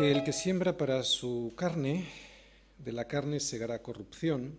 que 0.00 0.32
siembra 0.32 0.78
para 0.78 1.02
su 1.02 1.52
carne, 1.56 2.08
de 2.78 2.90
la 2.90 3.04
carne 3.04 3.38
segará 3.38 3.82
corrupción, 3.82 4.56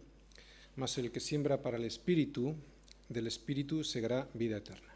mas 0.75 0.99
el 0.99 1.11
que 1.11 1.19
siembra 1.19 1.63
para 1.63 1.77
el 1.77 1.85
espíritu, 1.85 2.53
del 3.09 3.25
espíritu 3.25 3.83
segará 3.83 4.29
vida 4.35 4.57
eterna. 4.57 4.93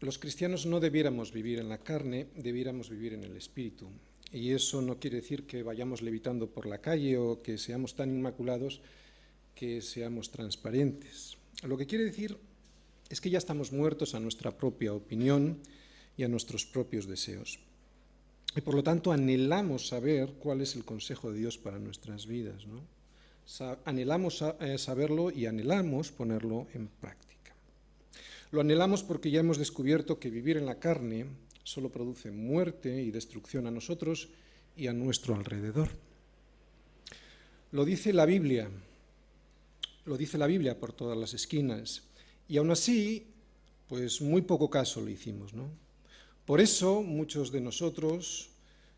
Los 0.00 0.18
cristianos 0.18 0.64
no 0.64 0.80
debiéramos 0.80 1.30
vivir 1.30 1.58
en 1.58 1.68
la 1.68 1.76
carne, 1.76 2.28
debiéramos 2.36 2.88
vivir 2.88 3.12
en 3.12 3.24
el 3.24 3.36
espíritu. 3.36 3.86
Y 4.32 4.52
eso 4.52 4.80
no 4.80 4.98
quiere 4.98 5.16
decir 5.16 5.44
que 5.44 5.62
vayamos 5.62 6.00
levitando 6.00 6.48
por 6.48 6.64
la 6.64 6.78
calle 6.78 7.18
o 7.18 7.42
que 7.42 7.58
seamos 7.58 7.96
tan 7.96 8.08
inmaculados 8.08 8.80
que 9.54 9.82
seamos 9.82 10.30
transparentes. 10.30 11.36
Lo 11.64 11.76
que 11.76 11.86
quiere 11.86 12.04
decir 12.04 12.38
es 13.10 13.20
que 13.20 13.28
ya 13.28 13.38
estamos 13.38 13.72
muertos 13.72 14.14
a 14.14 14.20
nuestra 14.20 14.56
propia 14.56 14.94
opinión 14.94 15.60
y 16.16 16.24
a 16.24 16.28
nuestros 16.28 16.64
propios 16.64 17.06
deseos. 17.06 17.60
Y 18.56 18.62
por 18.62 18.74
lo 18.74 18.82
tanto 18.82 19.12
anhelamos 19.12 19.88
saber 19.88 20.32
cuál 20.38 20.62
es 20.62 20.76
el 20.76 20.84
consejo 20.84 21.30
de 21.30 21.38
Dios 21.40 21.58
para 21.58 21.78
nuestras 21.78 22.26
vidas. 22.26 22.66
¿no? 22.66 22.80
Anhelamos 23.84 24.42
eh, 24.60 24.78
saberlo 24.78 25.30
y 25.30 25.44
anhelamos 25.44 26.10
ponerlo 26.10 26.66
en 26.72 26.88
práctica. 26.88 27.54
Lo 28.50 28.62
anhelamos 28.62 29.02
porque 29.02 29.30
ya 29.30 29.40
hemos 29.40 29.58
descubierto 29.58 30.18
que 30.18 30.30
vivir 30.30 30.56
en 30.56 30.64
la 30.64 30.78
carne 30.78 31.26
solo 31.64 31.90
produce 31.90 32.30
muerte 32.30 33.02
y 33.02 33.10
destrucción 33.10 33.66
a 33.66 33.70
nosotros 33.70 34.28
y 34.74 34.86
a 34.86 34.92
nuestro 34.94 35.34
alrededor. 35.34 35.90
Lo 37.72 37.84
dice 37.84 38.12
la 38.12 38.24
Biblia, 38.24 38.70
lo 40.06 40.16
dice 40.16 40.38
la 40.38 40.46
Biblia 40.46 40.78
por 40.78 40.92
todas 40.92 41.18
las 41.18 41.34
esquinas, 41.34 42.04
y 42.48 42.56
aún 42.56 42.70
así, 42.70 43.26
pues 43.88 44.22
muy 44.22 44.42
poco 44.42 44.70
caso 44.70 45.00
lo 45.00 45.10
hicimos, 45.10 45.52
¿no? 45.52 45.68
Por 46.46 46.60
eso 46.60 47.02
muchos 47.02 47.50
de 47.50 47.60
nosotros 47.60 48.50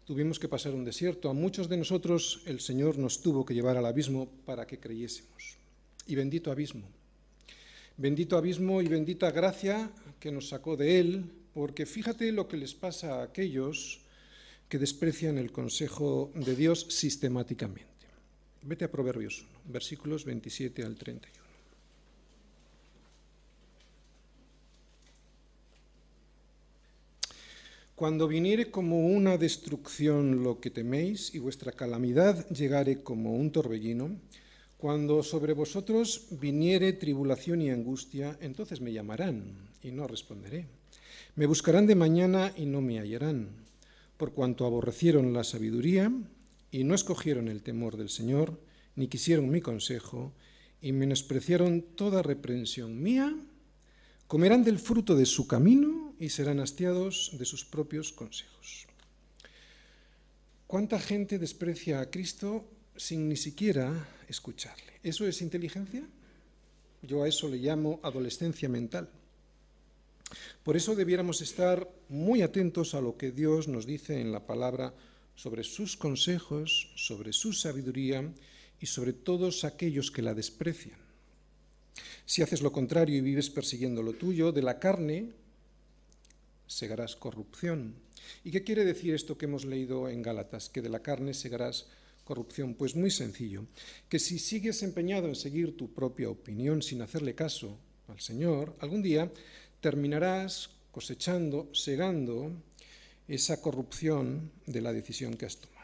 tuvimos 0.05 0.39
que 0.39 0.49
pasar 0.49 0.75
un 0.75 0.85
desierto, 0.85 1.31
a 1.31 1.33
muchos 1.33 1.71
de 1.71 1.79
nosotros 1.79 2.43
el 2.45 2.61
Señor 2.61 2.99
nos 2.99 3.23
tuvo 3.23 3.47
que 3.47 3.55
llevar 3.55 3.79
al 3.79 3.87
abismo 3.87 4.29
para 4.45 4.67
que 4.67 4.79
creyésemos. 4.79 5.57
Y 6.07 6.15
bendito 6.15 6.53
abismo. 6.53 6.87
Bendito 7.97 8.37
abismo 8.37 8.83
y 8.83 8.89
bendita 8.89 9.31
gracia 9.31 9.91
que 10.21 10.31
nos 10.31 10.51
sacó 10.51 10.77
de 10.77 11.01
él, 11.01 11.25
porque 11.55 11.87
fíjate 11.87 12.33
lo 12.33 12.49
que 12.49 12.59
les 12.59 12.75
pasa 12.75 13.17
a 13.17 13.23
aquellos 13.25 14.01
que 14.69 14.79
desprecian 14.79 15.39
el 15.39 15.51
consejo 15.51 16.31
de 16.35 16.55
Dios 16.55 16.87
sistemáticamente. 16.91 17.89
Vete 18.63 18.85
a 18.85 18.91
Proverbios 18.91 19.41
1, 19.65 19.73
versículos 19.73 20.27
27 20.27 20.85
al 20.85 20.97
31. 20.97 21.38
Cuando 27.99 28.29
viniere 28.29 28.71
como 28.71 29.09
una 29.09 29.37
destrucción 29.39 30.45
lo 30.45 30.61
que 30.61 30.71
teméis 30.71 31.35
y 31.35 31.41
vuestra 31.41 31.73
calamidad 31.73 32.47
llegare 32.51 33.03
como 33.03 33.35
un 33.35 33.51
torbellino, 33.51 34.21
cuando 34.77 35.25
sobre 35.25 35.53
vosotros 35.53 36.29
viniere 36.31 36.93
tribulación 36.93 37.61
y 37.61 37.71
angustia, 37.71 38.39
entonces 38.41 38.81
me 38.81 38.93
llamarán 38.93 39.43
y 39.83 39.91
no 39.91 40.07
responderé. 40.07 40.67
Me 41.35 41.47
buscarán 41.47 41.89
de 41.89 41.97
mañana 41.97 42.53
y 42.57 42.67
no 42.67 42.81
me 42.81 43.01
hallarán, 43.01 43.49
por 44.17 44.33
cuanto 44.33 44.65
aborrecieron 44.65 45.33
la 45.33 45.43
sabiduría 45.43 46.13
y 46.71 46.85
no 46.85 46.95
escogieron 46.95 47.49
el 47.49 47.65
temor 47.65 47.97
del 47.97 48.11
Señor, 48.11 48.61
ni 48.95 49.09
quisieron 49.09 49.51
mi 49.51 49.61
consejo, 49.61 50.33
y 50.81 50.93
menospreciaron 50.93 51.83
toda 51.97 52.23
reprensión 52.23 53.03
mía, 53.03 53.35
comerán 54.29 54.63
del 54.63 54.79
fruto 54.79 55.17
de 55.17 55.27
su 55.27 55.49
camino 55.49 56.08
y 56.19 56.31
serán 56.31 56.61
hastiados 56.61 57.31
de 57.39 57.45
sus 57.45 57.65
propios 57.65 58.13
consejos. 58.13 58.87
¿Cuánta 60.67 60.99
gente 60.99 61.39
desprecia 61.39 62.01
a 62.01 62.11
Cristo 62.11 62.69
sin 62.97 63.29
ni 63.29 63.37
siquiera 63.37 64.09
escucharle? 64.29 65.01
¿Eso 65.03 65.27
es 65.27 65.41
inteligencia? 65.41 66.07
Yo 67.03 67.23
a 67.23 67.29
eso 67.29 67.49
le 67.49 67.57
llamo 67.57 68.01
adolescencia 68.03 68.69
mental. 68.69 69.09
Por 70.63 70.77
eso 70.77 70.95
debiéramos 70.95 71.41
estar 71.41 71.89
muy 72.09 72.43
atentos 72.43 72.95
a 72.95 73.01
lo 73.01 73.17
que 73.17 73.31
Dios 73.31 73.69
nos 73.69 73.87
dice 73.87 74.21
en 74.21 74.33
la 74.33 74.47
palabra 74.47 74.93
sobre 75.35 75.65
sus 75.65 75.97
consejos, 75.97 76.91
sobre 76.97 77.33
su 77.33 77.53
sabiduría 77.53 78.31
y 78.81 78.87
sobre 78.87 79.13
todos 79.13 79.65
aquellos 79.65 80.11
que 80.11 80.23
la 80.23 80.35
desprecian. 80.35 80.99
Si 82.27 82.43
haces 82.43 82.61
lo 82.61 82.73
contrario 82.73 83.17
y 83.17 83.23
vives 83.23 83.49
persiguiendo 83.49 84.03
lo 84.03 84.13
tuyo, 84.13 84.53
de 84.53 84.63
la 84.63 84.79
carne 84.79 85.33
segarás 86.69 87.17
corrupción. 87.17 87.95
¿Y 88.45 88.53
qué 88.53 88.63
quiere 88.63 88.85
decir 88.85 89.15
esto 89.15 89.37
que 89.37 89.47
hemos 89.47 89.65
leído 89.65 90.09
en 90.09 90.23
Gálatas? 90.23 90.69
Que 90.69 90.83
de 90.83 90.89
la 90.89 91.01
carne 91.01 91.35
segarás 91.35 91.87
corrupción. 92.25 92.75
Pues 92.75 92.95
muy 92.95 93.11
sencillo, 93.11 93.65
que 94.09 94.19
si 94.21 94.39
sigues 94.39 94.83
empeñado 94.83 95.27
en 95.27 95.35
seguir 95.35 95.77
tu 95.77 95.93
propia 95.93 96.29
opinión 96.29 96.83
sin 96.83 97.03
hacerle 97.03 97.35
caso 97.35 97.77
al 98.07 98.21
Señor, 98.21 98.77
algún 98.81 99.03
día 99.03 99.33
terminarás 99.81 100.71
cosechando, 100.93 101.69
segando 101.73 102.53
esa 103.27 103.61
corrupción 103.61 104.51
de 104.67 104.81
la 104.81 104.93
decisión 104.93 105.37
que 105.37 105.47
has 105.47 105.57
tomado. 105.57 105.79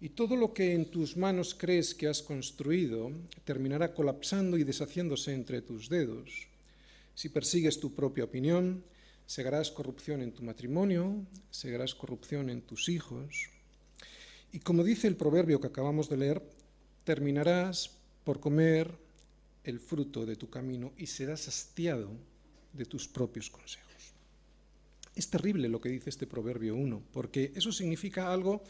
Y 0.00 0.10
todo 0.10 0.36
lo 0.36 0.54
que 0.54 0.74
en 0.74 0.90
tus 0.90 1.16
manos 1.16 1.56
crees 1.58 1.94
que 1.94 2.06
has 2.06 2.22
construido 2.22 3.10
terminará 3.44 3.94
colapsando 3.94 4.56
y 4.56 4.62
deshaciéndose 4.62 5.34
entre 5.34 5.60
tus 5.60 5.88
dedos. 5.88 6.46
Si 7.14 7.30
persigues 7.30 7.80
tu 7.80 7.94
propia 7.94 8.24
opinión, 8.24 8.84
segarás 9.28 9.70
corrupción 9.70 10.22
en 10.22 10.32
tu 10.32 10.42
matrimonio, 10.42 11.26
segarás 11.50 11.94
corrupción 11.94 12.48
en 12.48 12.62
tus 12.62 12.88
hijos. 12.88 13.50
Y 14.52 14.60
como 14.60 14.82
dice 14.82 15.06
el 15.06 15.16
proverbio 15.16 15.60
que 15.60 15.66
acabamos 15.66 16.08
de 16.08 16.16
leer, 16.16 16.42
terminarás 17.04 17.90
por 18.24 18.40
comer 18.40 18.96
el 19.64 19.80
fruto 19.80 20.24
de 20.24 20.36
tu 20.36 20.48
camino 20.48 20.94
y 20.96 21.06
serás 21.06 21.46
hastiado 21.46 22.10
de 22.72 22.86
tus 22.86 23.06
propios 23.06 23.50
consejos. 23.50 24.14
Es 25.14 25.28
terrible 25.28 25.68
lo 25.68 25.78
que 25.78 25.90
dice 25.90 26.08
este 26.08 26.26
proverbio 26.26 26.74
1, 26.74 27.02
porque 27.12 27.52
eso 27.54 27.70
significa 27.70 28.32
algo 28.32 28.64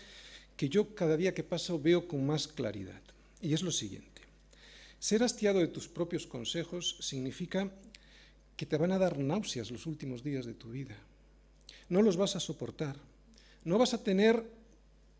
que 0.56 0.68
yo 0.68 0.92
cada 0.92 1.16
día 1.16 1.34
que 1.34 1.44
paso 1.44 1.78
veo 1.78 2.08
con 2.08 2.26
más 2.26 2.48
claridad. 2.48 3.00
Y 3.40 3.54
es 3.54 3.62
lo 3.62 3.70
siguiente. 3.70 4.22
Ser 4.98 5.22
hastiado 5.22 5.60
de 5.60 5.68
tus 5.68 5.86
propios 5.86 6.26
consejos 6.26 6.96
significa 6.98 7.70
que 8.58 8.66
te 8.66 8.76
van 8.76 8.90
a 8.90 8.98
dar 8.98 9.22
náuseas 9.22 9.70
los 9.70 9.86
últimos 9.86 10.26
días 10.26 10.42
de 10.42 10.58
tu 10.58 10.74
vida. 10.74 10.98
No 11.88 12.02
los 12.02 12.18
vas 12.18 12.34
a 12.34 12.42
soportar. 12.42 12.98
No 13.62 13.78
vas 13.78 13.94
a 13.94 14.02
tener, 14.02 14.42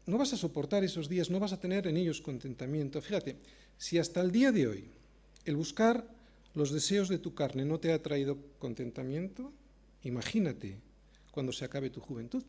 no 0.06 0.19
vas 0.19 0.32
a 0.32 0.37
soportar 0.37 0.82
esos 0.82 1.09
días, 1.09 1.31
no 1.31 1.38
vas 1.38 1.54
a 1.54 1.60
tener 1.60 1.87
en 1.87 1.97
ellos 1.97 2.21
contentamiento. 2.21 3.00
Fíjate, 3.00 3.37
si 3.78 3.97
hasta 3.97 4.21
el 4.21 4.32
día 4.32 4.50
de 4.50 4.66
hoy 4.66 4.91
el 5.44 5.54
buscar 5.54 6.03
los 6.54 6.72
deseos 6.72 7.09
de 7.09 7.19
tu 7.19 7.34
carne 7.34 7.65
no 7.65 7.78
te 7.78 7.93
ha 7.93 8.03
traído 8.03 8.37
contentamiento, 8.59 9.53
imagínate 10.03 10.75
cuando 11.31 11.53
se 11.53 11.65
acabe 11.65 11.91
tu 11.91 12.00
juventud. 12.00 12.43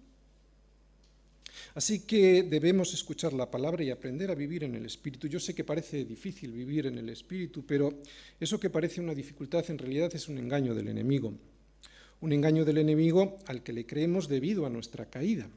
Así 1.76 2.02
que 2.02 2.44
debemos 2.44 2.94
escuchar 2.94 3.34
la 3.34 3.50
palabra 3.50 3.84
y 3.84 3.90
aprender 3.90 4.32
a 4.32 4.36
vivir 4.36 4.64
en 4.64 4.76
el 4.76 4.86
Espíritu. 4.86 5.28
Yo 5.28 5.40
sé 5.40 5.54
que 5.54 5.64
parece 5.64 6.06
difícil 6.06 6.52
vivir 6.52 6.88
en 6.88 6.98
el 6.98 7.10
Espíritu, 7.10 7.66
pero 7.66 8.02
eso 8.40 8.60
que 8.60 8.70
parece 8.70 9.02
una 9.02 9.14
dificultad 9.14 9.64
en 9.70 9.78
realidad 9.78 10.14
es 10.14 10.28
un 10.28 10.38
engaño 10.38 10.74
del 10.74 10.88
enemigo. 10.88 11.34
Un 12.22 12.34
engaño 12.34 12.66
del 12.66 12.80
enemigo 12.80 13.38
al 13.48 13.64
que 13.64 13.74
le 13.74 13.86
creemos 13.86 14.28
debido 14.28 14.66
a 14.66 14.70
nuestra 14.70 15.06
caída. 15.06 15.48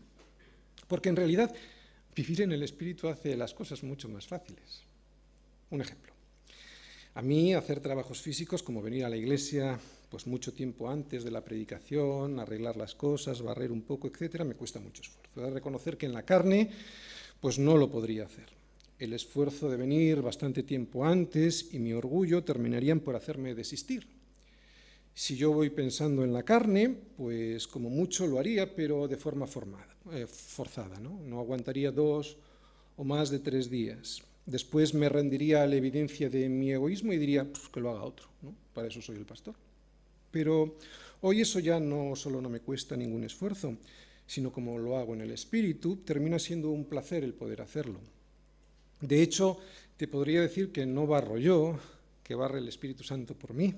Porque 0.88 1.08
en 1.08 1.16
realidad 1.16 1.54
vivir 2.14 2.43
en 2.43 2.52
el 2.52 2.62
Espíritu 2.62 3.08
hace 3.08 3.37
las 3.37 3.55
cosas 3.55 3.82
mucho 3.82 4.08
más 4.08 4.26
fáciles. 4.26 4.82
Un 5.70 5.81
ejemplo. 5.81 6.12
A 7.14 7.22
mí 7.22 7.52
hacer 7.55 7.81
trabajos 7.81 8.22
físicos 8.22 8.62
como 8.62 8.81
venir 8.81 9.05
a 9.05 9.10
la 9.10 9.16
iglesia 9.16 9.78
pues 10.12 10.26
mucho 10.26 10.52
tiempo 10.52 10.90
antes 10.90 11.25
de 11.25 11.31
la 11.31 11.43
predicación, 11.43 12.38
arreglar 12.38 12.76
las 12.76 12.94
cosas, 12.94 13.40
barrer 13.40 13.72
un 13.72 13.81
poco, 13.81 14.08
etcétera, 14.08 14.44
me 14.44 14.55
cuesta 14.55 14.78
mucho 14.78 15.00
esfuerzo. 15.00 15.21
De 15.34 15.50
reconocer 15.50 15.96
que 15.96 16.06
en 16.06 16.12
la 16.12 16.25
carne, 16.25 16.70
pues 17.40 17.58
no 17.58 17.76
lo 17.76 17.90
podría 17.90 18.25
hacer. 18.25 18.46
El 18.99 19.12
esfuerzo 19.14 19.69
de 19.69 19.76
venir 19.76 20.23
bastante 20.23 20.62
tiempo 20.62 21.05
antes 21.05 21.75
y 21.75 21.79
mi 21.79 21.93
orgullo 21.93 22.44
terminarían 22.44 23.00
por 23.00 23.17
hacerme 23.17 23.55
desistir. 23.55 24.06
Si 25.14 25.37
yo 25.37 25.52
voy 25.52 25.70
pensando 25.70 26.25
en 26.25 26.32
la 26.32 26.43
carne, 26.43 26.88
pues 27.17 27.67
como 27.67 27.90
mucho 27.90 28.26
lo 28.26 28.38
haría, 28.38 28.75
pero 28.75 29.08
de 29.08 29.17
forma 29.17 29.46
formada, 29.46 29.94
eh, 30.12 30.26
forzada, 30.26 30.99
¿no? 31.00 31.20
No 31.25 31.40
aguantaría 31.40 31.90
dos 31.90 32.38
o 32.96 33.05
más 33.05 33.31
de 33.31 33.40
tres 33.40 33.69
días. 33.69 34.23
Después 34.46 34.94
me 34.94 35.08
rendiría 35.08 35.62
a 35.62 35.67
la 35.67 35.76
evidencia 35.76 36.31
de 36.31 36.49
mi 36.49 36.73
egoísmo 36.73 37.12
y 37.12 37.19
diría 37.19 37.44
pues, 37.44 37.69
que 37.69 37.81
lo 37.81 37.90
haga 37.90 38.05
otro. 38.05 38.26
Para 38.73 38.88
eso 38.88 39.02
soy 39.02 39.17
el 39.17 39.26
pastor. 39.26 39.55
Pero 40.31 40.76
hoy 41.20 41.43
eso 41.43 41.58
ya 41.61 41.79
no 41.79 42.17
solo 42.17 42.40
no 42.40 42.49
me 42.49 42.61
cuesta 42.61 42.96
ningún 42.96 43.25
esfuerzo, 43.25 43.76
sino 44.32 44.50
como 44.50 44.79
lo 44.79 44.96
hago 44.96 45.12
en 45.12 45.20
el 45.20 45.31
espíritu, 45.31 45.96
termina 45.96 46.38
siendo 46.38 46.70
un 46.70 46.87
placer 46.87 47.23
el 47.23 47.34
poder 47.34 47.61
hacerlo. 47.61 48.00
De 48.99 49.20
hecho, 49.20 49.58
te 49.99 50.08
podría 50.08 50.40
decir 50.40 50.73
que 50.73 50.87
no 50.87 51.06
barro 51.06 51.37
yo, 51.37 51.79
que 52.23 52.34
barre 52.34 52.61
el 52.61 52.69
Espíritu 52.69 53.05
Santo 53.05 53.34
por 53.34 53.52
mí. 53.52 53.75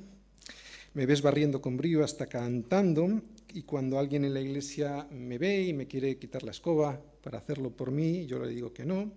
Me 0.93 1.06
ves 1.06 1.23
barriendo 1.23 1.61
con 1.61 1.77
brío 1.77 2.05
hasta 2.05 2.29
cantando 2.29 3.21
y 3.53 3.62
cuando 3.62 3.99
alguien 3.99 4.25
en 4.25 4.33
la 4.33 4.41
iglesia 4.41 5.09
me 5.11 5.39
ve 5.39 5.65
y 5.65 5.73
me 5.73 5.89
quiere 5.89 6.19
quitar 6.19 6.45
la 6.45 6.53
escoba 6.53 7.03
para 7.21 7.39
hacerlo 7.39 7.71
por 7.71 7.91
mí, 7.91 8.25
yo 8.27 8.39
le 8.39 8.49
digo 8.49 8.73
que 8.73 8.85
no. 8.85 9.11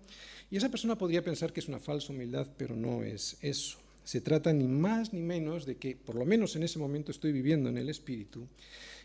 Y 0.50 0.56
esa 0.56 0.70
persona 0.70 0.98
podría 0.98 1.22
pensar 1.22 1.52
que 1.52 1.60
es 1.60 1.68
una 1.68 1.78
falsa 1.78 2.12
humildad, 2.12 2.48
pero 2.56 2.74
no 2.74 3.04
es 3.04 3.36
eso. 3.42 3.78
Se 4.02 4.20
trata 4.20 4.52
ni 4.52 4.66
más 4.66 5.12
ni 5.12 5.20
menos 5.20 5.66
de 5.66 5.76
que, 5.76 5.94
por 5.94 6.16
lo 6.16 6.24
menos 6.24 6.56
en 6.56 6.64
ese 6.64 6.80
momento, 6.80 7.12
estoy 7.12 7.30
viviendo 7.30 7.68
en 7.68 7.78
el 7.78 7.90
Espíritu. 7.90 8.48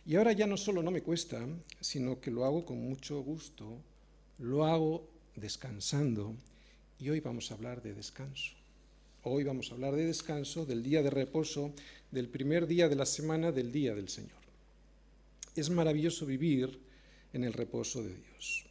Y 0.05 0.15
ahora 0.15 0.33
ya 0.33 0.47
no 0.47 0.57
solo 0.57 0.83
no 0.83 0.91
me 0.91 1.01
cuesta, 1.01 1.47
sino 1.79 2.19
que 2.19 2.29
lo 2.29 2.43
hago 2.43 2.65
con 2.65 2.77
mucho 2.77 3.21
gusto, 3.21 3.77
lo 4.39 4.65
hago 4.65 5.07
descansando. 5.35 6.35
Y 6.99 7.09
hoy 7.09 7.21
vamos 7.21 7.49
a 7.49 7.53
hablar 7.53 7.81
de 7.81 7.93
descanso. 7.93 8.51
Hoy 9.23 9.45
vamos 9.45 9.71
a 9.71 9.75
hablar 9.75 9.95
de 9.95 10.05
descanso, 10.05 10.65
del 10.65 10.83
día 10.83 11.01
de 11.01 11.09
reposo, 11.09 11.71
del 12.11 12.27
primer 12.27 12.67
día 12.67 12.89
de 12.89 12.97
la 12.97 13.05
semana, 13.05 13.53
del 13.53 13.71
día 13.71 13.95
del 13.95 14.09
Señor. 14.09 14.43
Es 15.55 15.69
maravilloso 15.69 16.25
vivir 16.25 16.79
en 17.31 17.45
el 17.45 17.53
reposo 17.53 18.03
de 18.03 18.13
Dios. 18.13 18.65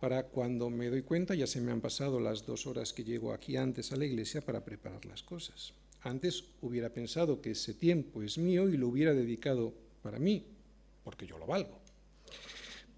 Para 0.00 0.24
cuando 0.24 0.68
me 0.68 0.90
doy 0.90 1.02
cuenta 1.02 1.36
ya 1.36 1.46
se 1.46 1.60
me 1.60 1.70
han 1.70 1.80
pasado 1.80 2.18
las 2.18 2.44
dos 2.44 2.66
horas 2.66 2.92
que 2.92 3.04
llego 3.04 3.32
aquí 3.32 3.56
antes 3.56 3.92
a 3.92 3.96
la 3.96 4.04
iglesia 4.04 4.40
para 4.40 4.64
preparar 4.64 5.04
las 5.06 5.22
cosas. 5.22 5.74
Antes 6.02 6.42
hubiera 6.60 6.90
pensado 6.90 7.40
que 7.40 7.52
ese 7.52 7.72
tiempo 7.72 8.24
es 8.24 8.36
mío 8.36 8.68
y 8.68 8.76
lo 8.76 8.88
hubiera 8.88 9.14
dedicado 9.14 9.72
para 10.02 10.18
mí, 10.18 10.44
porque 11.06 11.24
yo 11.24 11.38
lo 11.38 11.46
valgo. 11.46 11.78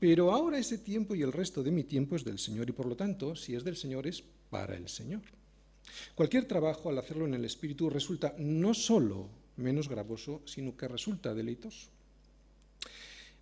Pero 0.01 0.33
ahora 0.33 0.59
ese 0.59 0.79
tiempo 0.79 1.15
y 1.15 1.21
el 1.21 1.31
resto 1.31 1.63
de 1.63 1.71
mi 1.71 1.85
tiempo 1.85 2.17
es 2.17 2.25
del 2.25 2.39
Señor 2.39 2.67
y 2.71 2.73
por 2.73 2.87
lo 2.87 2.97
tanto, 2.97 3.37
si 3.37 3.55
es 3.55 3.65
del 3.65 3.77
Señor, 3.77 4.07
es 4.07 4.25
para 4.49 4.75
el 4.75 4.89
Señor. 4.89 5.21
Cualquier 6.15 6.47
trabajo 6.47 6.89
al 6.89 6.97
hacerlo 6.97 7.27
en 7.27 7.35
el 7.35 7.45
Espíritu 7.45 7.91
resulta 7.91 8.35
no 8.39 8.73
solo 8.73 9.29
menos 9.57 9.91
gravoso, 9.91 10.41
sino 10.47 10.75
que 10.75 10.89
resulta 10.89 11.35
deleitoso. 11.35 11.91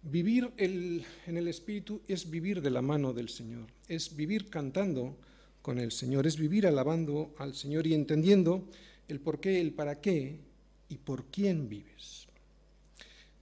Vivir 0.02 0.50
en 0.56 1.04
el 1.26 1.46
Espíritu 1.46 2.02
es 2.08 2.28
vivir 2.28 2.60
de 2.60 2.70
la 2.70 2.82
mano 2.82 3.12
del 3.12 3.28
Señor, 3.28 3.68
es 3.86 4.16
vivir 4.16 4.50
cantando 4.50 5.16
con 5.62 5.78
el 5.78 5.92
Señor, 5.92 6.26
es 6.26 6.36
vivir 6.36 6.66
alabando 6.66 7.36
al 7.38 7.54
Señor 7.54 7.86
y 7.86 7.94
entendiendo 7.94 8.68
el 9.06 9.20
por 9.20 9.38
qué, 9.38 9.60
el 9.60 9.74
para 9.74 10.00
qué 10.00 10.40
y 10.88 10.96
por 10.98 11.26
quién 11.26 11.68
vives. 11.68 12.26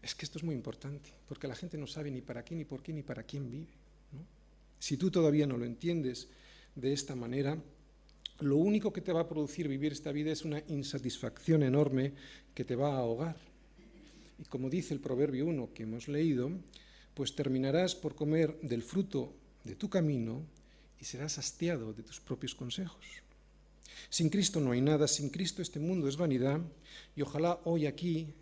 Es 0.05 0.15
que 0.15 0.27
esto 0.27 0.37
es 0.37 0.45
muy 0.45 0.55
importante, 0.55 1.14
porque 1.29 1.49
la 1.49 1.55
gente 1.55 1.79
no 1.79 1.87
sabe 1.87 2.11
ni 2.11 2.21
para 2.21 2.45
qué, 2.45 2.55
ni 2.55 2.65
por 2.65 2.83
qué, 2.83 2.93
ni 2.93 3.03
para 3.03 3.23
quién 3.23 3.51
vive. 3.51 3.73
Si 4.79 4.97
tú 4.97 5.11
todavía 5.11 5.47
no 5.47 5.57
lo 5.57 5.65
entiendes 5.65 6.29
de 6.75 6.93
esta 6.93 7.15
manera, 7.15 7.59
lo 8.41 8.57
único 8.57 8.93
que 8.93 9.01
te 9.01 9.13
va 9.13 9.21
a 9.21 9.29
producir 9.29 9.69
vivir 9.69 9.93
esta 9.93 10.13
vida 10.13 10.33
es 10.33 10.45
una 10.45 10.63
insatisfacción 10.69 11.63
enorme 11.63 12.13
que 12.55 12.65
te 12.65 12.77
va 12.77 12.95
a 12.95 12.99
ahogar. 12.99 13.37
Y 14.39 14.45
como 14.45 14.69
dice 14.69 14.93
el 14.93 15.01
Proverbio 15.01 15.47
1 15.47 15.73
que 15.73 15.85
hemos 15.85 16.09
leído, 16.09 16.51
pues 17.15 17.35
terminarás 17.35 17.95
por 17.95 18.15
comer 18.15 18.59
del 18.61 18.83
fruto 18.83 19.33
de 19.63 19.77
tu 19.77 19.89
camino 19.89 20.43
y 21.01 21.05
serás 21.05 21.39
hastiado 21.39 21.93
de 21.93 22.03
tus 22.03 22.21
propios 22.21 22.55
consejos. 22.55 23.07
Sin 24.11 24.29
Cristo 24.29 24.61
no 24.61 24.73
hay 24.73 24.81
nada, 24.81 25.09
sin 25.09 25.31
Cristo 25.31 25.63
este 25.63 25.79
mundo 25.79 26.09
es 26.09 26.17
vanidad 26.17 26.61
y 27.17 27.23
ojalá 27.23 27.61
hoy 27.65 27.87
aquí 27.87 28.35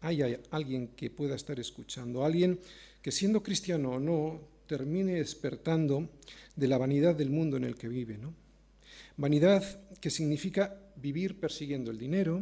haya 0.00 0.40
alguien 0.50 0.88
que 0.88 1.10
pueda 1.10 1.34
estar 1.34 1.58
escuchando, 1.58 2.24
alguien 2.24 2.60
que 3.02 3.12
siendo 3.12 3.42
cristiano 3.42 3.92
o 3.92 4.00
no 4.00 4.40
termine 4.66 5.14
despertando 5.14 6.08
de 6.54 6.68
la 6.68 6.78
vanidad 6.78 7.14
del 7.14 7.30
mundo 7.30 7.56
en 7.56 7.64
el 7.64 7.76
que 7.76 7.88
vive, 7.88 8.18
¿no? 8.18 8.34
Vanidad 9.16 9.64
que 10.00 10.10
significa 10.10 10.78
vivir 10.96 11.40
persiguiendo 11.40 11.90
el 11.90 11.98
dinero, 11.98 12.40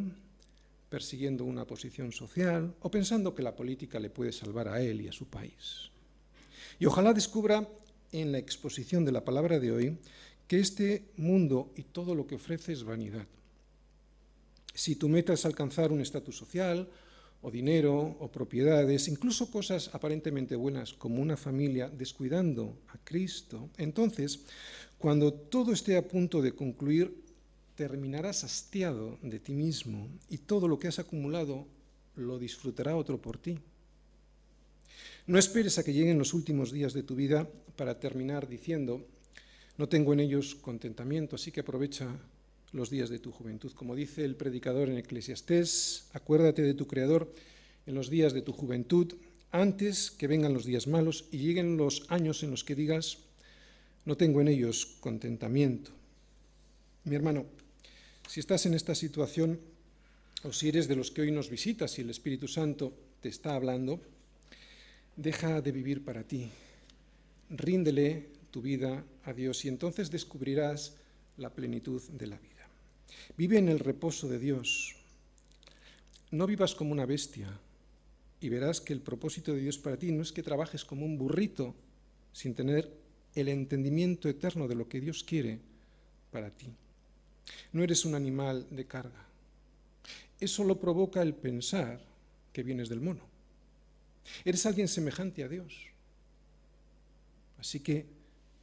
persiguiendo 0.89 1.43
una 1.43 1.65
posición 1.65 2.11
social 2.11 2.75
o 2.81 2.91
pensando 2.91 3.33
que 3.33 3.43
la 3.43 3.55
política 3.55 3.99
le 3.99 4.09
puede 4.09 4.31
salvar 4.31 4.67
a 4.67 4.81
él 4.81 5.01
y 5.01 5.07
a 5.07 5.11
su 5.11 5.25
país. 5.25 5.89
Y 6.79 6.85
ojalá 6.85 7.13
descubra 7.13 7.67
en 8.11 8.31
la 8.31 8.37
exposición 8.37 9.05
de 9.05 9.11
la 9.11 9.25
palabra 9.25 9.59
de 9.59 9.71
hoy 9.71 9.97
que 10.47 10.59
este 10.59 11.09
mundo 11.17 11.73
y 11.75 11.83
todo 11.83 12.15
lo 12.15 12.25
que 12.25 12.35
ofrece 12.35 12.73
es 12.73 12.83
vanidad. 12.83 13.27
Si 14.73 14.95
tu 14.95 15.09
meta 15.09 15.33
es 15.33 15.45
alcanzar 15.45 15.91
un 15.91 16.01
estatus 16.01 16.37
social, 16.37 16.87
o 17.41 17.51
dinero, 17.51 18.17
o 18.19 18.31
propiedades, 18.31 19.07
incluso 19.07 19.51
cosas 19.51 19.89
aparentemente 19.93 20.55
buenas 20.55 20.93
como 20.93 21.21
una 21.21 21.37
familia, 21.37 21.89
descuidando 21.89 22.77
a 22.89 22.97
Cristo, 23.03 23.69
entonces 23.77 24.41
cuando 24.97 25.31
todo 25.31 25.71
esté 25.71 25.95
a 25.97 26.07
punto 26.07 26.41
de 26.41 26.53
concluir, 26.53 27.23
terminarás 27.75 28.43
hastiado 28.43 29.19
de 29.21 29.39
ti 29.39 29.53
mismo 29.53 30.09
y 30.29 30.39
todo 30.39 30.67
lo 30.67 30.79
que 30.79 30.87
has 30.87 30.97
acumulado 30.97 31.67
lo 32.15 32.39
disfrutará 32.39 32.95
otro 32.95 33.21
por 33.21 33.37
ti. 33.37 33.59
No 35.27 35.37
esperes 35.37 35.77
a 35.77 35.83
que 35.83 35.93
lleguen 35.93 36.17
los 36.17 36.33
últimos 36.33 36.71
días 36.71 36.93
de 36.93 37.03
tu 37.03 37.15
vida 37.15 37.47
para 37.75 37.99
terminar 37.99 38.47
diciendo, 38.47 39.05
no 39.77 39.87
tengo 39.87 40.13
en 40.13 40.21
ellos 40.21 40.55
contentamiento, 40.55 41.35
así 41.35 41.51
que 41.51 41.59
aprovecha 41.59 42.09
los 42.71 42.89
días 42.89 43.09
de 43.09 43.19
tu 43.19 43.31
juventud. 43.31 43.71
Como 43.73 43.95
dice 43.95 44.25
el 44.25 44.35
predicador 44.35 44.89
en 44.89 44.97
Eclesiastés, 44.97 46.07
acuérdate 46.13 46.61
de 46.61 46.73
tu 46.73 46.87
Creador 46.87 47.33
en 47.85 47.95
los 47.95 48.09
días 48.09 48.33
de 48.33 48.41
tu 48.41 48.51
juventud, 48.51 49.15
antes 49.51 50.11
que 50.11 50.27
vengan 50.27 50.53
los 50.53 50.65
días 50.65 50.87
malos 50.87 51.25
y 51.31 51.37
lleguen 51.37 51.77
los 51.77 52.05
años 52.09 52.43
en 52.43 52.51
los 52.51 52.63
que 52.63 52.75
digas, 52.75 53.19
no 54.05 54.17
tengo 54.17 54.41
en 54.41 54.49
ellos 54.49 54.97
contentamiento. 54.99 55.91
Mi 57.05 57.15
hermano, 57.15 57.45
si 58.27 58.41
estás 58.41 58.65
en 58.65 58.73
esta 58.73 58.93
situación 58.93 59.59
o 60.43 60.51
si 60.51 60.67
eres 60.69 60.87
de 60.87 60.95
los 60.95 61.11
que 61.11 61.21
hoy 61.21 61.31
nos 61.31 61.49
visitas 61.49 61.97
y 61.97 62.01
el 62.01 62.09
Espíritu 62.09 62.47
Santo 62.47 62.93
te 63.21 63.29
está 63.29 63.55
hablando, 63.55 64.01
deja 65.15 65.61
de 65.61 65.71
vivir 65.71 66.03
para 66.03 66.23
ti. 66.23 66.49
Ríndele 67.49 68.27
tu 68.51 68.61
vida 68.61 69.03
a 69.23 69.33
Dios 69.33 69.63
y 69.65 69.69
entonces 69.69 70.11
descubrirás 70.11 70.95
la 71.37 71.49
plenitud 71.49 72.01
de 72.09 72.27
la 72.27 72.37
vida. 72.37 72.56
Vive 73.37 73.57
en 73.57 73.69
el 73.69 73.79
reposo 73.79 74.27
de 74.27 74.39
Dios. 74.39 74.95
No 76.31 76.47
vivas 76.47 76.75
como 76.75 76.91
una 76.91 77.05
bestia 77.05 77.47
y 78.41 78.49
verás 78.49 78.81
que 78.81 78.93
el 78.93 79.01
propósito 79.01 79.53
de 79.53 79.61
Dios 79.61 79.77
para 79.77 79.97
ti 79.97 80.11
no 80.11 80.21
es 80.21 80.31
que 80.31 80.43
trabajes 80.43 80.85
como 80.85 81.05
un 81.05 81.17
burrito 81.17 81.73
sin 82.33 82.53
tener 82.53 82.91
el 83.35 83.47
entendimiento 83.47 84.29
eterno 84.29 84.67
de 84.67 84.75
lo 84.75 84.87
que 84.87 84.99
Dios 84.99 85.23
quiere 85.23 85.59
para 86.31 86.49
ti. 86.49 86.67
No 87.71 87.83
eres 87.83 88.05
un 88.05 88.15
animal 88.15 88.67
de 88.69 88.85
carga. 88.85 89.25
Eso 90.39 90.63
lo 90.63 90.79
provoca 90.79 91.21
el 91.21 91.33
pensar 91.33 91.99
que 92.53 92.63
vienes 92.63 92.89
del 92.89 93.01
mono. 93.01 93.21
Eres 94.43 94.65
alguien 94.65 94.87
semejante 94.87 95.43
a 95.43 95.47
Dios. 95.47 95.73
Así 97.59 97.79
que 97.79 98.05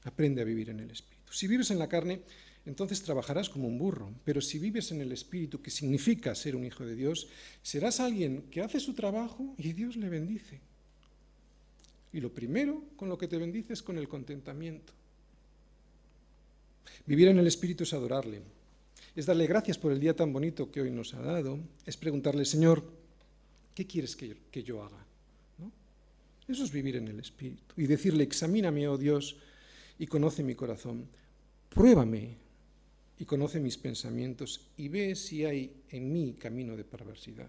aprende 0.04 0.42
a 0.42 0.44
vivir 0.44 0.70
en 0.70 0.80
el 0.80 0.90
Espíritu. 0.90 1.32
Si 1.32 1.48
vives 1.48 1.70
en 1.70 1.78
la 1.78 1.88
carne, 1.88 2.20
entonces 2.66 3.02
trabajarás 3.02 3.50
como 3.50 3.68
un 3.68 3.78
burro, 3.78 4.12
pero 4.24 4.40
si 4.40 4.58
vives 4.58 4.90
en 4.90 5.00
el 5.00 5.12
Espíritu, 5.12 5.60
que 5.60 5.70
significa 5.70 6.34
ser 6.34 6.56
un 6.56 6.64
hijo 6.64 6.84
de 6.84 6.94
Dios, 6.94 7.28
serás 7.62 8.00
alguien 8.00 8.42
que 8.50 8.62
hace 8.62 8.80
su 8.80 8.94
trabajo 8.94 9.54
y 9.58 9.72
Dios 9.72 9.96
le 9.96 10.08
bendice. 10.08 10.60
Y 12.12 12.20
lo 12.20 12.32
primero 12.32 12.82
con 12.96 13.08
lo 13.08 13.18
que 13.18 13.28
te 13.28 13.36
bendice 13.36 13.74
es 13.74 13.82
con 13.82 13.98
el 13.98 14.08
contentamiento. 14.08 14.92
Vivir 17.06 17.28
en 17.28 17.38
el 17.38 17.46
Espíritu 17.46 17.84
es 17.84 17.92
adorarle, 17.92 18.40
es 19.14 19.26
darle 19.26 19.46
gracias 19.46 19.76
por 19.76 19.92
el 19.92 20.00
día 20.00 20.16
tan 20.16 20.32
bonito 20.32 20.70
que 20.70 20.80
hoy 20.80 20.90
nos 20.90 21.12
ha 21.12 21.20
dado, 21.20 21.58
es 21.84 21.96
preguntarle, 21.96 22.46
Señor, 22.46 22.82
¿qué 23.74 23.86
quieres 23.86 24.16
que 24.16 24.62
yo, 24.62 24.82
haga? 24.82 25.04
Eso 26.46 26.64
es 26.64 26.70
vivir 26.70 26.96
en 26.96 27.08
el 27.08 27.20
Espíritu. 27.20 27.74
Y 27.76 27.86
decirle, 27.86 28.24
examíname, 28.24 28.86
oh 28.88 28.98
Dios, 28.98 29.36
y 29.98 30.06
conoce 30.06 30.42
mi 30.42 30.54
corazón. 30.54 31.06
Pruébame 31.70 32.43
y 33.18 33.24
conoce 33.24 33.60
mis 33.60 33.78
pensamientos 33.78 34.68
y 34.76 34.88
ve 34.88 35.14
si 35.14 35.44
hay 35.44 35.72
en 35.90 36.12
mí 36.12 36.34
camino 36.38 36.76
de 36.76 36.84
perversidad. 36.84 37.48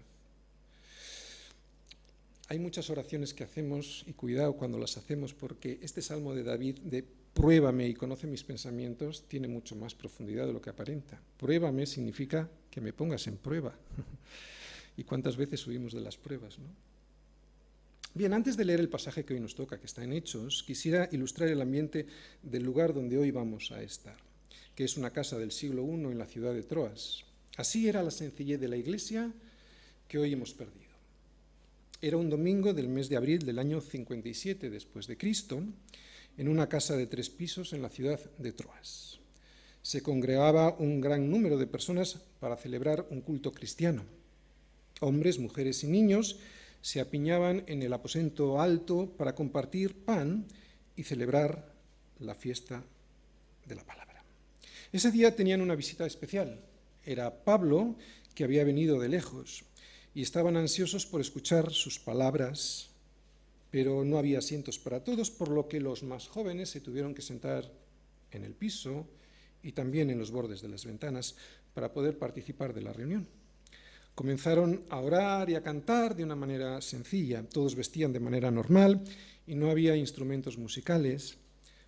Hay 2.48 2.58
muchas 2.58 2.88
oraciones 2.90 3.34
que 3.34 3.44
hacemos 3.44 4.04
y 4.06 4.12
cuidado 4.12 4.56
cuando 4.56 4.78
las 4.78 4.96
hacemos 4.96 5.34
porque 5.34 5.80
este 5.82 6.00
salmo 6.00 6.34
de 6.34 6.44
David 6.44 6.78
de 6.78 7.04
pruébame 7.34 7.88
y 7.88 7.94
conoce 7.94 8.26
mis 8.26 8.44
pensamientos 8.44 9.24
tiene 9.28 9.48
mucho 9.48 9.76
más 9.76 9.94
profundidad 9.94 10.46
de 10.46 10.52
lo 10.52 10.62
que 10.62 10.70
aparenta. 10.70 11.20
Pruébame 11.36 11.84
significa 11.86 12.48
que 12.70 12.80
me 12.80 12.92
pongas 12.92 13.26
en 13.26 13.36
prueba. 13.36 13.74
¿Y 14.96 15.04
cuántas 15.04 15.36
veces 15.36 15.66
huimos 15.66 15.92
de 15.92 16.00
las 16.00 16.16
pruebas? 16.16 16.58
¿no? 16.58 16.66
Bien, 18.16 18.32
antes 18.32 18.56
de 18.56 18.64
leer 18.64 18.80
el 18.80 18.88
pasaje 18.88 19.26
que 19.26 19.34
hoy 19.34 19.40
nos 19.40 19.54
toca, 19.54 19.78
que 19.78 19.84
está 19.84 20.02
en 20.02 20.14
Hechos, 20.14 20.62
quisiera 20.66 21.06
ilustrar 21.12 21.50
el 21.50 21.60
ambiente 21.60 22.06
del 22.42 22.62
lugar 22.62 22.94
donde 22.94 23.18
hoy 23.18 23.30
vamos 23.30 23.70
a 23.72 23.82
estar, 23.82 24.16
que 24.74 24.84
es 24.84 24.96
una 24.96 25.10
casa 25.10 25.38
del 25.38 25.52
siglo 25.52 25.84
I 25.84 26.12
en 26.12 26.18
la 26.18 26.26
ciudad 26.26 26.52
de 26.52 26.62
Troas. 26.62 27.24
Así 27.56 27.88
era 27.88 28.02
la 28.02 28.10
sencillez 28.10 28.60
de 28.60 28.68
la 28.68 28.76
iglesia 28.76 29.32
que 30.08 30.18
hoy 30.18 30.32
hemos 30.32 30.52
perdido. 30.52 30.86
Era 32.02 32.18
un 32.18 32.28
domingo 32.28 32.74
del 32.74 32.88
mes 32.88 33.08
de 33.08 33.16
abril 33.16 33.44
del 33.44 33.58
año 33.58 33.80
57 33.80 34.68
después 34.68 35.06
de 35.06 35.16
Cristo, 35.16 35.62
en 36.36 36.48
una 36.48 36.68
casa 36.68 36.96
de 36.96 37.06
tres 37.06 37.30
pisos 37.30 37.72
en 37.72 37.80
la 37.80 37.88
ciudad 37.88 38.20
de 38.38 38.52
Troas. 38.52 39.18
Se 39.80 40.02
congregaba 40.02 40.76
un 40.78 41.00
gran 41.00 41.30
número 41.30 41.56
de 41.56 41.66
personas 41.66 42.20
para 42.40 42.56
celebrar 42.56 43.06
un 43.10 43.22
culto 43.22 43.52
cristiano. 43.52 44.04
Hombres, 45.00 45.38
mujeres 45.38 45.84
y 45.84 45.86
niños 45.86 46.38
se 46.82 47.00
apiñaban 47.00 47.64
en 47.66 47.82
el 47.82 47.92
aposento 47.92 48.60
alto 48.60 49.10
para 49.16 49.34
compartir 49.34 49.94
pan 50.04 50.46
y 50.96 51.04
celebrar 51.04 51.72
la 52.20 52.34
fiesta 52.34 52.82
de 53.66 53.74
la 53.74 53.84
palabra. 53.84 54.05
Ese 54.92 55.10
día 55.10 55.34
tenían 55.34 55.60
una 55.60 55.74
visita 55.74 56.06
especial. 56.06 56.60
Era 57.04 57.44
Pablo, 57.44 57.96
que 58.34 58.44
había 58.44 58.64
venido 58.64 59.00
de 59.00 59.08
lejos, 59.08 59.64
y 60.14 60.22
estaban 60.22 60.56
ansiosos 60.56 61.06
por 61.06 61.20
escuchar 61.20 61.72
sus 61.72 61.98
palabras, 61.98 62.90
pero 63.70 64.04
no 64.04 64.18
había 64.18 64.38
asientos 64.38 64.78
para 64.78 65.02
todos, 65.02 65.30
por 65.30 65.48
lo 65.48 65.68
que 65.68 65.80
los 65.80 66.02
más 66.02 66.28
jóvenes 66.28 66.70
se 66.70 66.80
tuvieron 66.80 67.14
que 67.14 67.22
sentar 67.22 67.70
en 68.30 68.44
el 68.44 68.54
piso 68.54 69.06
y 69.62 69.72
también 69.72 70.10
en 70.10 70.18
los 70.18 70.30
bordes 70.30 70.62
de 70.62 70.68
las 70.68 70.84
ventanas 70.84 71.36
para 71.74 71.92
poder 71.92 72.18
participar 72.18 72.72
de 72.72 72.82
la 72.82 72.92
reunión. 72.92 73.26
Comenzaron 74.14 74.84
a 74.88 75.00
orar 75.00 75.50
y 75.50 75.56
a 75.56 75.62
cantar 75.62 76.16
de 76.16 76.24
una 76.24 76.34
manera 76.34 76.80
sencilla. 76.80 77.42
Todos 77.42 77.74
vestían 77.74 78.14
de 78.14 78.20
manera 78.20 78.50
normal 78.50 79.04
y 79.46 79.54
no 79.54 79.70
había 79.70 79.94
instrumentos 79.94 80.56
musicales. 80.56 81.36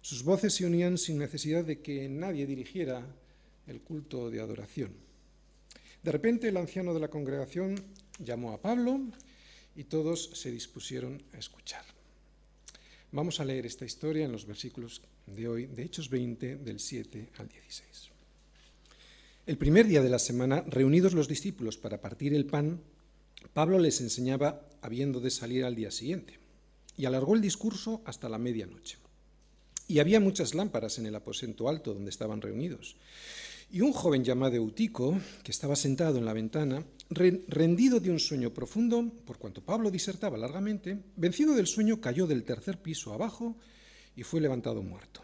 Sus 0.00 0.22
voces 0.22 0.54
se 0.54 0.64
unían 0.64 0.98
sin 0.98 1.18
necesidad 1.18 1.64
de 1.64 1.80
que 1.80 2.08
nadie 2.08 2.46
dirigiera 2.46 3.06
el 3.66 3.80
culto 3.80 4.30
de 4.30 4.40
adoración. 4.40 4.92
De 6.02 6.12
repente 6.12 6.48
el 6.48 6.56
anciano 6.56 6.94
de 6.94 7.00
la 7.00 7.08
congregación 7.08 7.74
llamó 8.18 8.52
a 8.52 8.62
Pablo 8.62 9.00
y 9.74 9.84
todos 9.84 10.30
se 10.34 10.50
dispusieron 10.50 11.22
a 11.32 11.38
escuchar. 11.38 11.84
Vamos 13.10 13.40
a 13.40 13.44
leer 13.44 13.66
esta 13.66 13.84
historia 13.84 14.24
en 14.24 14.32
los 14.32 14.46
versículos 14.46 15.02
de 15.26 15.48
hoy, 15.48 15.66
de 15.66 15.82
Hechos 15.82 16.10
20, 16.10 16.56
del 16.56 16.78
7 16.78 17.30
al 17.38 17.48
16. 17.48 18.10
El 19.46 19.56
primer 19.56 19.86
día 19.86 20.02
de 20.02 20.10
la 20.10 20.18
semana, 20.18 20.62
reunidos 20.66 21.14
los 21.14 21.26
discípulos 21.26 21.78
para 21.78 22.00
partir 22.00 22.34
el 22.34 22.44
pan, 22.44 22.82
Pablo 23.54 23.78
les 23.78 24.00
enseñaba 24.00 24.68
habiendo 24.82 25.20
de 25.20 25.30
salir 25.30 25.64
al 25.64 25.74
día 25.74 25.90
siguiente, 25.90 26.38
y 26.96 27.06
alargó 27.06 27.34
el 27.34 27.40
discurso 27.40 28.02
hasta 28.04 28.28
la 28.28 28.38
medianoche. 28.38 28.98
Y 29.88 29.98
había 29.98 30.20
muchas 30.20 30.54
lámparas 30.54 30.98
en 30.98 31.06
el 31.06 31.14
aposento 31.16 31.68
alto 31.68 31.94
donde 31.94 32.10
estaban 32.10 32.42
reunidos. 32.42 32.96
Y 33.70 33.80
un 33.80 33.92
joven 33.92 34.22
llamado 34.22 34.56
Eutico, 34.56 35.18
que 35.42 35.50
estaba 35.50 35.76
sentado 35.76 36.18
en 36.18 36.24
la 36.24 36.32
ventana, 36.32 36.84
rendido 37.10 37.98
de 37.98 38.10
un 38.10 38.20
sueño 38.20 38.52
profundo, 38.52 39.10
por 39.24 39.38
cuanto 39.38 39.62
Pablo 39.62 39.90
disertaba 39.90 40.38
largamente, 40.38 40.98
vencido 41.16 41.54
del 41.54 41.66
sueño, 41.66 42.00
cayó 42.00 42.26
del 42.26 42.44
tercer 42.44 42.80
piso 42.80 43.12
abajo 43.12 43.56
y 44.14 44.22
fue 44.22 44.40
levantado 44.40 44.82
muerto. 44.82 45.22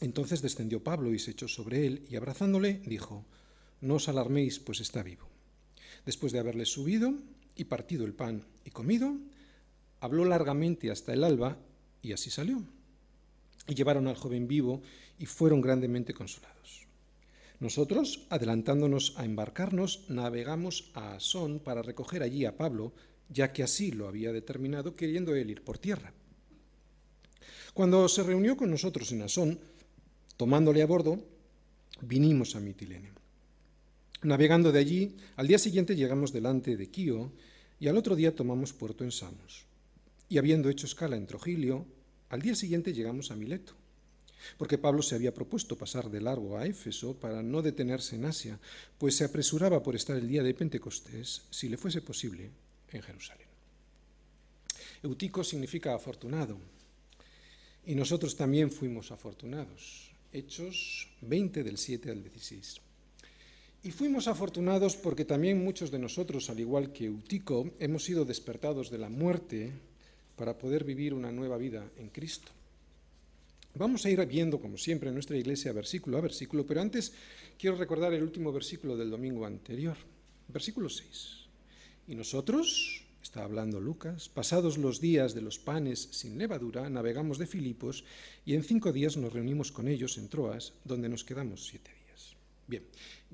Entonces 0.00 0.42
descendió 0.42 0.82
Pablo 0.82 1.12
y 1.12 1.18
se 1.18 1.32
echó 1.32 1.46
sobre 1.46 1.86
él 1.86 2.04
y 2.08 2.16
abrazándole 2.16 2.82
dijo, 2.86 3.24
No 3.80 3.94
os 3.94 4.08
alarméis, 4.08 4.58
pues 4.58 4.80
está 4.80 5.02
vivo. 5.02 5.28
Después 6.04 6.32
de 6.32 6.40
haberle 6.40 6.66
subido 6.66 7.14
y 7.54 7.64
partido 7.64 8.04
el 8.04 8.14
pan 8.14 8.44
y 8.64 8.70
comido, 8.70 9.16
habló 10.00 10.24
largamente 10.24 10.90
hasta 10.90 11.12
el 11.12 11.22
alba 11.22 11.58
y 12.00 12.12
así 12.12 12.30
salió. 12.30 12.64
Y 13.66 13.74
llevaron 13.74 14.08
al 14.08 14.16
joven 14.16 14.48
vivo 14.48 14.82
y 15.18 15.26
fueron 15.26 15.60
grandemente 15.60 16.14
consolados. 16.14 16.86
Nosotros, 17.60 18.26
adelantándonos 18.28 19.14
a 19.16 19.24
embarcarnos, 19.24 20.04
navegamos 20.08 20.90
a 20.94 21.14
Asón 21.14 21.60
para 21.60 21.82
recoger 21.82 22.22
allí 22.22 22.44
a 22.44 22.56
Pablo, 22.56 22.92
ya 23.28 23.52
que 23.52 23.62
así 23.62 23.92
lo 23.92 24.08
había 24.08 24.32
determinado, 24.32 24.94
queriendo 24.94 25.34
él 25.34 25.50
ir 25.50 25.62
por 25.62 25.78
tierra. 25.78 26.12
Cuando 27.72 28.08
se 28.08 28.22
reunió 28.22 28.56
con 28.56 28.70
nosotros 28.70 29.12
en 29.12 29.22
Asón, 29.22 29.58
Tomándole 30.42 30.82
a 30.82 30.86
bordo, 30.86 31.22
vinimos 32.00 32.56
a 32.56 32.60
Mitilene. 32.60 33.12
Navegando 34.22 34.72
de 34.72 34.80
allí, 34.80 35.16
al 35.36 35.46
día 35.46 35.58
siguiente 35.58 35.94
llegamos 35.94 36.32
delante 36.32 36.76
de 36.76 36.90
Quío 36.90 37.30
y 37.78 37.88
al 37.88 37.96
otro 37.96 38.16
día 38.16 38.34
tomamos 38.34 38.72
puerto 38.72 39.04
en 39.04 39.12
Samos. 39.12 39.66
Y 40.28 40.38
habiendo 40.38 40.68
hecho 40.68 40.86
escala 40.86 41.16
en 41.16 41.26
Trogilio, 41.26 41.86
al 42.32 42.40
día 42.40 42.54
siguiente 42.54 42.94
llegamos 42.94 43.30
a 43.30 43.36
Mileto, 43.36 43.74
porque 44.56 44.78
Pablo 44.78 45.02
se 45.02 45.14
había 45.14 45.34
propuesto 45.34 45.76
pasar 45.76 46.08
de 46.08 46.22
largo 46.22 46.56
a 46.56 46.64
Éfeso 46.64 47.12
para 47.12 47.42
no 47.42 47.60
detenerse 47.60 48.16
en 48.16 48.24
Asia, 48.24 48.58
pues 48.96 49.16
se 49.16 49.24
apresuraba 49.24 49.82
por 49.82 49.94
estar 49.94 50.16
el 50.16 50.26
día 50.26 50.42
de 50.42 50.54
Pentecostés, 50.54 51.42
si 51.50 51.68
le 51.68 51.76
fuese 51.76 52.00
posible, 52.00 52.48
en 52.90 53.02
Jerusalén. 53.02 53.48
Eutico 55.02 55.44
significa 55.44 55.94
afortunado, 55.94 56.56
y 57.84 57.94
nosotros 57.94 58.34
también 58.34 58.70
fuimos 58.70 59.12
afortunados. 59.12 60.10
Hechos 60.32 61.10
20 61.20 61.62
del 61.62 61.76
7 61.76 62.12
al 62.12 62.22
16. 62.22 62.80
Y 63.84 63.90
fuimos 63.90 64.26
afortunados 64.26 64.96
porque 64.96 65.26
también 65.26 65.62
muchos 65.62 65.90
de 65.90 65.98
nosotros, 65.98 66.48
al 66.48 66.60
igual 66.60 66.94
que 66.94 67.04
Eutico, 67.04 67.74
hemos 67.78 68.04
sido 68.04 68.24
despertados 68.24 68.90
de 68.90 68.96
la 68.96 69.10
muerte 69.10 69.74
para 70.36 70.56
poder 70.56 70.84
vivir 70.84 71.14
una 71.14 71.32
nueva 71.32 71.56
vida 71.56 71.90
en 71.96 72.08
Cristo. 72.08 72.52
Vamos 73.74 74.04
a 74.04 74.10
ir 74.10 74.24
viendo, 74.26 74.60
como 74.60 74.76
siempre, 74.76 75.08
en 75.08 75.14
nuestra 75.14 75.36
iglesia 75.36 75.72
versículo 75.72 76.18
a 76.18 76.20
versículo, 76.20 76.66
pero 76.66 76.82
antes 76.82 77.12
quiero 77.58 77.76
recordar 77.76 78.12
el 78.12 78.22
último 78.22 78.52
versículo 78.52 78.96
del 78.96 79.10
domingo 79.10 79.46
anterior, 79.46 79.96
versículo 80.48 80.90
6. 80.90 81.46
Y 82.08 82.14
nosotros, 82.14 83.04
está 83.22 83.44
hablando 83.44 83.80
Lucas, 83.80 84.28
pasados 84.28 84.76
los 84.76 85.00
días 85.00 85.34
de 85.34 85.40
los 85.40 85.58
panes 85.58 86.08
sin 86.10 86.36
levadura, 86.36 86.90
navegamos 86.90 87.38
de 87.38 87.46
Filipos 87.46 88.04
y 88.44 88.54
en 88.54 88.62
cinco 88.62 88.92
días 88.92 89.16
nos 89.16 89.32
reunimos 89.32 89.72
con 89.72 89.88
ellos 89.88 90.18
en 90.18 90.28
Troas, 90.28 90.74
donde 90.84 91.08
nos 91.08 91.24
quedamos 91.24 91.66
siete 91.66 91.90
días. 92.06 92.36
Bien, 92.66 92.84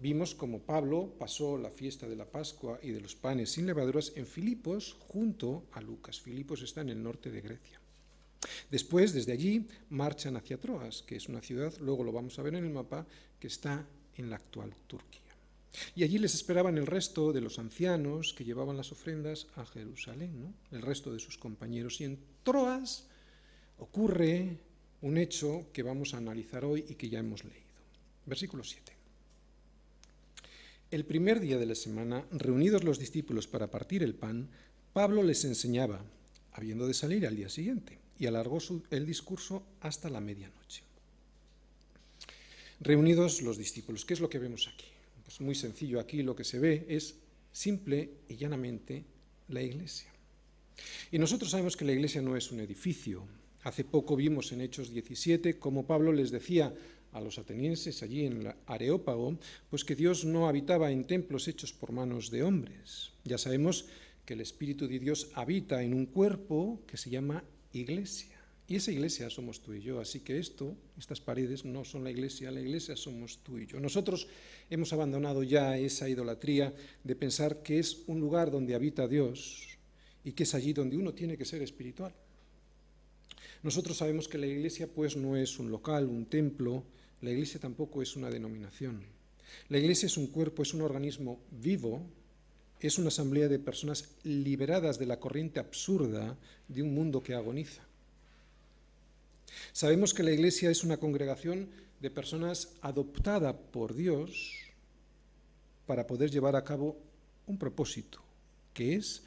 vimos 0.00 0.34
como 0.34 0.60
Pablo 0.60 1.14
pasó 1.18 1.58
la 1.58 1.70
fiesta 1.70 2.08
de 2.08 2.16
la 2.16 2.24
Pascua 2.24 2.78
y 2.82 2.90
de 2.90 3.00
los 3.00 3.16
panes 3.16 3.50
sin 3.50 3.66
levaduras 3.66 4.12
en 4.16 4.26
Filipos 4.26 4.96
junto 5.08 5.64
a 5.72 5.80
Lucas. 5.80 6.20
Filipos 6.20 6.62
está 6.62 6.80
en 6.80 6.90
el 6.90 7.02
norte 7.02 7.30
de 7.30 7.40
Grecia. 7.40 7.80
Después, 8.70 9.12
desde 9.12 9.32
allí, 9.32 9.66
marchan 9.90 10.36
hacia 10.36 10.60
Troas, 10.60 11.02
que 11.02 11.16
es 11.16 11.28
una 11.28 11.42
ciudad, 11.42 11.74
luego 11.80 12.04
lo 12.04 12.12
vamos 12.12 12.38
a 12.38 12.42
ver 12.42 12.54
en 12.54 12.64
el 12.64 12.72
mapa, 12.72 13.06
que 13.40 13.48
está 13.48 13.86
en 14.16 14.30
la 14.30 14.36
actual 14.36 14.72
Turquía. 14.86 15.22
Y 15.94 16.04
allí 16.04 16.18
les 16.18 16.34
esperaban 16.34 16.78
el 16.78 16.86
resto 16.86 17.32
de 17.32 17.40
los 17.40 17.58
ancianos 17.58 18.32
que 18.32 18.44
llevaban 18.44 18.76
las 18.76 18.92
ofrendas 18.92 19.48
a 19.56 19.66
Jerusalén, 19.66 20.54
el 20.70 20.82
resto 20.82 21.12
de 21.12 21.18
sus 21.18 21.36
compañeros. 21.36 22.00
Y 22.00 22.04
en 22.04 22.18
Troas 22.42 23.06
ocurre 23.78 24.58
un 25.02 25.18
hecho 25.18 25.66
que 25.72 25.82
vamos 25.82 26.14
a 26.14 26.18
analizar 26.18 26.64
hoy 26.64 26.84
y 26.88 26.94
que 26.94 27.08
ya 27.08 27.18
hemos 27.18 27.44
leído. 27.44 27.66
Versículo 28.26 28.64
7. 28.64 28.97
El 30.90 31.04
primer 31.04 31.38
día 31.40 31.58
de 31.58 31.66
la 31.66 31.74
semana, 31.74 32.24
reunidos 32.30 32.82
los 32.82 32.98
discípulos 32.98 33.46
para 33.46 33.70
partir 33.70 34.02
el 34.02 34.14
pan, 34.14 34.48
Pablo 34.94 35.22
les 35.22 35.44
enseñaba, 35.44 36.02
habiendo 36.52 36.86
de 36.86 36.94
salir 36.94 37.26
al 37.26 37.36
día 37.36 37.50
siguiente, 37.50 37.98
y 38.18 38.24
alargó 38.24 38.58
el 38.90 39.04
discurso 39.04 39.62
hasta 39.80 40.08
la 40.08 40.22
medianoche. 40.22 40.82
Reunidos 42.80 43.42
los 43.42 43.58
discípulos, 43.58 44.06
¿qué 44.06 44.14
es 44.14 44.20
lo 44.20 44.30
que 44.30 44.38
vemos 44.38 44.66
aquí? 44.66 44.86
Es 45.26 45.42
muy 45.42 45.54
sencillo, 45.54 46.00
aquí 46.00 46.22
lo 46.22 46.34
que 46.34 46.44
se 46.44 46.58
ve 46.58 46.86
es 46.88 47.16
simple 47.52 48.08
y 48.26 48.36
llanamente 48.36 49.04
la 49.48 49.60
iglesia. 49.60 50.08
Y 51.12 51.18
nosotros 51.18 51.50
sabemos 51.50 51.76
que 51.76 51.84
la 51.84 51.92
iglesia 51.92 52.22
no 52.22 52.34
es 52.34 52.50
un 52.50 52.60
edificio. 52.60 53.26
Hace 53.62 53.84
poco 53.84 54.16
vimos 54.16 54.52
en 54.52 54.62
Hechos 54.62 54.90
17 54.90 55.58
cómo 55.58 55.86
Pablo 55.86 56.14
les 56.14 56.30
decía 56.30 56.72
a 57.12 57.20
los 57.20 57.38
atenienses 57.38 58.02
allí 58.02 58.24
en 58.24 58.46
el 58.46 58.54
Areópago, 58.66 59.38
pues 59.70 59.84
que 59.84 59.96
Dios 59.96 60.24
no 60.24 60.48
habitaba 60.48 60.90
en 60.90 61.04
templos 61.04 61.48
hechos 61.48 61.72
por 61.72 61.92
manos 61.92 62.30
de 62.30 62.42
hombres. 62.42 63.12
Ya 63.24 63.38
sabemos 63.38 63.86
que 64.24 64.34
el 64.34 64.40
Espíritu 64.40 64.86
de 64.86 64.98
Dios 64.98 65.30
habita 65.34 65.82
en 65.82 65.94
un 65.94 66.06
cuerpo 66.06 66.80
que 66.86 66.96
se 66.96 67.10
llama 67.10 67.44
iglesia. 67.72 68.36
Y 68.66 68.76
esa 68.76 68.92
iglesia 68.92 69.30
somos 69.30 69.62
tú 69.62 69.72
y 69.72 69.80
yo, 69.80 69.98
así 69.98 70.20
que 70.20 70.38
esto, 70.38 70.76
estas 70.98 71.22
paredes 71.22 71.64
no 71.64 71.84
son 71.84 72.04
la 72.04 72.10
iglesia, 72.10 72.50
la 72.50 72.60
iglesia 72.60 72.96
somos 72.96 73.38
tú 73.38 73.58
y 73.58 73.66
yo. 73.66 73.80
Nosotros 73.80 74.28
hemos 74.68 74.92
abandonado 74.92 75.42
ya 75.42 75.78
esa 75.78 76.06
idolatría 76.06 76.74
de 77.02 77.16
pensar 77.16 77.62
que 77.62 77.78
es 77.78 78.02
un 78.06 78.20
lugar 78.20 78.50
donde 78.50 78.74
habita 78.74 79.08
Dios 79.08 79.78
y 80.22 80.32
que 80.32 80.42
es 80.42 80.54
allí 80.54 80.74
donde 80.74 80.98
uno 80.98 81.14
tiene 81.14 81.38
que 81.38 81.46
ser 81.46 81.62
espiritual. 81.62 82.12
Nosotros 83.62 83.96
sabemos 83.96 84.28
que 84.28 84.36
la 84.36 84.46
iglesia 84.46 84.86
pues 84.86 85.16
no 85.16 85.38
es 85.38 85.58
un 85.58 85.70
local, 85.70 86.06
un 86.06 86.26
templo, 86.26 86.84
la 87.20 87.30
iglesia 87.30 87.60
tampoco 87.60 88.02
es 88.02 88.16
una 88.16 88.30
denominación. 88.30 89.02
La 89.68 89.78
iglesia 89.78 90.06
es 90.06 90.16
un 90.16 90.28
cuerpo, 90.28 90.62
es 90.62 90.74
un 90.74 90.82
organismo 90.82 91.40
vivo, 91.50 92.02
es 92.80 92.98
una 92.98 93.08
asamblea 93.08 93.48
de 93.48 93.58
personas 93.58 94.10
liberadas 94.22 94.98
de 94.98 95.06
la 95.06 95.18
corriente 95.18 95.58
absurda 95.58 96.36
de 96.68 96.82
un 96.82 96.94
mundo 96.94 97.22
que 97.22 97.34
agoniza. 97.34 97.82
Sabemos 99.72 100.14
que 100.14 100.22
la 100.22 100.30
Iglesia 100.30 100.70
es 100.70 100.84
una 100.84 100.98
congregación 100.98 101.68
de 102.00 102.10
personas 102.10 102.74
adoptada 102.80 103.56
por 103.56 103.94
Dios 103.94 104.54
para 105.86 106.06
poder 106.06 106.30
llevar 106.30 106.54
a 106.54 106.64
cabo 106.64 106.96
un 107.46 107.58
propósito, 107.58 108.20
que 108.74 108.94
es 108.94 109.22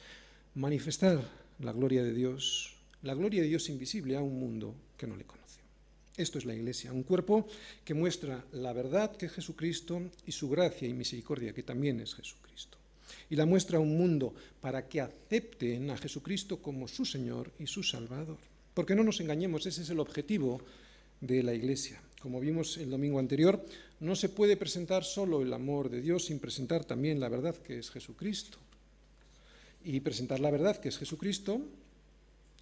manifestar 0.54 1.20
la 1.58 1.72
gloria 1.72 2.02
de 2.02 2.14
Dios, 2.14 2.76
la 3.02 3.14
gloria 3.14 3.42
de 3.42 3.48
Dios 3.48 3.68
invisible 3.68 4.16
a 4.16 4.22
un 4.22 4.38
mundo 4.38 4.74
que 4.96 5.06
no 5.06 5.16
le 5.16 5.24
conoce. 5.24 5.41
Esto 6.16 6.38
es 6.38 6.44
la 6.44 6.54
Iglesia, 6.54 6.92
un 6.92 7.04
cuerpo 7.04 7.46
que 7.84 7.94
muestra 7.94 8.44
la 8.52 8.72
verdad 8.72 9.16
que 9.16 9.26
es 9.26 9.32
Jesucristo 9.32 10.02
y 10.26 10.32
su 10.32 10.50
gracia 10.50 10.86
y 10.86 10.92
misericordia 10.92 11.54
que 11.54 11.62
también 11.62 12.00
es 12.00 12.14
Jesucristo. 12.14 12.78
y 13.28 13.36
la 13.36 13.46
muestra 13.46 13.78
a 13.78 13.80
un 13.80 13.96
mundo 13.96 14.34
para 14.60 14.88
que 14.88 15.00
acepten 15.00 15.90
a 15.90 15.96
Jesucristo 15.96 16.60
como 16.60 16.88
su 16.88 17.04
Señor 17.04 17.50
y 17.58 17.66
su 17.66 17.82
Salvador. 17.82 18.38
Porque 18.74 18.94
no 18.94 19.04
nos 19.04 19.20
engañemos, 19.20 19.66
ese 19.66 19.82
es 19.82 19.90
el 19.90 20.00
objetivo 20.00 20.60
de 21.20 21.42
la 21.42 21.54
Iglesia. 21.54 22.00
Como 22.20 22.40
vimos 22.40 22.76
el 22.76 22.90
domingo 22.90 23.18
anterior, 23.18 23.64
no 24.00 24.16
se 24.16 24.28
puede 24.28 24.56
presentar 24.56 25.04
solo 25.04 25.42
el 25.42 25.52
amor 25.52 25.90
de 25.90 26.00
Dios 26.00 26.26
sin 26.26 26.38
presentar 26.38 26.84
también 26.84 27.20
la 27.20 27.28
verdad 27.28 27.56
que 27.56 27.78
es 27.78 27.90
Jesucristo. 27.90 28.58
Y 29.84 30.00
presentar 30.00 30.40
la 30.40 30.50
verdad 30.50 30.76
que 30.76 30.88
es 30.88 30.98
Jesucristo 30.98 31.60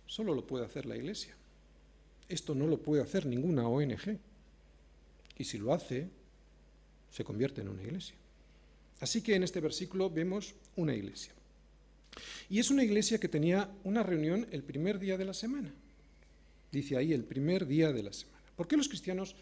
solo 0.07 0.35
lo 0.35 0.47
puede 0.47 0.65
hacer 0.65 0.87
la 0.87 0.97
Iglesia. 0.97 1.35
Esto 2.31 2.55
no 2.55 2.67
lo 2.67 2.79
puede 2.79 3.03
hacer 3.03 3.27
ninguna 3.27 3.69
ONG. 3.69 4.19
Y 5.37 5.45
si 5.45 5.59
lo 5.59 5.75
hace, 5.75 6.09
se 7.11 7.25
convierte 7.25 7.61
en 7.61 7.69
una 7.69 7.83
iglesia. 7.83 8.15
Así 9.01 9.23
que 9.23 9.35
en 9.35 9.43
este 9.43 9.61
versículo 9.61 10.09
vemos 10.11 10.55
una 10.77 10.95
iglesia. 10.95 11.33
Y 12.49 12.59
es 12.59 12.71
una 12.71 12.85
iglesia 12.85 13.19
que 13.19 13.29
tenía 13.29 13.71
una 13.85 14.03
reunión 14.03 14.47
el 14.51 14.63
primer 14.63 14.99
día 14.99 15.17
de 15.17 15.25
la 15.25 15.35
semana. 15.35 15.73
Dice 16.71 16.97
ahí 16.97 17.13
el 17.13 17.25
primer 17.25 17.67
día 17.67 17.93
de 17.93 18.03
la 18.03 18.13
semana. 18.13 18.45
¿Por 18.57 18.69
qué 18.69 18.77
los 18.77 18.89
cristianos 18.89 19.35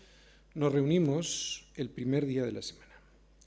nos 0.54 0.72
reunimos 0.72 1.66
el 1.76 1.90
primer 1.90 2.26
día 2.26 2.44
de 2.44 2.52
la 2.52 2.62
semana? 2.62 2.94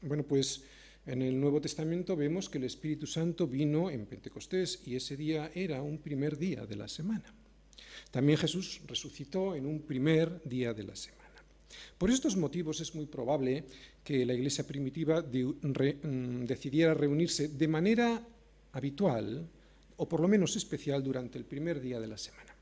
Bueno, 0.02 0.24
pues 0.24 0.64
en 1.06 1.22
el 1.22 1.40
Nuevo 1.40 1.62
Testamento 1.62 2.16
vemos 2.16 2.50
que 2.50 2.58
el 2.58 2.66
Espíritu 2.66 3.08
Santo 3.08 3.48
vino 3.48 3.90
en 3.90 4.06
Pentecostés 4.06 4.82
y 4.86 4.96
ese 4.96 5.18
día 5.18 5.52
era 5.56 5.82
un 5.82 5.98
primer 5.98 6.38
día 6.38 6.66
de 6.66 6.76
la 6.76 6.88
semana. 6.88 7.34
También 8.12 8.38
Jesús 8.38 8.82
resucitó 8.88 9.56
en 9.56 9.66
un 9.66 9.82
primer 9.82 10.42
día 10.44 10.74
de 10.74 10.84
la 10.84 10.96
semana. 10.96 11.22
Por 11.98 12.10
estos 12.10 12.36
motivos 12.36 12.82
es 12.82 12.96
muy 12.96 13.06
probable 13.06 13.66
que 14.04 14.26
la 14.26 14.34
iglesia 14.34 14.66
primitiva 14.66 15.22
mm, 15.22 16.46
decidiera 16.46 16.94
reunirse 16.94 17.48
de 17.48 17.68
manera 17.68 18.22
habitual, 18.74 19.48
o 19.98 20.10
por 20.10 20.20
lo 20.20 20.28
menos 20.28 20.56
especial, 20.56 21.04
durante 21.04 21.38
el 21.38 21.46
primer 21.46 21.80
día 21.80 22.00
de 22.00 22.08
la 22.08 22.18
semana. 22.18 22.56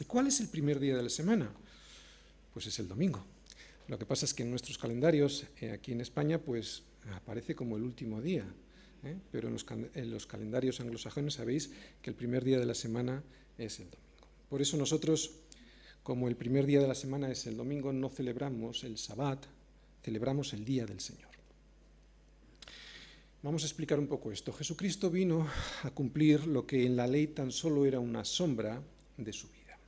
¿Y 0.00 0.04
cuál 0.04 0.26
es 0.26 0.40
el 0.40 0.48
primer 0.48 0.80
día 0.80 0.96
de 0.96 1.02
la 1.02 1.10
semana? 1.10 1.50
Pues 2.52 2.66
es 2.66 2.78
el 2.78 2.88
domingo. 2.88 3.24
Lo 3.88 3.98
que 3.98 4.06
pasa 4.06 4.24
es 4.24 4.34
que 4.34 4.42
en 4.42 4.50
nuestros 4.50 4.78
calendarios, 4.78 5.44
eh, 5.60 5.70
aquí 5.70 5.92
en 5.92 6.00
España, 6.00 6.38
pues 6.38 6.82
aparece 7.12 7.54
como 7.54 7.76
el 7.76 7.82
último 7.82 8.20
día. 8.20 8.44
¿eh? 9.04 9.16
Pero 9.30 9.48
los, 9.50 9.64
en 9.94 10.10
los 10.10 10.26
calendarios 10.26 10.80
anglosajones 10.80 11.34
sabéis 11.34 11.70
que 12.02 12.10
el 12.10 12.16
primer 12.16 12.42
día 12.42 12.58
de 12.58 12.66
la 12.66 12.74
semana 12.74 13.22
es 13.58 13.78
el 13.80 13.90
domingo. 13.90 14.05
Por 14.48 14.62
eso 14.62 14.76
nosotros 14.76 15.30
como 16.06 16.28
el 16.28 16.36
primer 16.36 16.66
día 16.66 16.80
de 16.80 16.86
la 16.86 16.94
semana 16.94 17.32
es 17.32 17.48
el 17.48 17.56
domingo, 17.56 17.92
no 17.92 18.08
celebramos 18.08 18.84
el 18.84 18.96
sabbat, 18.96 19.44
celebramos 20.04 20.52
el 20.52 20.64
día 20.64 20.86
del 20.86 21.00
Señor. 21.00 21.30
Vamos 23.42 23.64
a 23.64 23.66
explicar 23.66 23.98
un 23.98 24.06
poco 24.06 24.30
esto. 24.30 24.52
Jesucristo 24.52 25.10
vino 25.10 25.48
a 25.82 25.90
cumplir 25.90 26.46
lo 26.46 26.64
que 26.64 26.86
en 26.86 26.94
la 26.94 27.08
ley 27.08 27.26
tan 27.26 27.50
solo 27.50 27.86
era 27.86 27.98
una 27.98 28.24
sombra 28.24 28.80
de 29.16 29.32
su 29.32 29.48
vida. 29.48 29.78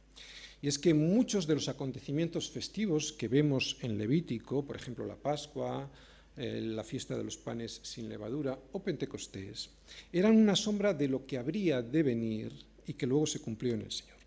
Y 0.61 0.67
es 0.67 0.81
que 0.81 0.93
muchos 0.93 1.47
de 1.47 1.55
los 1.55 1.69
acontecimientos 1.69 2.51
festivos 2.51 3.13
que 3.13 3.29
vemos 3.29 3.77
en 3.83 3.97
Levítico, 3.97 4.65
por 4.65 4.75
ejemplo 4.75 5.07
la 5.07 5.15
Pascua, 5.15 5.89
eh, 6.37 6.61
la 6.63 6.83
fiesta 6.83 7.17
de 7.17 7.23
los 7.23 7.37
panes 7.37 7.81
sin 7.85 8.09
levadura 8.09 8.59
o 8.73 8.83
Pentecostés, 8.83 9.71
eran 10.13 10.37
una 10.37 10.57
sombra 10.57 10.95
de 10.95 11.07
lo 11.07 11.27
que 11.27 11.39
habría 11.39 11.81
de 11.81 12.03
venir 12.03 12.53
y 12.89 12.95
que 12.95 13.07
luego 13.07 13.27
se 13.27 13.41
cumplió 13.41 13.75
en 13.75 13.83
el 13.83 13.93
Señor. 13.93 14.18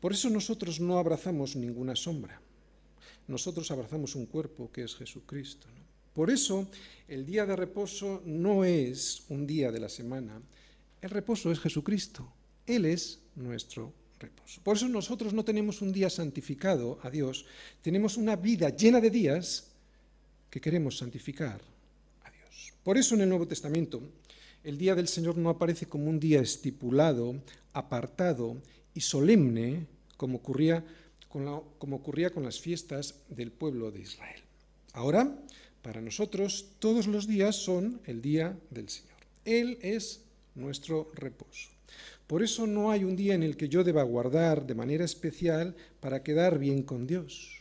Por 0.00 0.12
eso 0.12 0.30
nosotros 0.30 0.80
no 0.80 0.98
abrazamos 0.98 1.56
ninguna 1.56 1.96
sombra. 1.96 2.40
Nosotros 3.26 3.70
abrazamos 3.70 4.14
un 4.14 4.26
cuerpo 4.26 4.70
que 4.70 4.82
es 4.84 4.94
Jesucristo. 4.94 5.66
Por 6.12 6.30
eso 6.30 6.68
el 7.08 7.26
día 7.26 7.46
de 7.46 7.56
reposo 7.56 8.22
no 8.24 8.64
es 8.64 9.24
un 9.28 9.46
día 9.46 9.72
de 9.72 9.80
la 9.80 9.88
semana. 9.88 10.40
El 11.00 11.10
reposo 11.10 11.50
es 11.50 11.58
Jesucristo. 11.58 12.32
Él 12.66 12.84
es 12.84 13.20
nuestro 13.34 13.92
reposo. 14.18 14.60
Por 14.62 14.76
eso 14.76 14.88
nosotros 14.88 15.32
no 15.32 15.44
tenemos 15.44 15.82
un 15.82 15.92
día 15.92 16.08
santificado 16.08 16.98
a 17.02 17.10
Dios, 17.10 17.46
tenemos 17.82 18.16
una 18.16 18.36
vida 18.36 18.70
llena 18.70 19.00
de 19.00 19.10
días 19.10 19.72
que 20.50 20.60
queremos 20.60 20.98
santificar 20.98 21.60
a 22.22 22.30
Dios. 22.30 22.72
Por 22.82 22.96
eso 22.96 23.14
en 23.14 23.22
el 23.22 23.28
Nuevo 23.28 23.48
Testamento 23.48 24.02
el 24.62 24.78
día 24.78 24.94
del 24.94 25.08
Señor 25.08 25.36
no 25.36 25.50
aparece 25.50 25.86
como 25.86 26.08
un 26.08 26.18
día 26.18 26.40
estipulado, 26.40 27.34
apartado 27.72 28.62
y 28.94 29.00
solemne 29.00 29.86
como 30.16 30.38
ocurría 30.38 30.84
con, 31.28 31.62
como 31.78 31.96
ocurría 31.96 32.30
con 32.30 32.44
las 32.44 32.60
fiestas 32.60 33.16
del 33.28 33.50
pueblo 33.50 33.90
de 33.90 34.00
Israel. 34.00 34.40
Ahora, 34.92 35.36
para 35.82 36.00
nosotros, 36.00 36.66
todos 36.78 37.06
los 37.06 37.26
días 37.26 37.56
son 37.56 38.00
el 38.06 38.22
día 38.22 38.56
del 38.70 38.88
Señor. 38.88 39.18
Él 39.44 39.78
es 39.82 40.22
nuestro 40.54 41.10
reposo. 41.14 41.70
Por 42.26 42.42
eso 42.42 42.66
no 42.66 42.90
hay 42.90 43.04
un 43.04 43.16
día 43.16 43.34
en 43.34 43.42
el 43.42 43.56
que 43.56 43.68
yo 43.68 43.84
deba 43.84 44.02
guardar 44.02 44.66
de 44.66 44.74
manera 44.74 45.04
especial 45.04 45.76
para 46.00 46.22
quedar 46.22 46.58
bien 46.58 46.82
con 46.82 47.06
Dios. 47.06 47.60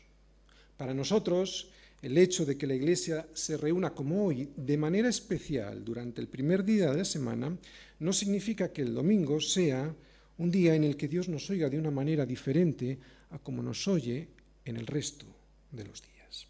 Para 0.78 0.94
nosotros, 0.94 1.70
el 2.02 2.18
hecho 2.18 2.46
de 2.46 2.58
que 2.58 2.68
la 2.68 2.76
Iglesia 2.76 3.28
se 3.34 3.58
reúna 3.58 3.94
como 3.94 4.26
hoy 4.26 4.50
de 4.56 4.78
manera 4.78 5.10
especial 5.10 5.84
durante 5.84 6.22
el 6.22 6.28
primer 6.28 6.64
día 6.64 6.92
de 6.92 6.98
la 7.00 7.06
semana 7.06 7.58
no 8.00 8.14
significa 8.14 8.72
que 8.72 8.82
el 8.82 8.94
domingo 8.94 9.42
sea 9.42 9.94
un 10.38 10.52
día 10.52 10.76
en 10.76 10.84
el 10.84 10.98
que 10.98 11.08
Dios 11.08 11.30
nos 11.30 11.50
oiga 11.50 11.70
de 11.70 11.80
una 11.80 11.92
manera 11.92 12.26
diferente 12.26 13.00
a 13.32 13.40
como 13.40 13.62
nos 13.62 13.88
oye 13.88 14.30
en 14.66 14.78
el 14.78 14.88
resto 14.88 15.26
de 15.72 15.86
los 15.86 16.02
días. 16.02 16.48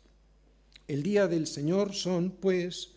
El 0.87 1.03
día 1.03 1.27
del 1.27 1.47
Señor 1.47 1.93
son, 1.93 2.31
pues, 2.31 2.91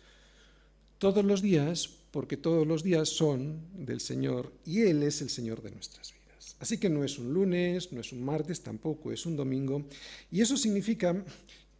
todos 0.97 1.23
los 1.23 1.41
días, 1.41 1.89
porque 2.11 2.37
todos 2.37 2.65
los 2.65 2.83
días 2.83 3.09
son 3.09 3.61
del 3.73 4.01
Señor 4.01 4.51
y 4.65 4.81
Él 4.81 5.03
es 5.03 5.21
el 5.21 5.29
Señor 5.29 5.61
de 5.61 5.71
nuestras 5.71 6.11
vidas. 6.11 6.55
Así 6.59 6.77
que 6.77 6.89
no 6.89 7.03
es 7.03 7.19
un 7.19 7.33
lunes, 7.33 7.91
no 7.91 8.01
es 8.01 8.11
un 8.11 8.23
martes, 8.23 8.61
tampoco 8.61 9.11
es 9.11 9.25
un 9.25 9.35
domingo. 9.35 9.85
Y 10.31 10.41
eso 10.41 10.57
significa 10.57 11.23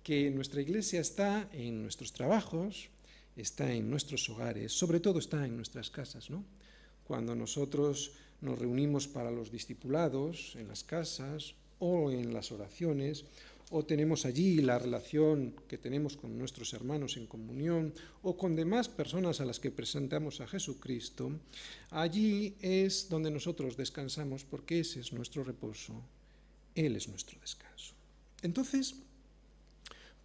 que 0.04 0.30
nuestra 0.30 0.62
iglesia 0.62 1.02
está 1.02 1.50
en 1.52 1.82
nuestros 1.82 2.14
trabajos, 2.14 2.90
está 3.36 3.74
en 3.74 3.90
nuestros 3.90 4.30
hogares, 4.30 4.72
sobre 4.72 5.00
todo 5.00 5.20
está 5.20 5.46
en 5.46 5.56
nuestras 5.56 5.90
casas, 5.90 6.30
¿no? 6.30 6.46
Cuando 7.04 7.36
nosotros 7.36 8.12
nos 8.42 8.60
reunimos 8.60 9.08
para 9.08 9.32
los 9.32 9.52
discipulados 9.52 10.56
en 10.56 10.68
las 10.68 10.84
casas 10.84 11.56
o 11.80 12.12
en 12.12 12.34
las 12.34 12.52
oraciones, 12.52 13.26
o 13.70 13.84
tenemos 13.84 14.26
allí 14.26 14.62
la 14.62 14.80
relación 14.80 15.54
que 15.68 15.78
tenemos 15.78 16.16
con 16.16 16.38
nuestros 16.38 16.74
hermanos 16.74 17.18
en 17.18 17.28
comunión 17.28 17.94
o 18.22 18.38
con 18.38 18.56
demás 18.56 18.88
personas 18.88 19.42
a 19.42 19.46
las 19.46 19.60
que 19.60 19.72
presentamos 19.72 20.40
a 20.40 20.48
Jesucristo, 20.48 21.32
allí 21.92 22.56
es 22.62 23.10
donde 23.10 23.30
nosotros 23.30 23.76
descansamos 23.76 24.46
porque 24.46 24.80
ese 24.80 25.02
es 25.02 25.12
nuestro 25.12 25.44
reposo, 25.44 25.94
Él 26.76 26.96
es 26.96 27.10
nuestro 27.10 27.40
descanso. 27.42 27.94
Entonces, 28.42 28.96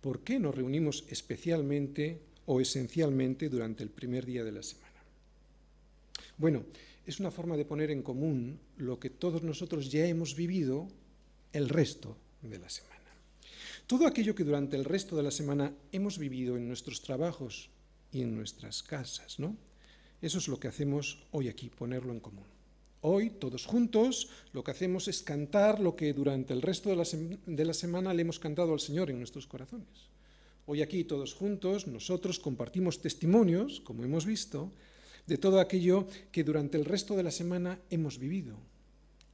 ¿por 0.01 0.21
qué 0.21 0.39
nos 0.39 0.55
reunimos 0.55 1.05
especialmente 1.09 2.21
o 2.47 2.61
esencialmente 2.61 3.49
durante 3.49 3.83
el 3.83 3.91
primer 3.91 4.25
día 4.25 4.45
de 4.45 4.53
la 4.53 4.63
semana? 4.63 4.93
Bueno, 6.39 6.65
es 7.07 7.21
una 7.21 7.31
forma 7.31 7.57
de 7.57 7.65
poner 7.65 7.91
en 7.91 8.03
común 8.03 8.61
lo 8.77 8.99
que 8.99 9.11
todos 9.11 9.43
nosotros 9.43 9.91
ya 9.91 10.07
hemos 10.07 10.37
vivido 10.37 10.89
el 11.53 11.69
resto 11.69 12.17
de 12.43 12.59
la 12.59 12.69
semana. 12.69 12.93
Todo 13.87 14.07
aquello 14.07 14.35
que 14.35 14.45
durante 14.45 14.77
el 14.77 14.85
resto 14.85 15.17
de 15.17 15.23
la 15.23 15.31
semana 15.31 15.75
hemos 15.91 16.19
vivido 16.19 16.57
en 16.57 16.69
nuestros 16.69 17.03
trabajos 17.03 17.71
y 18.13 18.23
en 18.23 18.35
nuestras 18.35 18.83
casas, 18.83 19.39
¿no? 19.39 19.57
Eso 20.21 20.39
es 20.39 20.47
lo 20.47 20.61
que 20.61 20.69
hacemos 20.69 21.27
hoy 21.33 21.49
aquí, 21.49 21.69
ponerlo 21.69 22.13
en 22.13 22.21
común. 22.21 22.47
Hoy, 23.01 23.31
todos 23.31 23.67
juntos, 23.67 24.29
lo 24.53 24.63
que 24.63 24.71
hacemos 24.71 25.09
es 25.09 25.23
cantar 25.23 25.81
lo 25.81 25.97
que 25.97 26.13
durante 26.13 26.53
el 26.53 26.63
resto 26.63 26.91
de 26.91 26.97
la, 26.97 27.05
de 27.47 27.65
la 27.65 27.75
semana 27.75 28.15
le 28.15 28.23
hemos 28.23 28.39
cantado 28.39 28.73
al 28.73 28.79
Señor 28.79 29.11
en 29.11 29.19
nuestros 29.19 29.49
corazones. 29.49 30.13
Hoy 30.67 30.81
aquí, 30.81 31.03
todos 31.03 31.35
juntos, 31.35 31.89
nosotros 31.89 32.39
compartimos 32.39 33.03
testimonios, 33.03 33.81
como 33.81 34.05
hemos 34.05 34.25
visto, 34.25 34.71
de 35.27 35.39
todo 35.39 35.61
aquello 35.61 36.07
que 36.31 36.45
durante 36.45 36.77
el 36.77 36.85
resto 36.85 37.17
de 37.17 37.23
la 37.23 37.31
semana 37.31 37.79
hemos 37.91 38.19
vivido. 38.19 38.57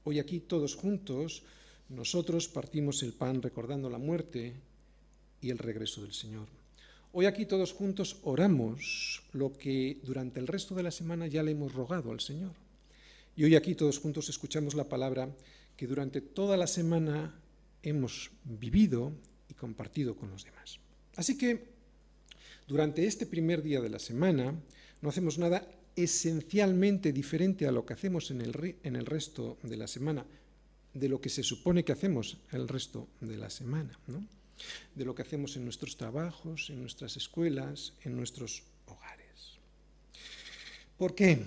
Hoy 0.04 0.18
aquí 0.18 0.40
todos 0.40 0.74
juntos 0.74 1.42
nosotros 1.88 2.48
partimos 2.48 3.02
el 3.02 3.12
pan 3.12 3.40
recordando 3.42 3.88
la 3.88 3.98
muerte 3.98 4.52
y 5.40 5.50
el 5.50 5.58
regreso 5.58 6.02
del 6.02 6.12
Señor. 6.12 6.46
Hoy 7.12 7.24
aquí 7.24 7.46
todos 7.46 7.72
juntos 7.72 8.18
oramos 8.22 9.22
lo 9.32 9.52
que 9.52 9.98
durante 10.02 10.40
el 10.40 10.46
resto 10.46 10.74
de 10.74 10.82
la 10.82 10.90
semana 10.90 11.26
ya 11.26 11.42
le 11.42 11.52
hemos 11.52 11.72
rogado 11.72 12.12
al 12.12 12.20
Señor. 12.20 12.52
Y 13.34 13.44
hoy 13.44 13.54
aquí 13.54 13.74
todos 13.74 13.98
juntos 13.98 14.28
escuchamos 14.28 14.74
la 14.74 14.88
palabra 14.88 15.30
que 15.76 15.86
durante 15.86 16.20
toda 16.20 16.56
la 16.56 16.66
semana 16.66 17.40
hemos 17.82 18.30
vivido 18.44 19.12
y 19.48 19.54
compartido 19.54 20.16
con 20.16 20.30
los 20.30 20.44
demás. 20.44 20.80
Así 21.16 21.38
que 21.38 21.68
durante 22.66 23.06
este 23.06 23.24
primer 23.24 23.62
día 23.62 23.80
de 23.80 23.88
la 23.88 23.98
semana 23.98 24.54
no 25.00 25.08
hacemos 25.08 25.38
nada 25.38 25.66
esencialmente 26.04 27.12
diferente 27.12 27.66
a 27.66 27.72
lo 27.72 27.84
que 27.84 27.94
hacemos 27.94 28.30
en 28.30 28.40
el, 28.40 28.76
en 28.82 28.96
el 28.96 29.06
resto 29.06 29.58
de 29.62 29.76
la 29.76 29.86
semana, 29.86 30.24
de 30.94 31.08
lo 31.08 31.20
que 31.20 31.28
se 31.28 31.42
supone 31.42 31.84
que 31.84 31.92
hacemos 31.92 32.38
el 32.52 32.68
resto 32.68 33.08
de 33.20 33.36
la 33.36 33.50
semana, 33.50 33.98
de 34.94 35.04
lo 35.04 35.14
que 35.14 35.22
hacemos 35.22 35.56
en 35.56 35.64
nuestros 35.64 35.96
trabajos, 35.96 36.70
en 36.70 36.80
nuestras 36.80 37.16
escuelas, 37.16 37.94
en 38.04 38.16
nuestros 38.16 38.62
hogares. 38.86 39.58
¿Por 40.96 41.14
qué? 41.14 41.40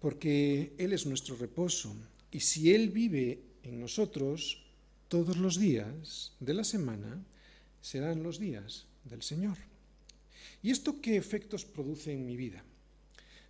Porque 0.00 0.72
Él 0.78 0.92
es 0.92 1.06
nuestro 1.06 1.36
reposo. 1.36 1.94
Y 2.30 2.40
si 2.40 2.72
Él 2.72 2.90
vive 2.90 3.42
en 3.62 3.80
nosotros, 3.80 4.62
todos 5.08 5.36
los 5.36 5.58
días 5.58 6.32
de 6.40 6.54
la 6.54 6.64
semana 6.64 7.24
serán 7.80 8.22
los 8.22 8.38
días 8.38 8.86
del 9.04 9.22
Señor. 9.22 9.58
¿Y 10.62 10.70
esto 10.70 11.00
qué 11.00 11.16
efectos 11.16 11.64
produce 11.64 12.12
en 12.12 12.24
mi 12.24 12.36
vida? 12.36 12.64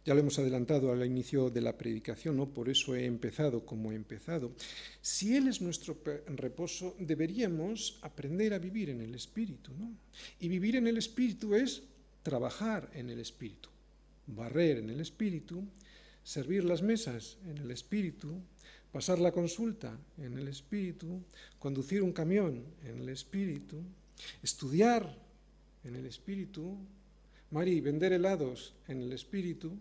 Ya 0.04 0.14
lo 0.14 0.20
hemos 0.20 0.38
adelantado 0.38 0.90
al 0.90 1.06
inicio 1.06 1.48
de 1.48 1.60
la 1.60 1.78
predicación, 1.78 2.36
¿no? 2.36 2.48
por 2.48 2.68
eso 2.68 2.96
he 2.96 3.06
empezado 3.06 3.64
como 3.64 3.92
he 3.92 3.94
empezado. 3.94 4.52
Si 5.00 5.36
Él 5.36 5.46
es 5.46 5.60
nuestro 5.60 5.98
reposo, 6.26 6.96
deberíamos 6.98 7.98
aprender 8.02 8.52
a 8.52 8.58
vivir 8.58 8.90
en 8.90 9.00
el 9.00 9.14
Espíritu. 9.14 9.72
¿no? 9.78 9.94
Y 10.40 10.48
vivir 10.48 10.74
en 10.74 10.88
el 10.88 10.98
Espíritu 10.98 11.54
es 11.54 11.84
trabajar 12.24 12.90
en 12.94 13.10
el 13.10 13.20
Espíritu, 13.20 13.68
barrer 14.26 14.78
en 14.78 14.90
el 14.90 15.00
Espíritu, 15.00 15.64
servir 16.24 16.64
las 16.64 16.82
mesas 16.82 17.38
en 17.46 17.58
el 17.58 17.70
Espíritu, 17.70 18.40
pasar 18.90 19.20
la 19.20 19.30
consulta 19.30 19.96
en 20.18 20.36
el 20.36 20.48
Espíritu, 20.48 21.22
conducir 21.60 22.02
un 22.02 22.12
camión 22.12 22.64
en 22.84 22.98
el 22.98 23.08
Espíritu, 23.08 23.82
estudiar 24.42 25.16
en 25.84 25.94
el 25.94 26.06
Espíritu, 26.06 26.76
Mari, 27.50 27.80
vender 27.80 28.14
helados 28.14 28.74
en 28.88 29.02
el 29.02 29.12
Espíritu, 29.12 29.76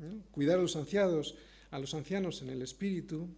¿eh? 0.00 0.20
cuidar 0.30 0.58
a 0.58 0.62
los 0.62 0.76
ancianos, 0.76 1.34
a 1.70 1.78
los 1.78 1.94
ancianos 1.94 2.42
en 2.42 2.50
el 2.50 2.62
Espíritu, 2.62 3.28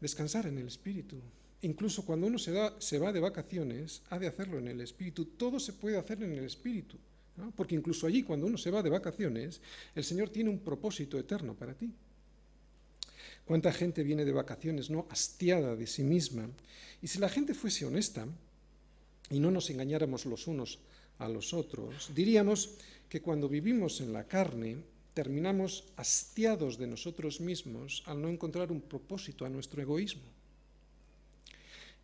descansar 0.00 0.46
en 0.46 0.58
el 0.58 0.66
Espíritu. 0.66 1.16
Incluso 1.62 2.04
cuando 2.04 2.26
uno 2.26 2.38
se, 2.38 2.54
se 2.78 2.98
va 2.98 3.12
de 3.12 3.20
vacaciones, 3.20 4.02
ha 4.10 4.18
de 4.18 4.26
hacerlo 4.26 4.58
en 4.58 4.68
el 4.68 4.80
Espíritu. 4.80 5.24
Todo 5.24 5.58
se 5.58 5.72
puede 5.72 5.98
hacer 5.98 6.22
en 6.22 6.32
el 6.32 6.44
Espíritu. 6.44 6.98
Porque 7.54 7.74
incluso 7.74 8.06
allí, 8.06 8.22
cuando 8.22 8.46
uno 8.46 8.56
se 8.56 8.70
va 8.70 8.82
de 8.82 8.90
vacaciones, 8.90 9.60
el 9.94 10.04
Señor 10.04 10.30
tiene 10.30 10.50
un 10.50 10.60
propósito 10.60 11.18
eterno 11.18 11.54
para 11.54 11.74
ti. 11.74 11.92
¿Cuánta 13.44 13.72
gente 13.72 14.02
viene 14.02 14.24
de 14.24 14.32
vacaciones, 14.32 14.90
no 14.90 15.06
hastiada 15.10 15.76
de 15.76 15.86
sí 15.86 16.02
misma? 16.02 16.48
Y 17.02 17.08
si 17.08 17.18
la 17.18 17.28
gente 17.28 17.54
fuese 17.54 17.84
honesta 17.84 18.26
y 19.30 19.38
no 19.38 19.50
nos 19.50 19.70
engañáramos 19.70 20.24
los 20.26 20.46
unos 20.46 20.80
a 21.18 21.28
los 21.28 21.52
otros, 21.52 22.10
diríamos 22.14 22.70
que 23.08 23.20
cuando 23.20 23.48
vivimos 23.48 24.00
en 24.00 24.12
la 24.12 24.26
carne, 24.26 24.78
terminamos 25.16 25.84
hastiados 25.96 26.76
de 26.76 26.86
nosotros 26.86 27.40
mismos 27.40 28.02
al 28.04 28.20
no 28.20 28.28
encontrar 28.28 28.70
un 28.70 28.82
propósito 28.82 29.46
a 29.46 29.48
nuestro 29.48 29.80
egoísmo. 29.80 30.28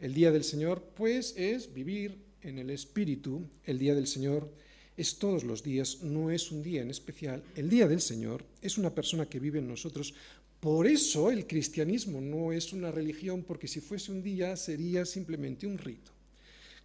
El 0.00 0.14
día 0.14 0.32
del 0.32 0.44
Señor, 0.44 0.82
pues, 0.96 1.34
es 1.36 1.74
vivir 1.74 2.16
en 2.40 2.58
el 2.58 2.70
Espíritu. 2.70 3.44
El 3.66 3.78
día 3.78 3.94
del 3.94 4.06
Señor 4.06 4.50
es 4.96 5.18
todos 5.18 5.44
los 5.44 5.62
días, 5.62 6.00
no 6.00 6.30
es 6.30 6.50
un 6.50 6.62
día 6.62 6.80
en 6.80 6.88
especial. 6.88 7.44
El 7.54 7.68
día 7.68 7.86
del 7.86 8.00
Señor 8.00 8.46
es 8.62 8.78
una 8.78 8.94
persona 8.94 9.26
que 9.26 9.40
vive 9.40 9.58
en 9.58 9.68
nosotros. 9.68 10.14
Por 10.58 10.86
eso 10.86 11.30
el 11.30 11.46
cristianismo 11.46 12.18
no 12.22 12.50
es 12.50 12.72
una 12.72 12.90
religión, 12.90 13.42
porque 13.42 13.68
si 13.68 13.82
fuese 13.82 14.10
un 14.10 14.22
día 14.22 14.56
sería 14.56 15.04
simplemente 15.04 15.66
un 15.66 15.76
rito. 15.76 16.12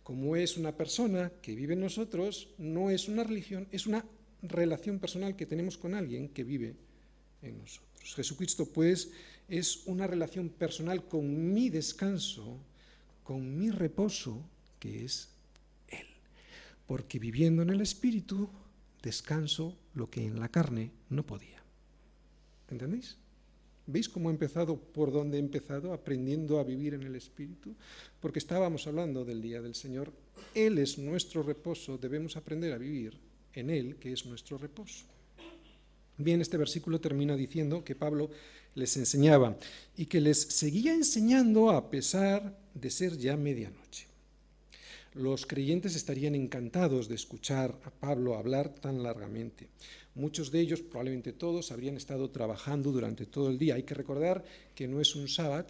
Como 0.03 0.35
es 0.35 0.57
una 0.57 0.75
persona 0.75 1.31
que 1.41 1.55
vive 1.55 1.75
en 1.75 1.79
nosotros, 1.79 2.49
no 2.57 2.89
es 2.89 3.07
una 3.07 3.23
religión, 3.23 3.65
es 3.71 3.87
una 3.87 4.03
relación 4.41 4.99
personal 4.99 5.35
que 5.35 5.45
tenemos 5.45 5.77
con 5.77 5.93
alguien 5.93 6.29
que 6.29 6.43
vive 6.43 6.75
en 7.41 7.59
nosotros. 7.59 8.15
Jesucristo, 8.15 8.65
pues, 8.65 9.11
es 9.47 9.85
una 9.85 10.07
relación 10.07 10.49
personal 10.49 11.07
con 11.07 11.53
mi 11.53 11.69
descanso, 11.69 12.57
con 13.23 13.57
mi 13.57 13.69
reposo, 13.69 14.43
que 14.79 15.05
es 15.05 15.29
porque 16.87 17.19
viviendo 17.19 17.61
en 17.61 17.69
el 17.69 17.81
Espíritu 17.81 18.49
descanso 19.03 19.77
lo 19.93 20.09
que 20.09 20.25
en 20.25 20.39
la 20.39 20.49
carne 20.49 20.91
no 21.09 21.25
podía. 21.25 21.61
¿Entendéis? 22.69 23.17
¿Veis 23.85 24.09
cómo 24.09 24.29
he 24.29 24.33
empezado, 24.33 24.77
por 24.77 25.11
dónde 25.11 25.37
he 25.37 25.39
empezado, 25.39 25.93
aprendiendo 25.93 26.59
a 26.59 26.63
vivir 26.63 26.93
en 26.93 27.03
el 27.03 27.15
Espíritu? 27.15 27.75
Porque 28.19 28.39
estábamos 28.39 28.87
hablando 28.87 29.23
del 29.23 29.41
día 29.41 29.61
del 29.61 29.75
Señor. 29.75 30.11
Él 30.55 30.77
es 30.77 30.97
nuestro 30.97 31.43
reposo, 31.43 31.97
debemos 31.97 32.35
aprender 32.35 32.73
a 32.73 32.77
vivir 32.77 33.17
en 33.59 33.69
Él, 33.69 33.95
que 33.97 34.13
es 34.13 34.25
nuestro 34.25 34.57
reposo. 34.57 35.05
Bien, 36.17 36.41
este 36.41 36.57
versículo 36.57 36.99
termina 36.99 37.35
diciendo 37.35 37.83
que 37.83 37.95
Pablo 37.95 38.29
les 38.75 38.97
enseñaba 38.97 39.57
y 39.95 40.07
que 40.07 40.21
les 40.21 40.41
seguía 40.41 40.93
enseñando 40.93 41.69
a 41.69 41.89
pesar 41.89 42.57
de 42.73 42.89
ser 42.89 43.17
ya 43.17 43.37
medianoche 43.37 44.07
los 45.17 45.47
creyentes 45.47 45.95
estarían 45.95 46.35
encantados 46.35 47.07
de 47.07 47.15
escuchar 47.15 47.79
a 47.83 47.89
Pablo 47.89 48.35
hablar 48.35 48.69
tan 48.69 49.01
largamente. 49.01 49.67
Muchos 50.13 50.51
de 50.51 50.59
ellos, 50.59 50.81
probablemente 50.81 51.33
todos, 51.33 51.71
habrían 51.71 51.97
estado 51.97 52.29
trabajando 52.29 52.91
durante 52.91 53.25
todo 53.25 53.49
el 53.49 53.57
día. 53.57 53.75
Hay 53.75 53.83
que 53.83 53.95
recordar 53.95 54.43
que 54.75 54.87
no 54.87 55.01
es 55.01 55.15
un 55.15 55.27
sábado, 55.27 55.67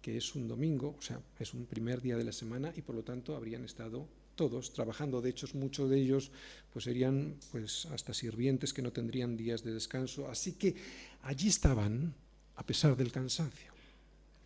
que 0.00 0.16
es 0.16 0.34
un 0.34 0.48
domingo, 0.48 0.96
o 0.98 1.02
sea, 1.02 1.20
es 1.38 1.52
un 1.52 1.66
primer 1.66 2.00
día 2.00 2.16
de 2.16 2.24
la 2.24 2.32
semana 2.32 2.72
y 2.74 2.80
por 2.80 2.94
lo 2.94 3.02
tanto 3.02 3.36
habrían 3.36 3.64
estado 3.64 4.06
todos 4.40 4.72
trabajando. 4.72 5.20
De 5.20 5.28
hecho, 5.28 5.46
muchos 5.52 5.90
de 5.90 6.00
ellos 6.00 6.32
pues, 6.72 6.86
serían 6.86 7.36
pues, 7.52 7.84
hasta 7.92 8.14
sirvientes 8.14 8.72
que 8.72 8.80
no 8.80 8.90
tendrían 8.90 9.36
días 9.36 9.62
de 9.62 9.74
descanso. 9.74 10.30
Así 10.30 10.54
que 10.54 10.74
allí 11.20 11.48
estaban 11.48 12.14
a 12.56 12.64
pesar 12.64 12.96
del 12.96 13.12
cansancio. 13.12 13.70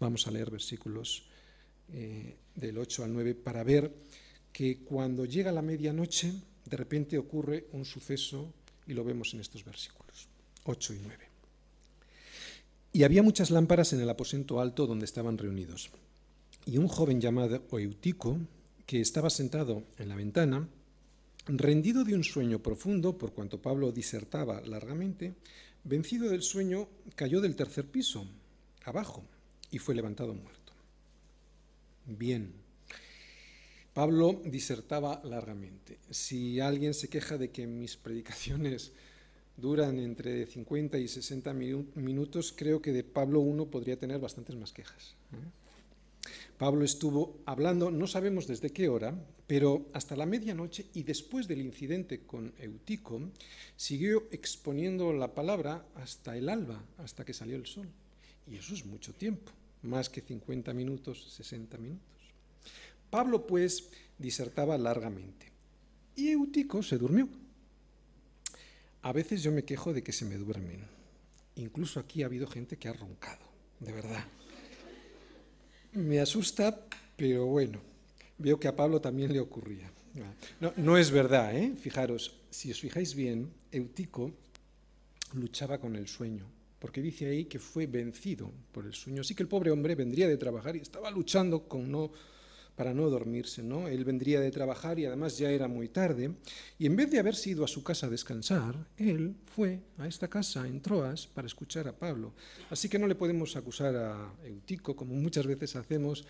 Vamos 0.01 0.27
a 0.27 0.33
leer 0.33 0.51
versículos 0.51 1.23
eh, 1.93 2.35
del 2.57 2.77
8 2.77 3.05
al 3.05 3.13
9 3.13 3.37
para 3.37 3.63
ver 3.63 3.95
que 4.53 4.83
cuando 4.83 5.27
llega 5.27 5.53
la 5.53 5.63
medianoche, 5.63 6.35
de 6.65 6.77
repente 6.77 7.17
ocurre 7.17 7.69
un 7.71 7.85
suceso 7.85 8.53
y 8.89 8.95
lo 8.95 9.05
vemos 9.05 9.33
en 9.35 9.41
estos 9.47 9.65
versículos 9.65 10.27
8 10.65 10.95
y 10.95 10.99
9. 11.05 11.25
Y 12.95 13.05
había 13.05 13.23
muchas 13.23 13.53
lámparas 13.53 13.93
en 13.93 14.01
el 14.01 14.11
aposento 14.11 14.59
alto 14.59 14.89
donde 14.89 15.05
estaban 15.05 15.39
reunidos. 15.39 15.91
Y 16.67 16.79
un 16.79 16.89
joven 16.89 17.21
llamado 17.21 17.63
Eutico, 17.71 18.39
que 18.87 19.01
estaba 19.01 19.31
sentado 19.31 19.85
en 19.99 20.09
la 20.09 20.17
ventana, 20.17 20.69
rendido 21.47 22.05
de 22.05 22.15
un 22.15 22.25
sueño 22.25 22.61
profundo, 22.61 23.19
por 23.19 23.33
cuanto 23.33 23.61
Pablo 23.61 23.93
disertaba 23.93 24.61
largamente, 24.63 25.35
vencido 25.85 26.29
del 26.29 26.43
sueño, 26.43 26.89
cayó 27.15 27.41
del 27.41 27.57
tercer 27.57 27.87
piso, 27.87 28.27
abajo, 28.85 29.25
y 29.71 29.79
fue 29.79 29.95
levantado 29.95 30.35
muerto. 30.35 30.73
Bien, 32.07 32.53
Pablo 33.93 34.43
disertaba 34.45 35.23
largamente. 35.25 35.99
Si 36.11 36.61
alguien 36.61 36.95
se 36.95 37.09
queja 37.09 37.39
de 37.39 37.51
que 37.51 37.67
mis 37.67 37.97
predicaciones 37.97 38.93
duran 39.57 39.99
entre 39.99 40.47
50 40.47 40.99
y 40.99 41.09
60 41.09 41.53
minutos, 41.55 42.53
creo 42.57 42.83
que 42.83 42.93
de 42.93 43.05
Pablo 43.05 43.41
uno 43.41 43.67
podría 43.67 43.99
tener 43.99 44.19
bastantes 44.19 44.57
más 44.57 44.73
quejas. 44.73 45.15
¿eh? 45.33 45.64
Pablo 46.59 46.85
estuvo 46.85 47.41
hablando, 47.47 47.91
no 47.91 48.07
sabemos 48.07 48.47
desde 48.47 48.71
qué 48.71 48.89
hora, 48.89 49.15
pero 49.47 49.87
hasta 49.93 50.17
la 50.17 50.27
medianoche 50.27 50.87
y 50.95 51.03
después 51.03 51.47
del 51.49 51.61
incidente 51.61 52.21
con 52.21 52.55
Eutico, 52.59 53.21
siguió 53.77 54.29
exponiendo 54.31 55.13
la 55.13 55.35
palabra 55.35 55.85
hasta 55.95 56.37
el 56.37 56.49
alba, 56.49 56.83
hasta 56.99 57.25
que 57.25 57.35
salió 57.35 57.57
el 57.57 57.67
sol. 57.67 57.89
Y 58.47 58.57
eso 58.57 58.75
es 58.75 58.85
mucho 58.87 59.13
tiempo, 59.13 59.53
más 59.83 60.09
que 60.09 60.21
50 60.21 60.73
minutos, 60.73 61.33
60 61.37 61.77
minutos. 61.79 62.05
Pablo, 63.11 63.47
pues, 63.47 63.91
disertaba 64.19 64.79
largamente. 64.79 65.53
Y 66.17 66.31
Eutico 66.31 66.83
se 66.83 66.99
durmió. 66.99 67.29
A 69.03 69.13
veces 69.13 69.43
yo 69.43 69.53
me 69.53 69.65
quejo 69.65 69.93
de 69.93 70.03
que 70.03 70.13
se 70.13 70.25
me 70.25 70.37
duermen. 70.37 70.87
Incluso 71.57 72.01
aquí 72.01 72.23
ha 72.23 72.27
habido 72.27 72.47
gente 72.47 72.77
que 72.79 72.89
ha 72.89 72.93
roncado, 72.93 73.45
de 73.81 73.93
verdad. 73.93 74.25
Me 75.95 76.21
asusta, 76.21 76.87
pero 77.17 77.47
bueno, 77.47 77.81
veo 78.39 78.59
que 78.59 78.69
a 78.69 78.77
Pablo 78.77 79.01
también 79.01 79.33
le 79.33 79.41
ocurría. 79.41 79.91
No, 80.61 80.73
no 80.77 80.99
es 80.99 81.11
verdad, 81.11 81.57
¿eh? 81.57 81.75
Fijaros, 81.77 82.41
si 82.51 82.71
os 82.71 82.81
fijáis 82.81 83.15
bien, 83.15 83.51
Eutico 83.73 84.33
luchaba 85.35 85.79
con 85.79 85.97
el 85.97 86.07
sueño, 86.07 86.47
porque 86.79 87.01
dice 87.01 87.27
ahí 87.27 87.47
que 87.47 87.59
fue 87.59 87.87
vencido 87.87 88.53
por 88.73 88.87
el 88.87 88.95
sueño. 88.95 89.23
Así 89.23 89.35
que 89.35 89.43
el 89.43 89.49
pobre 89.49 89.71
hombre 89.71 89.95
vendría 89.95 90.29
de 90.29 90.37
trabajar 90.37 90.77
y 90.77 90.81
estaba 90.81 91.11
luchando 91.11 91.69
con 91.69 91.91
no 91.91 92.13
para 92.77 92.95
no 92.95 93.09
dormirse, 93.09 93.63
¿no? 93.63 93.89
Él 93.89 94.05
vendría 94.05 94.41
de 94.41 94.51
trabajar 94.51 94.99
y 94.99 95.07
además 95.07 95.39
ya 95.39 95.51
era 95.51 95.69
muy 95.69 95.89
tarde, 95.89 96.33
y 96.79 96.87
en 96.87 96.97
vez 96.97 97.11
de 97.11 97.19
haberse 97.19 97.51
ido 97.51 97.65
a 97.65 97.69
su 97.69 97.83
casa 97.83 98.07
a 98.07 98.11
descansar, 98.11 98.89
él 98.97 99.37
fue 99.47 99.81
a 99.99 100.07
esta 100.07 100.29
casa 100.29 100.67
en 100.67 100.81
Troas 100.81 101.27
para 101.27 101.47
escuchar 101.47 101.87
a 101.89 101.97
Pablo. 101.97 102.33
Así 102.71 102.89
que 102.89 102.99
no 102.99 103.07
le 103.07 103.15
podemos 103.15 103.57
acusar 103.57 103.95
a 103.97 104.33
Eutico, 104.45 104.97
como 104.97 105.15
muchas 105.15 105.47
veces 105.47 105.77
hacemos, 105.77 106.27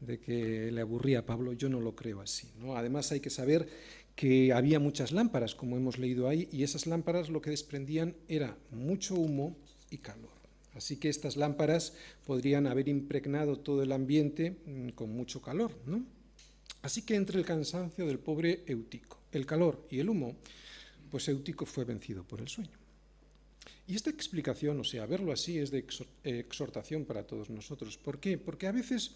de 0.00 0.20
que 0.20 0.70
le 0.70 0.80
aburría 0.80 1.20
a 1.20 1.26
Pablo, 1.26 1.52
yo 1.52 1.68
no 1.68 1.80
lo 1.80 1.94
creo 1.94 2.20
así. 2.20 2.48
¿no? 2.60 2.76
Además 2.76 3.10
hay 3.10 3.20
que 3.20 3.30
saber 3.30 3.68
que 4.14 4.52
había 4.52 4.80
muchas 4.80 5.12
lámparas, 5.12 5.54
como 5.54 5.76
hemos 5.76 5.98
leído 5.98 6.28
ahí, 6.28 6.48
y 6.52 6.62
esas 6.62 6.86
lámparas 6.86 7.28
lo 7.28 7.40
que 7.40 7.50
desprendían 7.50 8.16
era 8.28 8.56
mucho 8.70 9.14
humo 9.14 9.56
y 9.90 9.98
calor. 9.98 10.37
Así 10.78 10.96
que 10.96 11.08
estas 11.08 11.36
lámparas 11.36 11.92
podrían 12.24 12.66
haber 12.66 12.88
impregnado 12.88 13.58
todo 13.58 13.82
el 13.82 13.92
ambiente 13.92 14.56
mm, 14.64 14.88
con 14.90 15.10
mucho 15.10 15.42
calor. 15.42 15.72
¿no? 15.86 16.04
Así 16.82 17.02
que 17.02 17.16
entre 17.16 17.38
el 17.38 17.44
cansancio 17.44 18.06
del 18.06 18.20
pobre 18.20 18.62
Eutico, 18.66 19.18
el 19.32 19.44
calor 19.44 19.86
y 19.90 19.98
el 19.98 20.08
humo, 20.08 20.36
pues 21.10 21.28
Eutico 21.28 21.66
fue 21.66 21.84
vencido 21.84 22.22
por 22.22 22.40
el 22.40 22.48
sueño. 22.48 22.78
Y 23.88 23.96
esta 23.96 24.10
explicación, 24.10 24.78
o 24.78 24.84
sea, 24.84 25.04
verlo 25.06 25.32
así, 25.32 25.58
es 25.58 25.70
de 25.70 25.84
exhortación 26.22 27.04
para 27.04 27.26
todos 27.26 27.50
nosotros. 27.50 27.98
¿Por 27.98 28.20
qué? 28.20 28.38
Porque 28.38 28.66
a 28.66 28.72
veces 28.72 29.12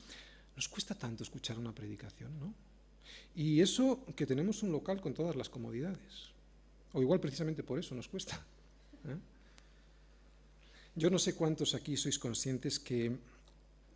nos 0.57 0.69
cuesta 0.69 0.95
tanto 0.95 1.23
escuchar 1.23 1.59
una 1.59 1.75
predicación, 1.75 2.39
¿no? 2.41 2.55
Y 3.37 3.61
eso 3.61 4.05
que 4.17 4.27
tenemos 4.27 4.63
un 4.63 4.73
local 4.73 5.01
con 5.01 5.15
todas 5.15 5.37
las 5.37 5.49
comodidades. 5.49 6.33
O 6.93 7.01
igual 7.01 7.21
precisamente 7.21 7.63
por 7.63 7.79
eso 7.79 7.95
nos 7.95 8.09
cuesta. 8.09 8.45
¿eh? 9.07 9.17
Yo 10.95 11.09
no 11.09 11.19
sé 11.19 11.35
cuántos 11.35 11.75
aquí 11.75 11.97
sois 11.97 12.19
conscientes 12.19 12.79
que 12.79 13.13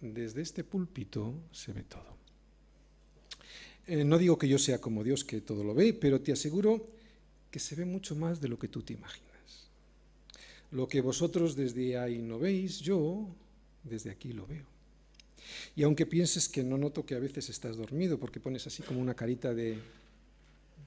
desde 0.00 0.42
este 0.42 0.64
púlpito 0.64 1.34
se 1.52 1.72
ve 1.72 1.82
todo. 1.84 2.16
Eh, 3.86 4.04
no 4.04 4.18
digo 4.18 4.38
que 4.38 4.48
yo 4.48 4.58
sea 4.58 4.80
como 4.80 5.04
Dios 5.04 5.24
que 5.24 5.40
todo 5.40 5.62
lo 5.62 5.74
ve, 5.74 5.92
pero 5.92 6.20
te 6.20 6.32
aseguro 6.32 6.86
que 7.50 7.60
se 7.60 7.76
ve 7.76 7.84
mucho 7.84 8.16
más 8.16 8.40
de 8.40 8.48
lo 8.48 8.58
que 8.58 8.68
tú 8.68 8.82
te 8.82 8.94
imaginas. 8.94 9.68
Lo 10.72 10.88
que 10.88 11.00
vosotros 11.00 11.54
desde 11.54 11.98
ahí 11.98 12.18
no 12.18 12.38
veis, 12.38 12.80
yo 12.80 13.28
desde 13.84 14.10
aquí 14.10 14.32
lo 14.32 14.46
veo. 14.46 14.66
Y 15.76 15.84
aunque 15.84 16.06
pienses 16.06 16.48
que 16.48 16.64
no 16.64 16.76
noto 16.76 17.06
que 17.06 17.14
a 17.14 17.20
veces 17.20 17.48
estás 17.48 17.76
dormido 17.76 18.18
porque 18.18 18.40
pones 18.40 18.66
así 18.66 18.82
como 18.82 19.00
una 19.00 19.14
carita 19.14 19.54
de, 19.54 19.78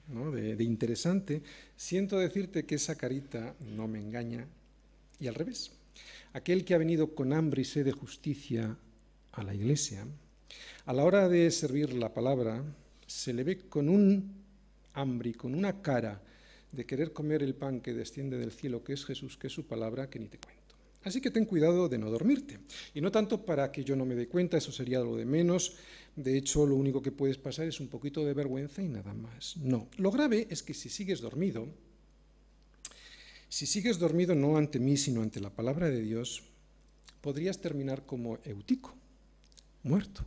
de 0.08 0.64
interesante, 0.64 1.42
siento 1.76 2.18
decirte 2.18 2.66
que 2.66 2.74
esa 2.74 2.96
carita 2.96 3.54
no 3.60 3.88
me 3.88 4.00
engaña 4.00 4.46
y 5.18 5.28
al 5.28 5.34
revés. 5.34 5.70
Aquel 6.32 6.64
que 6.64 6.74
ha 6.74 6.78
venido 6.78 7.14
con 7.14 7.32
hambre 7.32 7.62
y 7.62 7.64
sed 7.64 7.84
de 7.84 7.92
justicia 7.92 8.76
a 9.32 9.42
la 9.42 9.54
iglesia, 9.54 10.06
a 10.86 10.92
la 10.92 11.04
hora 11.04 11.28
de 11.28 11.50
servir 11.50 11.92
la 11.94 12.14
palabra, 12.14 12.64
se 13.06 13.32
le 13.32 13.44
ve 13.44 13.68
con 13.68 13.88
un 13.88 14.32
hambre 14.94 15.30
y 15.30 15.34
con 15.34 15.54
una 15.54 15.82
cara 15.82 16.22
de 16.72 16.86
querer 16.86 17.12
comer 17.12 17.42
el 17.42 17.54
pan 17.54 17.80
que 17.80 17.94
desciende 17.94 18.38
del 18.38 18.52
cielo, 18.52 18.84
que 18.84 18.92
es 18.92 19.04
Jesús, 19.04 19.36
que 19.36 19.48
es 19.48 19.52
su 19.52 19.66
palabra, 19.66 20.08
que 20.08 20.18
ni 20.18 20.28
te 20.28 20.38
cuento. 20.38 20.60
Así 21.02 21.20
que 21.20 21.30
ten 21.30 21.46
cuidado 21.46 21.88
de 21.88 21.98
no 21.98 22.10
dormirte. 22.10 22.60
Y 22.94 23.00
no 23.00 23.10
tanto 23.10 23.44
para 23.44 23.72
que 23.72 23.84
yo 23.84 23.96
no 23.96 24.04
me 24.04 24.14
dé 24.14 24.28
cuenta, 24.28 24.58
eso 24.58 24.70
sería 24.70 25.00
lo 25.00 25.16
de 25.16 25.24
menos. 25.24 25.76
De 26.14 26.36
hecho, 26.36 26.66
lo 26.66 26.76
único 26.76 27.00
que 27.00 27.10
puedes 27.10 27.38
pasar 27.38 27.66
es 27.66 27.80
un 27.80 27.88
poquito 27.88 28.24
de 28.24 28.34
vergüenza 28.34 28.82
y 28.82 28.88
nada 28.88 29.14
más. 29.14 29.56
No. 29.56 29.88
Lo 29.96 30.10
grave 30.10 30.46
es 30.50 30.62
que 30.62 30.74
si 30.74 30.90
sigues 30.90 31.20
dormido, 31.20 31.68
si 33.50 33.66
sigues 33.66 33.98
dormido 33.98 34.34
no 34.34 34.56
ante 34.56 34.78
mí, 34.78 34.96
sino 34.96 35.22
ante 35.22 35.40
la 35.40 35.50
palabra 35.50 35.90
de 35.90 36.00
Dios, 36.00 36.44
podrías 37.20 37.60
terminar 37.60 38.06
como 38.06 38.38
Eutico, 38.44 38.94
muerto. 39.82 40.24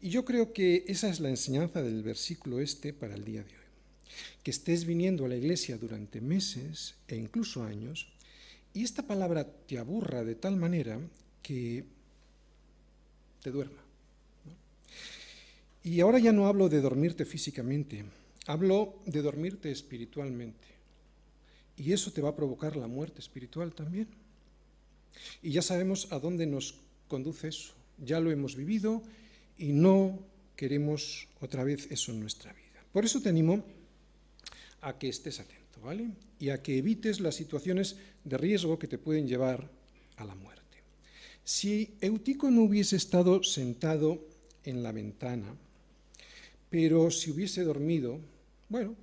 Y 0.00 0.10
yo 0.10 0.24
creo 0.24 0.52
que 0.52 0.84
esa 0.86 1.08
es 1.08 1.18
la 1.18 1.28
enseñanza 1.28 1.82
del 1.82 2.04
versículo 2.04 2.60
este 2.60 2.92
para 2.92 3.16
el 3.16 3.24
día 3.24 3.42
de 3.42 3.50
hoy. 3.50 3.64
Que 4.44 4.52
estés 4.52 4.84
viniendo 4.84 5.24
a 5.24 5.28
la 5.28 5.36
iglesia 5.36 5.76
durante 5.76 6.20
meses 6.20 6.94
e 7.08 7.16
incluso 7.16 7.64
años 7.64 8.06
y 8.72 8.84
esta 8.84 9.02
palabra 9.02 9.44
te 9.44 9.78
aburra 9.78 10.22
de 10.22 10.36
tal 10.36 10.56
manera 10.56 11.00
que 11.42 11.84
te 13.42 13.50
duerma. 13.50 13.82
Y 15.82 15.98
ahora 15.98 16.20
ya 16.20 16.32
no 16.32 16.46
hablo 16.46 16.68
de 16.68 16.80
dormirte 16.80 17.24
físicamente, 17.24 18.04
hablo 18.46 19.02
de 19.06 19.22
dormirte 19.22 19.72
espiritualmente. 19.72 20.77
Y 21.78 21.92
eso 21.92 22.12
te 22.12 22.20
va 22.20 22.30
a 22.30 22.36
provocar 22.36 22.76
la 22.76 22.88
muerte 22.88 23.20
espiritual 23.20 23.72
también. 23.72 24.08
Y 25.42 25.52
ya 25.52 25.62
sabemos 25.62 26.08
a 26.10 26.18
dónde 26.18 26.46
nos 26.46 26.74
conduce 27.06 27.48
eso. 27.48 27.72
Ya 28.04 28.20
lo 28.20 28.30
hemos 28.30 28.56
vivido 28.56 29.02
y 29.56 29.72
no 29.72 30.18
queremos 30.56 31.28
otra 31.40 31.62
vez 31.64 31.88
eso 31.90 32.12
en 32.12 32.20
nuestra 32.20 32.52
vida. 32.52 32.84
Por 32.92 33.04
eso 33.04 33.20
te 33.20 33.28
animo 33.28 33.64
a 34.80 34.98
que 34.98 35.08
estés 35.08 35.40
atento, 35.40 35.80
¿vale? 35.80 36.10
Y 36.40 36.50
a 36.50 36.62
que 36.62 36.78
evites 36.78 37.20
las 37.20 37.36
situaciones 37.36 37.96
de 38.24 38.36
riesgo 38.36 38.78
que 38.78 38.88
te 38.88 38.98
pueden 38.98 39.26
llevar 39.26 39.70
a 40.16 40.24
la 40.24 40.34
muerte. 40.34 40.58
Si 41.44 41.94
Eutico 42.00 42.50
no 42.50 42.62
hubiese 42.62 42.96
estado 42.96 43.42
sentado 43.42 44.20
en 44.64 44.82
la 44.82 44.92
ventana, 44.92 45.54
pero 46.70 47.10
si 47.10 47.30
hubiese 47.30 47.62
dormido, 47.62 48.18
bueno, 48.68 48.94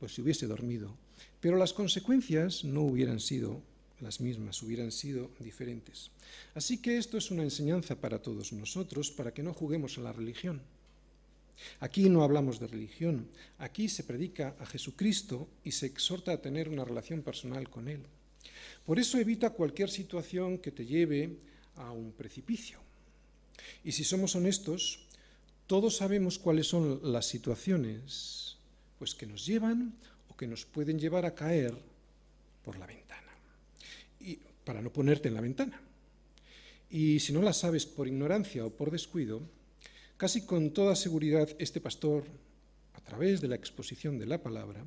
pues 0.00 0.14
si 0.14 0.22
hubiese 0.22 0.46
dormido, 0.46 0.96
pero 1.42 1.56
las 1.56 1.72
consecuencias 1.72 2.62
no 2.62 2.82
hubieran 2.82 3.18
sido 3.18 3.60
las 4.00 4.20
mismas, 4.20 4.62
hubieran 4.62 4.92
sido 4.92 5.32
diferentes. 5.40 6.12
Así 6.54 6.78
que 6.78 6.96
esto 6.96 7.18
es 7.18 7.32
una 7.32 7.42
enseñanza 7.42 7.96
para 7.96 8.22
todos 8.22 8.52
nosotros, 8.52 9.10
para 9.10 9.34
que 9.34 9.42
no 9.42 9.52
juguemos 9.52 9.98
a 9.98 10.02
la 10.02 10.12
religión. 10.12 10.62
Aquí 11.80 12.08
no 12.08 12.22
hablamos 12.22 12.60
de 12.60 12.68
religión, 12.68 13.26
aquí 13.58 13.88
se 13.88 14.04
predica 14.04 14.54
a 14.60 14.66
Jesucristo 14.66 15.48
y 15.64 15.72
se 15.72 15.86
exhorta 15.86 16.30
a 16.30 16.40
tener 16.40 16.68
una 16.68 16.84
relación 16.84 17.22
personal 17.22 17.68
con 17.68 17.88
Él. 17.88 18.02
Por 18.86 19.00
eso 19.00 19.18
evita 19.18 19.50
cualquier 19.50 19.90
situación 19.90 20.58
que 20.58 20.70
te 20.70 20.86
lleve 20.86 21.38
a 21.74 21.90
un 21.90 22.12
precipicio. 22.12 22.78
Y 23.82 23.90
si 23.90 24.04
somos 24.04 24.36
honestos, 24.36 25.00
todos 25.66 25.96
sabemos 25.96 26.38
cuáles 26.38 26.68
son 26.68 27.00
las 27.02 27.26
situaciones 27.26 28.58
pues 29.02 29.16
que 29.16 29.26
nos 29.26 29.44
llevan 29.44 29.96
que 30.42 30.48
nos 30.48 30.66
pueden 30.66 30.98
llevar 30.98 31.24
a 31.24 31.36
caer 31.36 31.72
por 32.64 32.76
la 32.76 32.84
ventana 32.84 33.30
y 34.18 34.40
para 34.64 34.82
no 34.82 34.92
ponerte 34.92 35.28
en 35.28 35.34
la 35.34 35.40
ventana. 35.40 35.80
Y 36.90 37.20
si 37.20 37.32
no 37.32 37.42
la 37.42 37.52
sabes 37.52 37.86
por 37.86 38.08
ignorancia 38.08 38.66
o 38.66 38.70
por 38.74 38.90
descuido, 38.90 39.40
casi 40.16 40.42
con 40.44 40.72
toda 40.72 40.96
seguridad 40.96 41.48
este 41.60 41.80
pastor, 41.80 42.24
a 42.94 43.00
través 43.02 43.40
de 43.40 43.46
la 43.46 43.54
exposición 43.54 44.18
de 44.18 44.26
la 44.26 44.42
palabra, 44.42 44.84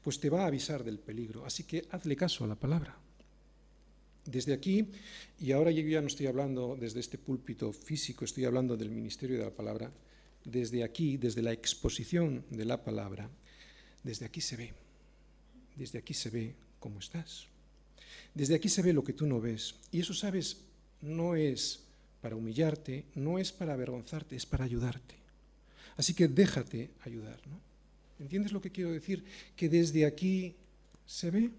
pues 0.00 0.18
te 0.18 0.30
va 0.30 0.44
a 0.44 0.46
avisar 0.46 0.82
del 0.82 0.98
peligro. 0.98 1.44
Así 1.44 1.64
que 1.64 1.84
hazle 1.90 2.16
caso 2.16 2.44
a 2.44 2.48
la 2.48 2.56
palabra. 2.56 2.96
Desde 4.24 4.54
aquí, 4.54 4.88
y 5.38 5.52
ahora 5.52 5.72
yo 5.72 5.82
ya 5.82 6.00
no 6.00 6.06
estoy 6.06 6.26
hablando 6.26 6.74
desde 6.80 7.00
este 7.00 7.18
púlpito 7.18 7.70
físico, 7.70 8.24
estoy 8.24 8.46
hablando 8.46 8.78
del 8.78 8.88
ministerio 8.88 9.36
de 9.36 9.44
la 9.44 9.54
palabra, 9.54 9.92
desde 10.42 10.82
aquí, 10.84 11.18
desde 11.18 11.42
la 11.42 11.52
exposición 11.52 12.46
de 12.48 12.64
la 12.64 12.82
palabra, 12.82 13.28
desde 14.02 14.26
aquí 14.26 14.40
se 14.40 14.56
ve, 14.56 14.72
desde 15.76 15.98
aquí 15.98 16.14
se 16.14 16.30
ve 16.30 16.54
cómo 16.78 16.98
estás. 16.98 17.46
Desde 18.34 18.54
aquí 18.54 18.68
se 18.68 18.82
ve 18.82 18.92
lo 18.92 19.04
que 19.04 19.12
tú 19.12 19.26
no 19.26 19.40
ves. 19.40 19.74
Y 19.90 20.00
eso, 20.00 20.14
sabes, 20.14 20.58
no 21.00 21.34
es 21.36 21.80
para 22.20 22.36
humillarte, 22.36 23.04
no 23.14 23.38
es 23.38 23.52
para 23.52 23.74
avergonzarte, 23.74 24.36
es 24.36 24.46
para 24.46 24.64
ayudarte. 24.64 25.14
Así 25.96 26.14
que 26.14 26.28
déjate 26.28 26.90
ayudar. 27.04 27.40
¿no? 27.46 27.60
¿Entiendes 28.18 28.52
lo 28.52 28.60
que 28.60 28.70
quiero 28.70 28.92
decir? 28.92 29.24
Que 29.56 29.68
desde 29.68 30.06
aquí 30.06 30.54
se 31.06 31.30
ve. 31.30 31.50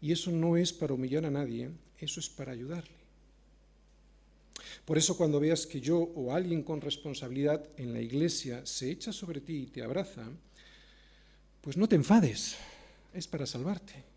Y 0.00 0.12
eso 0.12 0.30
no 0.30 0.56
es 0.56 0.72
para 0.72 0.94
humillar 0.94 1.26
a 1.26 1.30
nadie, 1.30 1.70
eso 1.98 2.20
es 2.20 2.28
para 2.28 2.52
ayudarle. 2.52 2.98
Por 4.84 4.96
eso 4.96 5.16
cuando 5.16 5.40
veas 5.40 5.66
que 5.66 5.80
yo 5.80 5.98
o 5.98 6.32
alguien 6.32 6.62
con 6.62 6.80
responsabilidad 6.80 7.68
en 7.76 7.92
la 7.92 8.00
iglesia 8.00 8.64
se 8.64 8.90
echa 8.90 9.12
sobre 9.12 9.40
ti 9.40 9.56
y 9.56 9.66
te 9.66 9.82
abraza, 9.82 10.30
pues 11.60 11.76
no 11.76 11.88
te 11.88 11.96
enfades, 11.96 12.56
es 13.14 13.26
para 13.26 13.46
salvarte 13.46 14.08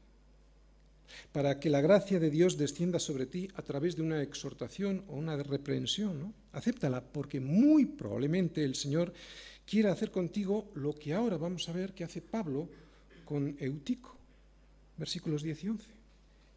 para 1.31 1.59
que 1.59 1.69
la 1.69 1.81
gracia 1.81 2.19
de 2.19 2.29
Dios 2.29 2.57
descienda 2.57 2.99
sobre 2.99 3.25
ti 3.25 3.47
a 3.55 3.61
través 3.61 3.95
de 3.95 4.01
una 4.01 4.21
exhortación 4.21 5.03
o 5.07 5.15
una 5.15 5.37
reprensión. 5.37 6.19
¿no? 6.19 6.33
Acéptala, 6.51 7.01
porque 7.01 7.39
muy 7.39 7.85
probablemente 7.85 8.63
el 8.63 8.75
Señor 8.75 9.13
quiera 9.65 9.91
hacer 9.91 10.11
contigo 10.11 10.69
lo 10.75 10.93
que 10.93 11.13
ahora 11.13 11.37
vamos 11.37 11.69
a 11.69 11.73
ver 11.73 11.93
que 11.93 12.03
hace 12.03 12.21
Pablo 12.21 12.69
con 13.25 13.55
Eutico. 13.59 14.17
Versículos 14.97 15.43
10 15.43 15.63
y 15.63 15.69
11. 15.69 15.85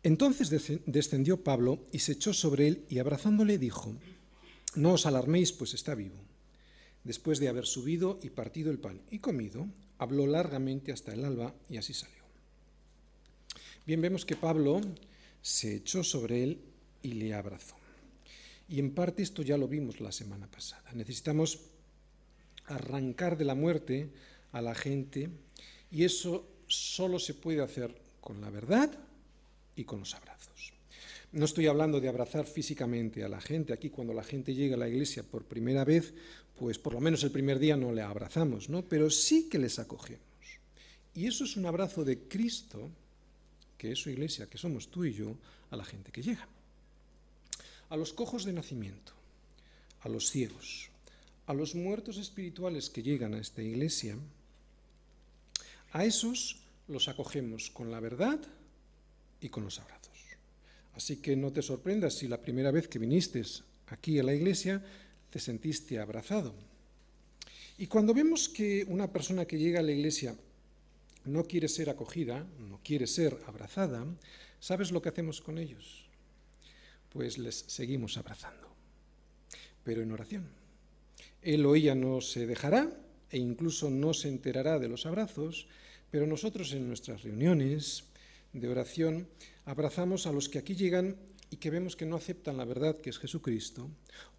Entonces 0.02 0.80
descendió 0.84 1.42
Pablo 1.42 1.78
y 1.90 2.00
se 2.00 2.12
echó 2.12 2.34
sobre 2.34 2.68
él 2.68 2.84
y 2.90 2.98
abrazándole 2.98 3.56
dijo, 3.56 3.94
no 4.74 4.94
os 4.94 5.06
alarméis, 5.06 5.52
pues 5.52 5.72
está 5.72 5.94
vivo. 5.94 6.16
Después 7.04 7.38
de 7.38 7.48
haber 7.48 7.66
subido 7.66 8.18
y 8.22 8.30
partido 8.30 8.70
el 8.70 8.78
pan 8.78 9.00
y 9.10 9.18
comido, 9.18 9.68
habló 9.98 10.26
largamente 10.26 10.90
hasta 10.90 11.12
el 11.12 11.24
alba 11.24 11.54
y 11.68 11.76
así 11.76 11.92
salió. 11.92 12.24
Bien, 13.86 14.00
vemos 14.00 14.24
que 14.24 14.36
Pablo 14.36 14.80
se 15.42 15.76
echó 15.76 16.02
sobre 16.02 16.42
él 16.42 16.60
y 17.02 17.12
le 17.12 17.34
abrazó. 17.34 17.76
Y 18.66 18.80
en 18.80 18.94
parte 18.94 19.22
esto 19.22 19.42
ya 19.42 19.58
lo 19.58 19.68
vimos 19.68 20.00
la 20.00 20.10
semana 20.10 20.50
pasada. 20.50 20.90
Necesitamos 20.94 21.60
arrancar 22.66 23.36
de 23.36 23.44
la 23.44 23.54
muerte 23.54 24.08
a 24.52 24.62
la 24.62 24.74
gente 24.74 25.28
y 25.90 26.04
eso 26.04 26.48
solo 26.66 27.18
se 27.18 27.34
puede 27.34 27.60
hacer 27.60 27.94
con 28.22 28.40
la 28.40 28.48
verdad 28.48 28.90
y 29.76 29.84
con 29.84 30.00
los 30.00 30.14
abrazos. 30.14 30.72
No 31.32 31.44
estoy 31.44 31.66
hablando 31.66 32.00
de 32.00 32.08
abrazar 32.08 32.46
físicamente 32.46 33.24
a 33.24 33.28
la 33.28 33.40
gente. 33.40 33.72
Aquí 33.72 33.90
cuando 33.90 34.14
la 34.14 34.22
gente 34.22 34.54
llega 34.54 34.76
a 34.76 34.78
la 34.78 34.88
iglesia 34.88 35.24
por 35.24 35.44
primera 35.44 35.84
vez, 35.84 36.14
pues 36.58 36.78
por 36.78 36.94
lo 36.94 37.00
menos 37.00 37.24
el 37.24 37.30
primer 37.30 37.58
día 37.58 37.76
no 37.76 37.92
le 37.92 38.02
abrazamos, 38.02 38.68
¿no? 38.68 38.82
Pero 38.82 39.10
sí 39.10 39.48
que 39.48 39.58
les 39.58 39.78
acogemos. 39.78 40.22
Y 41.14 41.26
eso 41.26 41.44
es 41.44 41.56
un 41.56 41.66
abrazo 41.66 42.04
de 42.04 42.18
Cristo 42.28 42.90
que 43.78 43.92
es 43.92 43.98
su 43.98 44.10
iglesia, 44.10 44.46
que 44.46 44.58
somos 44.58 44.88
tú 44.88 45.04
y 45.04 45.12
yo, 45.12 45.36
a 45.70 45.76
la 45.76 45.84
gente 45.84 46.10
que 46.10 46.22
llega. 46.22 46.48
A 47.90 47.96
los 47.96 48.12
cojos 48.12 48.44
de 48.44 48.52
nacimiento, 48.52 49.12
a 50.00 50.08
los 50.08 50.30
ciegos, 50.30 50.88
a 51.46 51.54
los 51.54 51.74
muertos 51.74 52.16
espirituales 52.16 52.88
que 52.88 53.02
llegan 53.02 53.34
a 53.34 53.40
esta 53.40 53.62
iglesia, 53.62 54.16
a 55.92 56.04
esos 56.04 56.62
los 56.88 57.08
acogemos 57.08 57.70
con 57.70 57.90
la 57.90 58.00
verdad 58.00 58.40
y 59.40 59.48
con 59.48 59.64
los 59.64 59.78
abrazos. 59.78 60.18
Así 60.94 61.16
que 61.16 61.36
no 61.36 61.52
te 61.52 61.62
sorprendas 61.62 62.14
si 62.14 62.28
la 62.28 62.40
primera 62.40 62.70
vez 62.70 62.88
que 62.88 62.98
viniste 62.98 63.42
aquí 63.88 64.18
a 64.18 64.22
la 64.22 64.34
iglesia 64.34 64.82
te 65.34 65.40
sentiste 65.40 65.98
abrazado. 65.98 66.54
Y 67.76 67.88
cuando 67.88 68.14
vemos 68.14 68.48
que 68.48 68.86
una 68.86 69.10
persona 69.10 69.46
que 69.46 69.58
llega 69.58 69.80
a 69.80 69.82
la 69.82 69.90
iglesia 69.90 70.36
no 71.24 71.42
quiere 71.42 71.66
ser 71.66 71.90
acogida, 71.90 72.46
no 72.60 72.78
quiere 72.84 73.08
ser 73.08 73.36
abrazada, 73.48 74.06
¿sabes 74.60 74.92
lo 74.92 75.02
que 75.02 75.08
hacemos 75.08 75.40
con 75.40 75.58
ellos? 75.58 76.06
Pues 77.10 77.36
les 77.38 77.64
seguimos 77.66 78.16
abrazando, 78.16 78.68
pero 79.82 80.02
en 80.02 80.12
oración. 80.12 80.46
Él 81.42 81.66
o 81.66 81.74
ella 81.74 81.96
no 81.96 82.20
se 82.20 82.46
dejará 82.46 82.96
e 83.28 83.38
incluso 83.38 83.90
no 83.90 84.14
se 84.14 84.28
enterará 84.28 84.78
de 84.78 84.86
los 84.86 85.04
abrazos, 85.04 85.66
pero 86.12 86.28
nosotros 86.28 86.72
en 86.74 86.86
nuestras 86.86 87.24
reuniones 87.24 88.04
de 88.52 88.68
oración 88.68 89.26
abrazamos 89.64 90.28
a 90.28 90.32
los 90.32 90.48
que 90.48 90.60
aquí 90.60 90.76
llegan 90.76 91.16
y 91.54 91.56
que 91.56 91.70
vemos 91.70 91.94
que 91.94 92.04
no 92.04 92.16
aceptan 92.16 92.56
la 92.56 92.64
verdad 92.64 92.98
que 92.98 93.10
es 93.10 93.18
Jesucristo, 93.20 93.88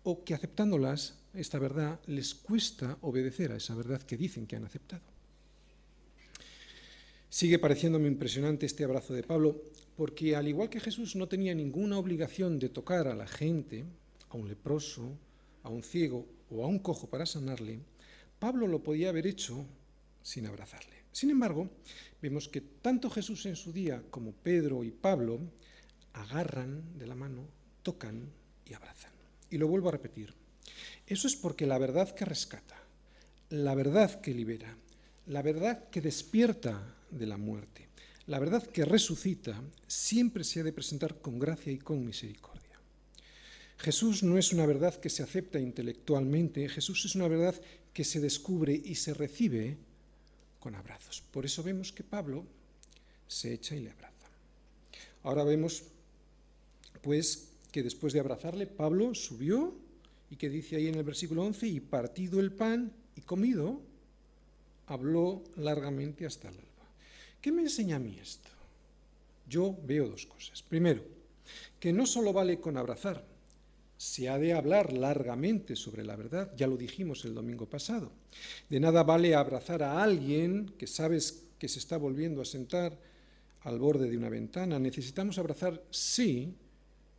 o 0.04 0.26
que 0.26 0.34
aceptándolas, 0.34 1.16
esta 1.34 1.58
verdad, 1.60 1.98
les 2.08 2.36
cuesta 2.36 2.98
obedecer 3.00 3.54
a 3.54 3.56
esa 3.56 3.74
verdad 3.74 4.04
que 4.04 4.18
dicen 4.18 4.46
que 4.46 4.58
han 4.58 4.66
aceptado. 4.66 5.08
Sigue 7.30 7.58
pareciéndome 7.58 8.10
impresionante 8.10 8.66
este 8.66 8.84
abrazo 8.84 9.14
de 9.14 9.24
Pablo, 9.24 9.64
porque 9.96 10.36
al 10.36 10.50
igual 10.50 10.70
que 10.70 10.82
Jesús 10.82 11.16
no 11.16 11.30
tenía 11.30 11.56
ninguna 11.56 11.98
obligación 11.98 12.60
de 12.60 12.68
tocar 12.68 13.08
a 13.08 13.16
la 13.16 13.28
gente, 13.28 13.86
a 14.28 14.36
un 14.36 14.50
leproso, 14.50 15.18
a 15.64 15.70
un 15.70 15.84
ciego 15.84 16.28
o 16.52 16.66
a 16.66 16.68
un 16.68 16.80
cojo 16.80 17.10
para 17.10 17.26
sanarle, 17.26 17.80
Pablo 18.40 18.68
lo 18.68 18.84
podía 18.84 19.08
haber 19.08 19.26
hecho 19.26 19.66
sin 20.22 20.48
abrazarle. 20.48 21.06
Sin 21.14 21.30
embargo, 21.30 21.70
vemos 22.22 22.50
que 22.50 22.60
tanto 22.60 23.10
Jesús 23.10 23.46
en 23.46 23.56
su 23.56 23.72
día 23.72 24.04
como 24.12 24.34
Pedro 24.34 24.84
y 24.84 24.92
Pablo 24.92 25.40
agarran 26.16 26.98
de 26.98 27.08
la 27.08 27.16
mano, 27.16 27.48
tocan 27.84 28.30
y 28.66 28.74
abrazan. 28.74 29.12
Y 29.50 29.58
lo 29.58 29.68
vuelvo 29.68 29.90
a 29.90 29.94
repetir. 29.94 30.34
Eso 31.08 31.28
es 31.28 31.36
porque 31.36 31.66
la 31.66 31.78
verdad 31.78 32.14
que 32.16 32.26
rescata, 32.26 32.76
la 33.50 33.76
verdad 33.76 34.22
que 34.22 34.34
libera, 34.34 34.76
la 35.28 35.42
verdad 35.42 35.90
que 35.90 36.02
despierta 36.02 36.96
de 37.12 37.28
la 37.28 37.38
muerte, 37.38 37.88
la 38.28 38.40
verdad 38.40 38.66
que 38.66 38.86
resucita, 38.86 39.62
siempre 39.88 40.44
se 40.44 40.62
ha 40.62 40.64
de 40.64 40.74
presentar 40.74 41.20
con 41.20 41.38
gracia 41.38 41.72
y 41.72 41.78
con 41.78 42.04
misericordia. 42.04 42.80
Jesús 43.78 44.24
no 44.24 44.38
es 44.38 44.52
una 44.52 44.66
verdad 44.66 44.96
que 44.96 45.10
se 45.10 45.22
acepta 45.22 45.60
intelectualmente, 45.60 46.68
Jesús 46.70 47.06
es 47.06 47.16
una 47.16 47.28
verdad 47.28 47.56
que 47.94 48.04
se 48.04 48.20
descubre 48.20 48.74
y 48.74 48.96
se 48.96 49.14
recibe 49.14 49.78
con 50.60 50.76
abrazos. 50.76 51.22
Por 51.32 51.46
eso 51.46 51.62
vemos 51.62 51.92
que 51.92 52.04
Pablo 52.04 52.46
se 53.28 53.54
echa 53.54 53.76
y 53.76 53.82
le 53.82 53.92
abraza. 53.92 54.16
Ahora 55.24 55.44
vemos, 55.44 55.84
pues, 57.06 57.50
que 57.72 57.84
después 57.84 58.14
de 58.14 58.20
abrazarle, 58.20 58.66
Pablo 58.66 59.14
subió 59.14 59.76
y 60.32 60.38
que 60.38 60.50
dice 60.50 60.76
ahí 60.76 60.88
en 60.88 60.96
el 60.96 61.04
versículo 61.04 61.44
11, 61.44 61.68
y 61.68 61.80
partido 61.80 62.40
el 62.40 62.52
pan 62.52 62.92
y 63.16 63.22
comido, 63.22 63.80
habló 64.88 65.44
largamente 65.56 66.26
hasta 66.26 66.50
el 66.50 66.56
alba. 66.56 66.90
¿Qué 67.40 67.52
me 67.52 67.62
enseña 67.62 67.98
a 67.98 68.00
mí 68.00 68.18
esto? 68.20 68.50
Yo 69.48 69.78
veo 69.86 70.10
dos 70.10 70.26
cosas. 70.26 70.64
Primero, 70.64 71.04
que 71.80 71.94
no 71.94 72.08
solo 72.08 72.34
vale 72.34 72.60
con 72.60 72.76
abrazar, 72.76 73.24
se 73.98 74.28
ha 74.28 74.40
de 74.40 74.54
hablar 74.54 74.92
largamente 74.92 75.76
sobre 75.76 76.04
la 76.04 76.16
verdad, 76.16 76.52
ya 76.58 76.66
lo 76.66 76.76
dijimos 76.76 77.24
el 77.24 77.36
domingo 77.36 77.68
pasado. 77.68 78.12
De 78.68 78.80
nada 78.80 79.04
vale 79.04 79.36
abrazar 79.36 79.84
a 79.84 80.02
alguien 80.02 80.74
que 80.80 80.88
sabes 80.88 81.44
que 81.60 81.68
se 81.68 81.78
está 81.78 81.98
volviendo 81.98 82.42
a 82.42 82.46
sentar 82.46 82.98
al 83.62 83.78
borde 83.78 84.10
de 84.10 84.18
una 84.18 84.30
ventana. 84.30 84.80
Necesitamos 84.80 85.38
abrazar, 85.38 85.84
sí, 85.92 86.56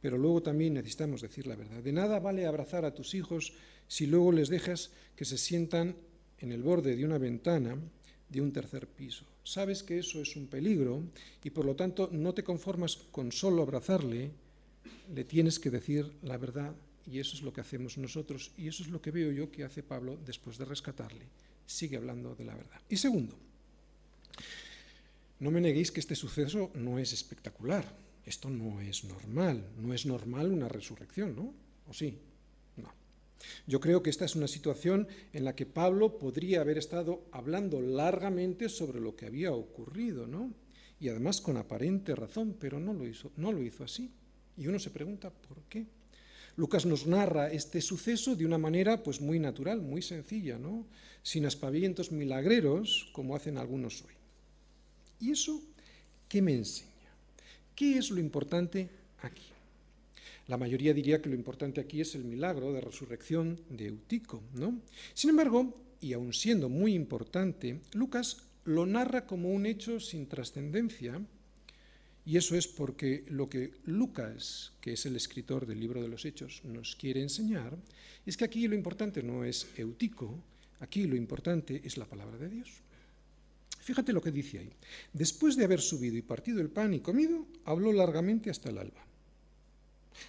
pero 0.01 0.19
luego 0.19 0.43
también 0.43 0.75
necesitamos 0.75 1.23
decir 1.23 1.47
la 1.47 1.57
verdad. 1.57 1.83
De 1.83 1.93
nada 1.93 2.21
vale 2.21 2.47
abrazar 2.47 2.85
a 2.85 2.95
tus 2.95 3.15
hijos 3.15 3.53
si 3.89 4.07
luego 4.07 4.33
les 4.33 4.49
dejas 4.49 4.91
que 5.15 5.25
se 5.25 5.39
sientan 5.39 5.97
en 6.39 6.53
el 6.53 6.63
borde 6.63 6.97
de 6.97 7.05
una 7.05 7.19
ventana 7.19 7.77
de 8.29 8.41
un 8.41 8.53
tercer 8.53 8.87
piso. 8.87 9.25
Sabes 9.45 9.83
que 9.83 9.99
eso 9.99 10.21
es 10.21 10.37
un 10.37 10.49
peligro 10.49 11.03
y 11.43 11.51
por 11.51 11.65
lo 11.65 11.77
tanto 11.77 12.09
no 12.13 12.35
te 12.35 12.45
conformas 12.45 12.97
con 12.97 13.31
solo 13.31 13.63
abrazarle, 13.63 14.33
le 15.15 15.25
tienes 15.25 15.59
que 15.59 15.71
decir 15.71 16.11
la 16.23 16.37
verdad 16.37 16.75
y 17.07 17.21
eso 17.21 17.37
es 17.37 17.43
lo 17.43 17.53
que 17.53 17.61
hacemos 17.61 17.97
nosotros 17.99 18.51
y 18.57 18.67
eso 18.67 18.83
es 18.83 18.89
lo 18.89 19.01
que 19.01 19.13
veo 19.13 19.31
yo 19.31 19.51
que 19.51 19.65
hace 19.65 19.83
Pablo 19.83 20.19
después 20.25 20.59
de 20.59 20.65
rescatarle. 20.65 21.27
Sigue 21.67 21.97
hablando 21.97 22.35
de 22.35 22.45
la 22.45 22.55
verdad. 22.55 22.81
Y 22.89 22.97
segundo, 22.97 23.37
no 25.39 25.51
me 25.51 25.61
neguéis 25.61 25.93
que 25.93 26.01
este 26.01 26.17
suceso 26.17 26.71
no 26.75 26.99
es 26.99 27.13
espectacular. 27.13 28.06
Esto 28.27 28.51
no 28.51 28.81
es 28.81 29.05
normal. 29.05 29.65
No 29.81 29.95
es 29.95 30.05
normal 30.05 30.51
una 30.51 30.69
resurrección, 30.69 31.37
¿no? 31.37 31.55
¿O 31.89 31.95
sí? 31.95 32.19
No. 32.77 32.93
Yo 33.69 33.81
creo 33.81 34.03
que 34.03 34.11
esta 34.11 34.25
es 34.25 34.35
una 34.35 34.49
situación 34.49 35.07
en 35.33 35.45
la 35.45 35.55
que 35.55 35.65
Pablo 35.65 36.19
podría 36.19 36.61
haber 36.61 36.77
estado 36.77 37.23
hablando 37.31 37.81
largamente 37.81 38.69
sobre 38.69 39.01
lo 39.01 39.15
que 39.15 39.27
había 39.27 39.53
ocurrido, 39.53 40.27
¿no? 40.27 40.53
Y 40.99 41.09
además 41.09 41.41
con 41.41 41.57
aparente 41.57 42.17
razón, 42.17 42.57
pero 42.59 42.81
no 42.81 42.93
lo 42.93 43.07
hizo, 43.07 43.31
no 43.37 43.53
lo 43.53 43.63
hizo 43.63 43.85
así. 43.85 44.11
Y 44.57 44.67
uno 44.67 44.81
se 44.81 44.91
pregunta 44.91 45.31
por 45.31 45.63
qué. 45.69 45.87
Lucas 46.57 46.87
nos 46.87 47.07
narra 47.07 47.53
este 47.53 47.81
suceso 47.81 48.35
de 48.35 48.47
una 48.47 48.59
manera 48.59 49.03
pues 49.03 49.21
muy 49.21 49.39
natural, 49.39 49.83
muy 49.83 50.03
sencilla, 50.03 50.59
¿no? 50.59 50.87
Sin 51.23 51.45
aspavientos 51.45 52.11
milagreros 52.11 53.11
como 53.13 53.37
hacen 53.37 53.59
algunos 53.59 54.03
hoy. 54.03 54.15
¿Y 55.21 55.31
eso 55.31 55.63
qué 56.29 56.41
me 56.41 56.55
enseña? 56.55 56.96
¿Qué 57.77 57.99
es 57.99 58.11
lo 58.11 58.21
importante 58.21 58.89
aquí? 59.21 59.45
La 60.49 60.57
mayoría 60.57 60.95
diría 60.95 61.21
que 61.21 61.29
lo 61.29 61.35
importante 61.35 61.79
aquí 61.79 62.01
es 62.01 62.15
el 62.15 62.25
milagro 62.25 62.73
de 62.73 62.81
resurrección 62.81 63.61
de 63.69 63.89
Eutico, 63.89 64.43
¿no? 64.55 64.81
Sin 65.13 65.29
embargo, 65.29 65.75
y 66.01 66.15
aun 66.15 66.33
siendo 66.33 66.71
muy 66.71 66.95
importante, 66.95 67.81
Lucas 67.93 68.39
lo 68.65 68.87
narra 68.87 69.27
como 69.27 69.51
un 69.51 69.67
hecho 69.67 70.01
sin 70.01 70.27
trascendencia 70.27 71.21
y 72.25 72.39
eso 72.39 72.57
es 72.57 72.67
porque 72.67 73.25
lo 73.29 73.51
que 73.51 73.73
Lucas, 73.85 74.73
que 74.81 74.95
es 74.95 75.05
el 75.05 75.15
escritor 75.15 75.67
del 75.67 75.79
libro 75.79 76.01
de 76.01 76.09
los 76.09 76.25
Hechos, 76.25 76.63
nos 76.65 76.97
quiere 76.97 77.21
enseñar, 77.21 77.77
es 78.25 78.39
que 78.39 78.45
aquí 78.45 78.67
lo 78.67 78.75
importante 78.75 79.23
no 79.23 79.45
es 79.45 79.67
Eutico, 79.77 80.35
aquí 80.81 81.07
lo 81.07 81.15
importante 81.15 81.83
es 81.85 81.99
la 81.99 82.07
palabra 82.07 82.39
de 82.39 82.49
Dios. 82.49 82.69
Fíjate 83.87 84.13
lo 84.13 84.21
que 84.21 84.33
dice 84.33 84.59
ahí. 84.59 84.73
Después 85.13 85.55
de 85.55 85.65
haber 85.65 85.81
subido 85.81 86.17
y 86.17 86.23
partido 86.23 86.61
el 86.61 86.71
pan 86.71 86.93
y 86.93 86.99
comido, 86.99 87.47
habló 87.65 87.93
largamente 87.93 88.51
hasta 88.51 88.69
el 88.69 88.79
alba. 88.79 89.07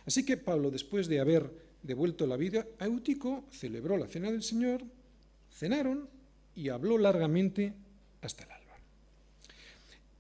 Así 0.05 0.23
que 0.23 0.37
Pablo, 0.37 0.69
después 0.69 1.07
de 1.07 1.19
haber 1.19 1.49
devuelto 1.81 2.27
la 2.27 2.37
vida 2.37 2.67
a 2.77 2.85
Eutico, 2.85 3.45
celebró 3.51 3.97
la 3.97 4.05
cena 4.05 4.31
del 4.31 4.43
Señor, 4.43 4.83
cenaron 5.51 6.07
y 6.55 6.69
habló 6.69 6.99
largamente 6.99 7.73
hasta 8.21 8.43
el 8.43 8.51
alba. 8.51 8.77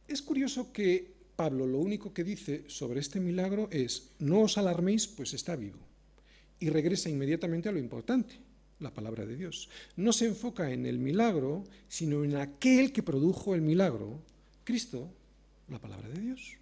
Es 0.07 0.23
curioso 0.23 0.73
que 0.73 1.13
Pablo 1.35 1.67
lo 1.67 1.77
único 1.77 2.15
que 2.15 2.23
dice 2.23 2.63
sobre 2.65 3.01
este 3.01 3.19
milagro 3.19 3.69
es, 3.69 4.13
no 4.17 4.41
os 4.41 4.57
alarméis, 4.57 5.05
pues 5.05 5.35
está 5.35 5.55
vivo. 5.55 5.77
Y 6.59 6.69
regresa 6.69 7.07
inmediatamente 7.07 7.69
a 7.69 7.71
lo 7.71 7.77
importante, 7.77 8.39
la 8.79 8.93
palabra 8.93 9.25
de 9.25 9.35
Dios. 9.35 9.69
No 9.95 10.13
se 10.13 10.27
enfoca 10.27 10.71
en 10.71 10.85
el 10.85 10.99
milagro, 10.99 11.63
sino 11.87 12.23
en 12.23 12.35
aquel 12.35 12.91
que 12.91 13.03
produjo 13.03 13.55
el 13.55 13.61
milagro, 13.61 14.19
Cristo, 14.63 15.09
la 15.69 15.79
palabra 15.79 16.09
de 16.09 16.19
Dios. 16.19 16.57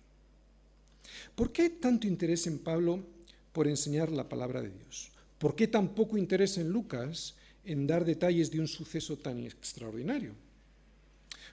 ¿Por 1.36 1.52
qué 1.52 1.70
tanto 1.70 2.08
interés 2.08 2.48
en 2.48 2.60
Pablo 2.60 3.06
por 3.52 3.68
enseñar 3.68 4.12
la 4.12 4.30
palabra 4.30 4.62
de 4.62 4.72
Dios? 4.72 5.12
¿Por 5.38 5.56
qué 5.56 5.68
tan 5.68 5.94
poco 5.94 6.18
interés 6.18 6.58
en 6.58 6.70
Lucas 6.70 7.36
en 7.66 7.88
dar 7.88 8.06
detalles 8.06 8.52
de 8.52 8.60
un 8.60 8.68
suceso 8.68 9.18
tan 9.18 9.44
extraordinario? 9.44 10.34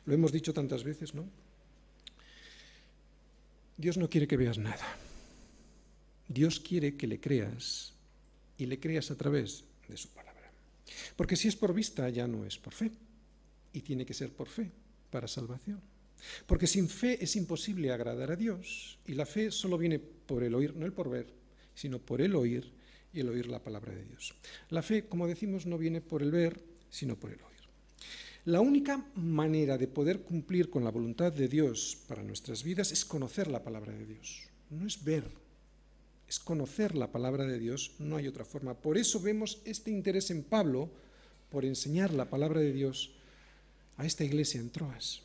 Lo 0.04 0.14
hemos 0.14 0.32
dicho 0.32 0.52
tantas 0.52 0.84
veces, 0.84 1.14
¿no? 1.14 1.24
Dios 3.76 3.96
no 3.96 4.08
quiere 4.08 4.28
que 4.28 4.36
veas 4.36 4.58
nada. 4.58 4.96
Dios 6.28 6.60
quiere 6.60 6.96
que 6.96 7.06
le 7.06 7.20
creas 7.20 7.92
y 8.56 8.66
le 8.66 8.78
creas 8.78 9.10
a 9.10 9.16
través 9.16 9.64
de 9.88 9.96
su 9.96 10.08
palabra. 10.08 10.31
Porque 11.16 11.36
si 11.36 11.48
es 11.48 11.56
por 11.56 11.74
vista 11.74 12.08
ya 12.08 12.26
no 12.26 12.44
es 12.44 12.58
por 12.58 12.72
fe. 12.72 12.90
Y 13.72 13.80
tiene 13.80 14.04
que 14.04 14.14
ser 14.14 14.32
por 14.32 14.48
fe 14.48 14.70
para 15.10 15.28
salvación. 15.28 15.80
Porque 16.46 16.66
sin 16.66 16.88
fe 16.88 17.22
es 17.22 17.36
imposible 17.36 17.92
agradar 17.92 18.30
a 18.30 18.36
Dios. 18.36 18.98
Y 19.06 19.14
la 19.14 19.26
fe 19.26 19.50
solo 19.50 19.78
viene 19.78 19.98
por 19.98 20.42
el 20.42 20.54
oír, 20.54 20.74
no 20.76 20.86
el 20.86 20.92
por 20.92 21.10
ver, 21.10 21.26
sino 21.74 21.98
por 21.98 22.20
el 22.20 22.34
oír 22.34 22.72
y 23.12 23.20
el 23.20 23.28
oír 23.28 23.46
la 23.46 23.62
palabra 23.62 23.92
de 23.94 24.04
Dios. 24.04 24.34
La 24.70 24.82
fe, 24.82 25.06
como 25.06 25.26
decimos, 25.26 25.66
no 25.66 25.78
viene 25.78 26.00
por 26.00 26.22
el 26.22 26.30
ver, 26.30 26.62
sino 26.90 27.16
por 27.16 27.30
el 27.30 27.40
oír. 27.40 27.52
La 28.44 28.60
única 28.60 29.04
manera 29.14 29.78
de 29.78 29.86
poder 29.86 30.22
cumplir 30.22 30.68
con 30.68 30.82
la 30.82 30.90
voluntad 30.90 31.32
de 31.32 31.46
Dios 31.48 31.96
para 32.08 32.24
nuestras 32.24 32.64
vidas 32.64 32.90
es 32.90 33.04
conocer 33.04 33.46
la 33.46 33.62
palabra 33.62 33.92
de 33.92 34.04
Dios. 34.04 34.48
No 34.70 34.86
es 34.86 35.04
ver, 35.04 35.24
es 36.32 36.40
conocer 36.40 36.96
la 36.96 37.12
palabra 37.12 37.44
de 37.44 37.58
Dios, 37.58 37.92
no 37.98 38.16
hay 38.16 38.26
otra 38.26 38.46
forma. 38.46 38.72
Por 38.72 38.96
eso 38.96 39.20
vemos 39.20 39.60
este 39.66 39.90
interés 39.90 40.30
en 40.30 40.42
Pablo 40.42 40.88
por 41.50 41.66
enseñar 41.66 42.14
la 42.14 42.30
palabra 42.30 42.60
de 42.60 42.72
Dios 42.72 43.12
a 43.98 44.06
esta 44.06 44.24
iglesia 44.24 44.58
en 44.58 44.70
Troas. 44.70 45.20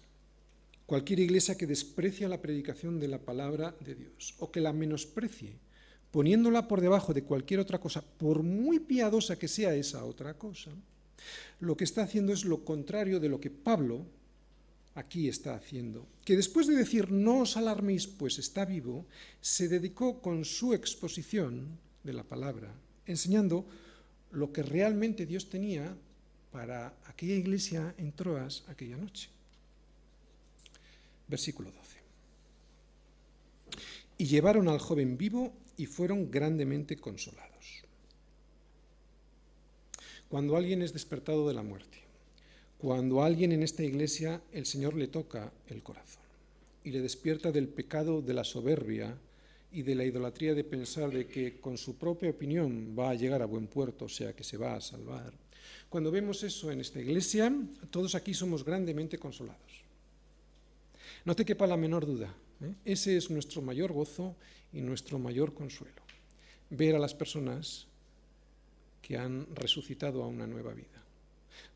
cualquier 0.86 1.20
iglesia 1.20 1.56
que 1.56 1.66
desprecia 1.66 2.28
la 2.28 2.42
predicación 2.42 3.00
de 3.00 3.08
la 3.08 3.20
palabra 3.20 3.74
de 3.80 3.96
Dios 3.96 4.36
o 4.40 4.52
que 4.52 4.60
la 4.60 4.74
menosprecie, 4.74 5.54
poniéndola 6.12 6.68
por 6.68 6.82
debajo 6.82 7.14
de 7.14 7.24
cualquier 7.24 7.62
otra 7.62 7.80
cosa, 7.80 8.02
por 8.02 8.44
muy 8.44 8.80
piadosa 8.80 9.40
que 9.40 9.48
sea 9.48 9.76
esa 9.76 10.04
otra 10.04 10.34
cosa, 10.34 10.72
lo 11.62 11.78
que 11.78 11.86
está 11.86 12.04
haciendo 12.04 12.34
es 12.34 12.44
lo 12.44 12.66
contrario 12.66 13.22
de 13.22 13.30
lo 13.30 13.40
que 13.40 13.50
Pablo 13.50 14.06
aquí 14.98 15.30
está 15.30 15.54
haciendo, 15.54 16.08
que 16.26 16.36
después 16.36 16.66
de 16.66 16.74
decir 16.74 17.12
no 17.12 17.46
os 17.46 17.56
alarméis, 17.56 18.10
pues 18.10 18.42
está 18.42 18.66
vivo, 18.66 19.06
se 19.40 19.70
dedicó 19.70 20.20
con 20.26 20.44
su 20.44 20.74
exposición 20.74 21.78
de 22.04 22.14
la 22.14 22.24
palabra, 22.24 22.74
enseñando 23.06 23.70
lo 24.32 24.52
que 24.52 24.64
realmente 24.64 25.28
Dios 25.28 25.50
tenía 25.50 25.96
para 26.52 26.98
aquella 27.06 27.36
iglesia 27.36 27.94
en 28.00 28.12
Troas 28.12 28.66
aquella 28.68 28.98
noche. 28.98 29.30
Versículo 31.28 31.72
12. 31.72 31.98
Y 34.18 34.26
llevaron 34.26 34.68
al 34.68 34.80
joven 34.80 35.16
vivo 35.16 35.54
y 35.78 35.86
fueron 35.86 36.32
grandemente 36.32 36.98
consolados. 36.98 37.84
Cuando 40.28 40.58
alguien 40.58 40.82
es 40.82 40.92
despertado 40.92 41.48
de 41.48 41.54
la 41.54 41.62
muerte, 41.62 42.07
cuando 42.78 43.22
a 43.22 43.26
alguien 43.26 43.52
en 43.52 43.64
esta 43.64 43.84
iglesia 43.84 44.42
el 44.52 44.66
Señor 44.66 44.96
le 44.96 45.08
toca 45.08 45.52
el 45.68 45.82
corazón 45.82 46.24
y 46.84 46.92
le 46.92 47.02
despierta 47.02 47.52
del 47.52 47.68
pecado 47.68 48.22
de 48.22 48.34
la 48.34 48.44
soberbia 48.44 49.18
y 49.72 49.82
de 49.82 49.96
la 49.96 50.06
idolatría 50.06 50.54
de 50.54 50.64
pensar 50.64 51.12
de 51.12 51.28
que 51.28 51.60
con 51.60 51.78
su 51.78 51.98
propia 51.98 52.30
opinión 52.30 52.96
va 52.98 53.10
a 53.10 53.16
llegar 53.16 53.42
a 53.42 53.46
buen 53.46 53.68
puerto, 53.68 54.06
o 54.06 54.10
sea, 54.10 54.34
que 54.34 54.44
se 54.44 54.58
va 54.58 54.76
a 54.76 54.82
salvar. 54.82 55.34
Cuando 55.90 56.12
vemos 56.12 56.44
eso 56.44 56.72
en 56.72 56.80
esta 56.80 57.02
iglesia, 57.02 57.54
todos 57.90 58.16
aquí 58.16 58.34
somos 58.34 58.64
grandemente 58.64 59.18
consolados. 59.18 59.84
No 61.26 61.36
te 61.36 61.46
quepa 61.46 61.68
la 61.68 61.78
menor 61.78 62.06
duda. 62.06 62.34
¿eh? 62.62 62.74
Ese 62.86 63.18
es 63.18 63.30
nuestro 63.30 63.62
mayor 63.62 63.92
gozo 63.92 64.36
y 64.72 64.82
nuestro 64.82 65.20
mayor 65.20 65.54
consuelo. 65.54 66.02
Ver 66.70 66.96
a 66.96 67.00
las 67.00 67.14
personas 67.14 67.88
que 69.02 69.18
han 69.18 69.48
resucitado 69.56 70.24
a 70.24 70.28
una 70.28 70.48
nueva 70.48 70.74
vida. 70.74 70.97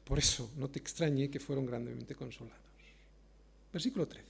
Por 0.04 0.20
eso 0.20 0.52
no 0.58 0.70
te 0.70 0.80
extrañe 0.80 1.30
que 1.30 1.40
fueron 1.40 1.66
grandemente 1.66 2.16
consolados. 2.16 2.60
Versículo 3.72 4.08
13. 4.08 4.26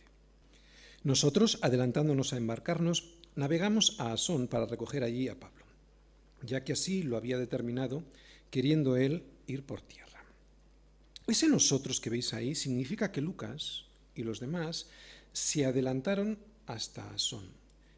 Nosotros, 1.04 1.58
adelantándonos 1.62 2.34
a 2.34 2.38
embarcarnos, 2.38 3.16
navegamos 3.36 4.00
a 4.00 4.14
Asón 4.14 4.48
para 4.48 4.68
recoger 4.68 5.04
allí 5.04 5.28
a 5.28 5.40
Pablo, 5.40 5.66
ya 6.44 6.64
que 6.64 6.74
así 6.74 7.02
lo 7.02 7.18
había 7.18 7.38
determinado, 7.38 8.04
queriendo 8.52 8.98
él 8.98 9.24
ir 9.48 9.64
por 9.64 9.82
tierra. 9.82 10.24
Ese 11.26 11.48
nosotros 11.48 12.00
que 12.00 12.10
veis 12.10 12.34
ahí 12.34 12.54
significa 12.54 13.12
que 13.12 13.22
Lucas 13.22 13.86
y 14.16 14.24
los 14.24 14.40
demás 14.40 14.88
se 15.34 15.66
adelantaron 15.66 16.38
hasta 16.68 17.10
Asón. 17.12 17.50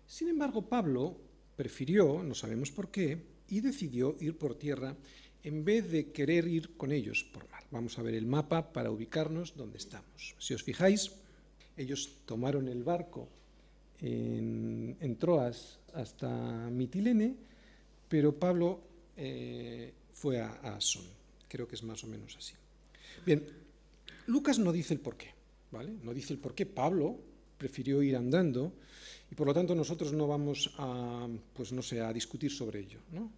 Sin 0.08 0.30
embargo, 0.30 0.70
Pablo 0.70 1.18
prefirió, 1.56 2.24
no 2.24 2.36
sabemos 2.36 2.72
por 2.72 2.92
qué, 2.92 3.34
y 3.50 3.62
decidió 3.62 4.16
ir 4.20 4.38
por 4.38 4.56
tierra 4.56 4.96
en 5.44 5.66
vez 5.66 5.92
de 5.92 6.12
querer 6.12 6.48
ir 6.48 6.76
con 6.78 6.92
ellos 6.92 7.24
por 7.24 7.50
mar. 7.50 7.64
Vamos 7.72 8.00
a 8.00 8.02
ver 8.02 8.16
el 8.16 8.26
mapa 8.26 8.72
para 8.72 8.92
ubicarnos 8.92 9.56
donde 9.56 9.78
estamos. 9.78 10.36
Si 10.40 10.54
os 10.54 10.64
fijáis, 10.64 11.12
ellos 11.76 12.20
tomaron 12.26 12.68
el 12.68 12.84
barco 12.84 13.28
en, 14.00 15.16
Troas 15.20 15.80
hasta 15.94 16.30
Mitilene, 16.70 17.36
pero 18.08 18.38
Pablo 18.38 18.82
eh, 19.18 19.94
fue 20.12 20.40
a, 20.40 20.52
a. 20.64 20.80
Creo 21.48 21.68
que 21.68 21.76
es 21.76 21.84
más 21.84 22.04
o 22.04 22.08
menos 22.08 22.36
así. 22.36 22.54
Bien, 23.26 23.44
Lucas 24.28 24.60
no 24.60 24.72
dice 24.72 24.94
el 24.94 25.00
por 25.00 25.18
qué, 25.18 25.32
¿vale? 25.72 25.94
No 26.04 26.14
dice 26.14 26.34
el 26.34 26.40
por 26.40 26.56
qué 26.56 26.66
Pablo 26.66 27.20
prefirió 27.58 28.02
ir 28.02 28.16
andando 28.16 28.74
y 29.32 29.36
por 29.36 29.48
lo 29.48 29.54
tanto 29.54 29.76
nosotros 29.76 30.14
no 30.14 30.28
vamos 30.28 30.74
a, 30.78 31.28
pues 31.54 31.72
no 31.72 31.82
sé, 31.82 32.02
a 32.02 32.12
discutir 32.12 32.52
sobre 32.52 32.80
ello, 32.80 33.00
¿no? 33.12 33.32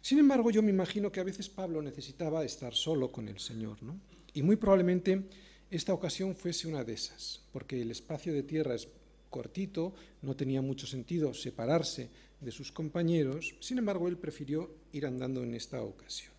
Sin 0.00 0.18
embargo, 0.18 0.50
yo 0.50 0.62
me 0.62 0.70
imagino 0.70 1.12
que 1.12 1.20
a 1.20 1.24
veces 1.24 1.48
Pablo 1.48 1.82
necesitaba 1.82 2.44
estar 2.44 2.74
solo 2.74 3.12
con 3.12 3.28
el 3.28 3.38
Señor, 3.38 3.82
¿no? 3.82 4.00
Y 4.34 4.42
muy 4.42 4.56
probablemente 4.56 5.22
esta 5.70 5.92
ocasión 5.92 6.34
fuese 6.34 6.68
una 6.68 6.84
de 6.84 6.94
esas, 6.94 7.42
porque 7.52 7.80
el 7.80 7.90
espacio 7.90 8.32
de 8.32 8.42
tierra 8.42 8.74
es 8.74 8.88
cortito, 9.30 9.94
no 10.22 10.36
tenía 10.36 10.62
mucho 10.62 10.86
sentido 10.86 11.34
separarse 11.34 12.10
de 12.40 12.50
sus 12.50 12.72
compañeros, 12.72 13.54
sin 13.60 13.78
embargo, 13.78 14.08
él 14.08 14.18
prefirió 14.18 14.74
ir 14.92 15.06
andando 15.06 15.42
en 15.42 15.54
esta 15.54 15.82
ocasión. 15.82 16.32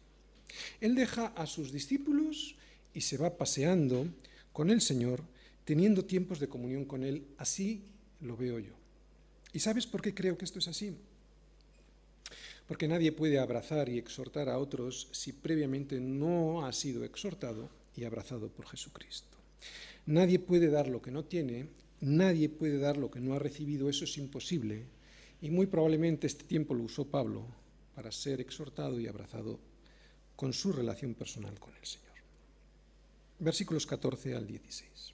Él 0.81 0.95
deja 0.95 1.27
a 1.27 1.47
sus 1.47 1.71
discípulos 1.71 2.55
y 2.93 3.01
se 3.01 3.17
va 3.17 3.37
paseando 3.37 4.07
con 4.51 4.69
el 4.69 4.81
Señor, 4.81 5.23
teniendo 5.65 6.05
tiempos 6.05 6.39
de 6.39 6.47
comunión 6.47 6.85
con 6.85 7.03
Él, 7.03 7.25
así 7.37 7.83
lo 8.21 8.37
veo 8.37 8.59
yo. 8.59 8.73
¿Y 9.51 9.59
sabes 9.59 9.87
por 9.87 10.01
qué 10.01 10.13
creo 10.13 10.37
que 10.37 10.45
esto 10.45 10.59
es 10.59 10.67
así? 10.67 10.95
Porque 12.73 12.87
nadie 12.87 13.11
puede 13.11 13.37
abrazar 13.37 13.87
y 13.87 13.99
exhortar 13.99 14.49
a 14.49 14.57
otros 14.57 15.07
si 15.11 15.31
previamente 15.31 15.99
no 15.99 16.65
ha 16.65 16.73
sido 16.73 17.03
exhortado 17.03 17.69
y 17.95 18.03
abrazado 18.03 18.49
por 18.49 18.65
Jesucristo. 18.65 19.37
Nadie 20.07 20.39
puede 20.39 20.71
dar 20.71 20.87
lo 20.87 20.99
que 20.99 21.11
no 21.11 21.23
tiene, 21.23 21.67
nadie 22.01 22.49
puede 22.49 22.79
dar 22.79 22.97
lo 22.97 23.11
que 23.11 23.19
no 23.19 23.35
ha 23.35 23.37
recibido, 23.37 23.89
eso 23.91 24.05
es 24.05 24.17
imposible, 24.17 24.87
y 25.39 25.51
muy 25.51 25.67
probablemente 25.67 26.25
este 26.25 26.45
tiempo 26.45 26.73
lo 26.73 26.85
usó 26.85 27.05
Pablo 27.05 27.45
para 27.93 28.11
ser 28.11 28.41
exhortado 28.41 28.99
y 28.99 29.05
abrazado 29.05 29.59
con 30.35 30.51
su 30.51 30.71
relación 30.71 31.13
personal 31.13 31.59
con 31.59 31.75
el 31.75 31.85
Señor. 31.85 32.15
Versículos 33.37 33.85
14 33.85 34.33
al 34.33 34.47
16. 34.47 35.13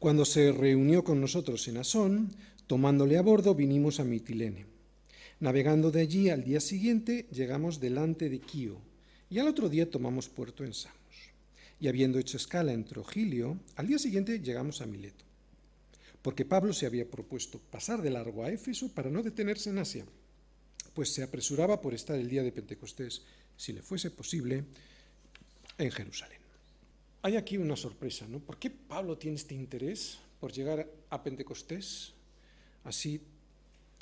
Cuando 0.00 0.24
se 0.24 0.50
reunió 0.50 1.04
con 1.04 1.20
nosotros 1.20 1.68
en 1.68 1.76
Asón, 1.76 2.34
tomándole 2.66 3.18
a 3.18 3.22
bordo, 3.22 3.54
vinimos 3.54 4.00
a 4.00 4.04
Mitilene 4.04 4.72
Navegando 5.42 5.90
de 5.90 6.02
allí 6.02 6.30
al 6.30 6.44
día 6.44 6.60
siguiente 6.60 7.26
llegamos 7.32 7.80
delante 7.80 8.30
de 8.30 8.38
Quío 8.38 8.78
y 9.28 9.40
al 9.40 9.48
otro 9.48 9.68
día 9.68 9.90
tomamos 9.90 10.28
puerto 10.28 10.62
en 10.62 10.72
Samos. 10.72 11.32
Y 11.80 11.88
habiendo 11.88 12.20
hecho 12.20 12.36
escala 12.36 12.72
en 12.72 12.84
Trogilio, 12.84 13.58
al 13.74 13.88
día 13.88 13.98
siguiente 13.98 14.38
llegamos 14.38 14.80
a 14.80 14.86
Mileto, 14.86 15.24
porque 16.22 16.44
Pablo 16.44 16.72
se 16.72 16.86
había 16.86 17.10
propuesto 17.10 17.58
pasar 17.58 18.02
de 18.02 18.10
largo 18.10 18.44
a 18.44 18.52
Éfeso 18.52 18.94
para 18.94 19.10
no 19.10 19.20
detenerse 19.20 19.70
en 19.70 19.78
Asia, 19.78 20.06
pues 20.94 21.12
se 21.12 21.24
apresuraba 21.24 21.80
por 21.80 21.92
estar 21.92 22.16
el 22.16 22.28
día 22.28 22.44
de 22.44 22.52
Pentecostés, 22.52 23.22
si 23.56 23.72
le 23.72 23.82
fuese 23.82 24.12
posible, 24.12 24.62
en 25.76 25.90
Jerusalén. 25.90 26.38
Hay 27.22 27.34
aquí 27.34 27.56
una 27.56 27.74
sorpresa, 27.74 28.28
¿no? 28.28 28.38
¿Por 28.38 28.60
qué 28.60 28.70
Pablo 28.70 29.18
tiene 29.18 29.38
este 29.38 29.56
interés 29.56 30.20
por 30.38 30.52
llegar 30.52 30.88
a 31.10 31.20
Pentecostés 31.24 32.12
así 32.84 33.20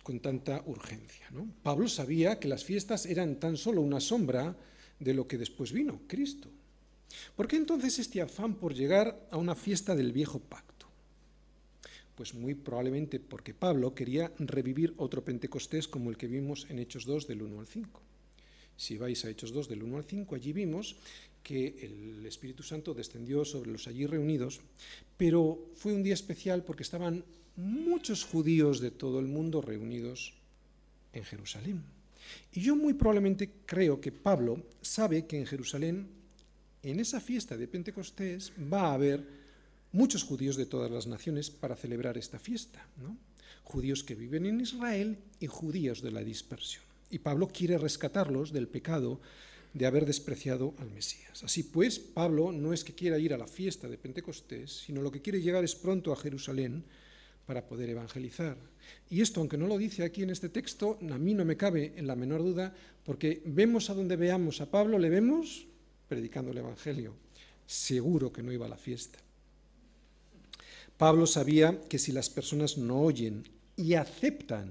con 0.03 0.21
tanta 0.21 0.63
urgencia. 0.67 1.29
Pablo 1.63 1.89
sabía 1.89 2.39
que 2.39 2.49
las 2.49 2.65
fiestas 2.65 3.07
eran 3.07 3.37
tan 3.37 3.57
solo 3.57 3.81
una 3.81 4.01
sombra 4.01 4.57
de 4.99 5.15
lo 5.15 5.27
que 5.27 5.39
después 5.39 5.73
vino, 5.73 6.03
Cristo. 6.07 6.49
¿Por 7.37 7.49
qué 7.49 7.57
entonces 7.57 7.99
este 7.99 8.21
afán 8.21 8.55
por 8.55 8.75
llegar 8.75 9.29
a 9.31 9.37
una 9.37 9.55
fiesta 9.55 9.95
del 9.95 10.13
viejo 10.13 10.39
pacto? 10.39 10.87
Pues 12.15 12.35
muy 12.35 12.55
probablemente 12.55 13.19
porque 13.19 13.55
Pablo 13.55 13.95
quería 13.95 14.33
revivir 14.39 14.95
otro 14.99 15.25
Pentecostés 15.25 15.89
como 15.89 16.11
el 16.11 16.17
que 16.17 16.27
vimos 16.27 16.67
en 16.69 16.79
Hechos 16.79 17.05
2 17.07 17.27
del 17.27 17.43
1 17.43 17.61
al 17.61 17.67
5. 17.67 18.03
Si 18.77 18.97
vais 18.97 19.25
a 19.25 19.31
Hechos 19.31 19.53
2 19.53 19.69
del 19.69 19.83
1 19.83 19.97
al 19.97 20.05
5, 20.05 20.35
allí 20.35 20.53
vimos 20.53 20.97
que 21.43 21.77
el 21.83 22.25
Espíritu 22.27 22.63
Santo 22.63 22.95
descendió 22.95 23.45
sobre 23.45 23.71
los 23.71 23.89
allí 23.89 24.07
reunidos, 24.07 24.61
pero 25.17 25.71
fue 25.75 25.93
un 25.93 26.03
día 26.03 26.15
especial 26.15 26.65
porque 26.65 26.83
estaban 26.83 27.25
muchos 27.61 28.25
judíos 28.25 28.81
de 28.81 28.91
todo 28.91 29.21
el 29.21 29.27
mundo 29.27 29.61
reunidos 29.61 30.35
en 31.13 31.25
Jerusalén. 31.25 31.83
Y 32.53 32.61
yo 32.61 32.77
muy 32.77 32.95
probablemente 32.95 33.51
creo 33.67 34.01
que 34.01 34.13
Pablo 34.13 34.63
sabe 34.81 35.27
que 35.27 35.39
en 35.39 35.47
Jerusalén, 35.47 36.09
en 36.83 37.01
esa 37.01 37.21
fiesta 37.21 37.57
de 37.57 37.69
Pentecostés, 37.69 38.53
va 38.73 38.91
a 38.91 38.95
haber 38.95 39.25
muchos 39.93 40.23
judíos 40.23 40.57
de 40.57 40.67
todas 40.67 40.91
las 40.91 41.07
naciones 41.07 41.51
para 41.51 41.77
celebrar 41.77 42.17
esta 42.17 42.39
fiesta. 42.39 42.87
Judíos 43.65 44.05
que 44.05 44.15
viven 44.15 44.47
en 44.47 44.61
Israel 44.61 45.19
y 45.39 45.47
judíos 45.47 46.03
de 46.03 46.11
la 46.11 46.25
dispersión. 46.25 46.85
Y 47.11 47.19
Pablo 47.19 47.49
quiere 47.49 47.79
rescatarlos 47.79 48.53
del 48.53 48.69
pecado 48.69 49.21
de 49.75 49.87
haber 49.87 50.07
despreciado 50.07 50.75
al 50.79 50.91
Mesías. 50.91 51.45
Así 51.45 51.63
pues, 51.63 51.99
Pablo 51.99 52.51
no 52.53 52.73
es 52.73 52.83
que 52.83 52.95
quiera 52.95 53.19
ir 53.19 53.35
a 53.35 53.39
la 53.39 53.47
fiesta 53.47 53.89
de 53.89 53.99
Pentecostés, 53.99 54.85
sino 54.87 55.03
lo 55.03 55.13
que 55.13 55.23
quiere 55.23 55.41
llegar 55.41 55.63
es 55.63 55.77
pronto 55.77 56.13
a 56.13 56.17
Jerusalén 56.17 56.85
para 57.47 57.67
poder 57.67 57.91
evangelizar. 57.91 58.57
Y 59.09 59.21
esto, 59.21 59.41
aunque 59.41 59.59
no 59.59 59.67
lo 59.67 59.79
dice 59.79 60.05
aquí 60.05 60.23
en 60.23 60.31
este 60.31 60.49
texto, 60.49 60.99
a 61.11 61.19
mí 61.19 61.35
no 61.35 61.45
me 61.45 61.57
cabe 61.57 61.93
en 61.97 62.07
la 62.07 62.17
menor 62.17 62.43
duda, 62.43 62.75
porque 63.05 63.43
vemos 63.45 63.91
a 63.91 63.95
donde 63.95 64.17
veamos 64.17 64.61
a 64.61 64.71
Pablo, 64.71 64.99
le 64.99 65.11
vemos 65.11 65.67
predicando 66.09 66.53
el 66.53 66.59
Evangelio. 66.59 67.15
Seguro 67.67 68.33
que 68.33 68.43
no 68.43 68.53
iba 68.53 68.67
a 68.67 68.71
la 68.71 68.77
fiesta. 68.77 69.19
Pablo 70.97 71.27
sabía 71.27 71.81
que 71.89 71.99
si 71.99 72.13
las 72.13 72.29
personas 72.29 72.77
no 72.77 73.01
oyen 73.01 73.45
y 73.77 73.95
aceptan 73.95 74.71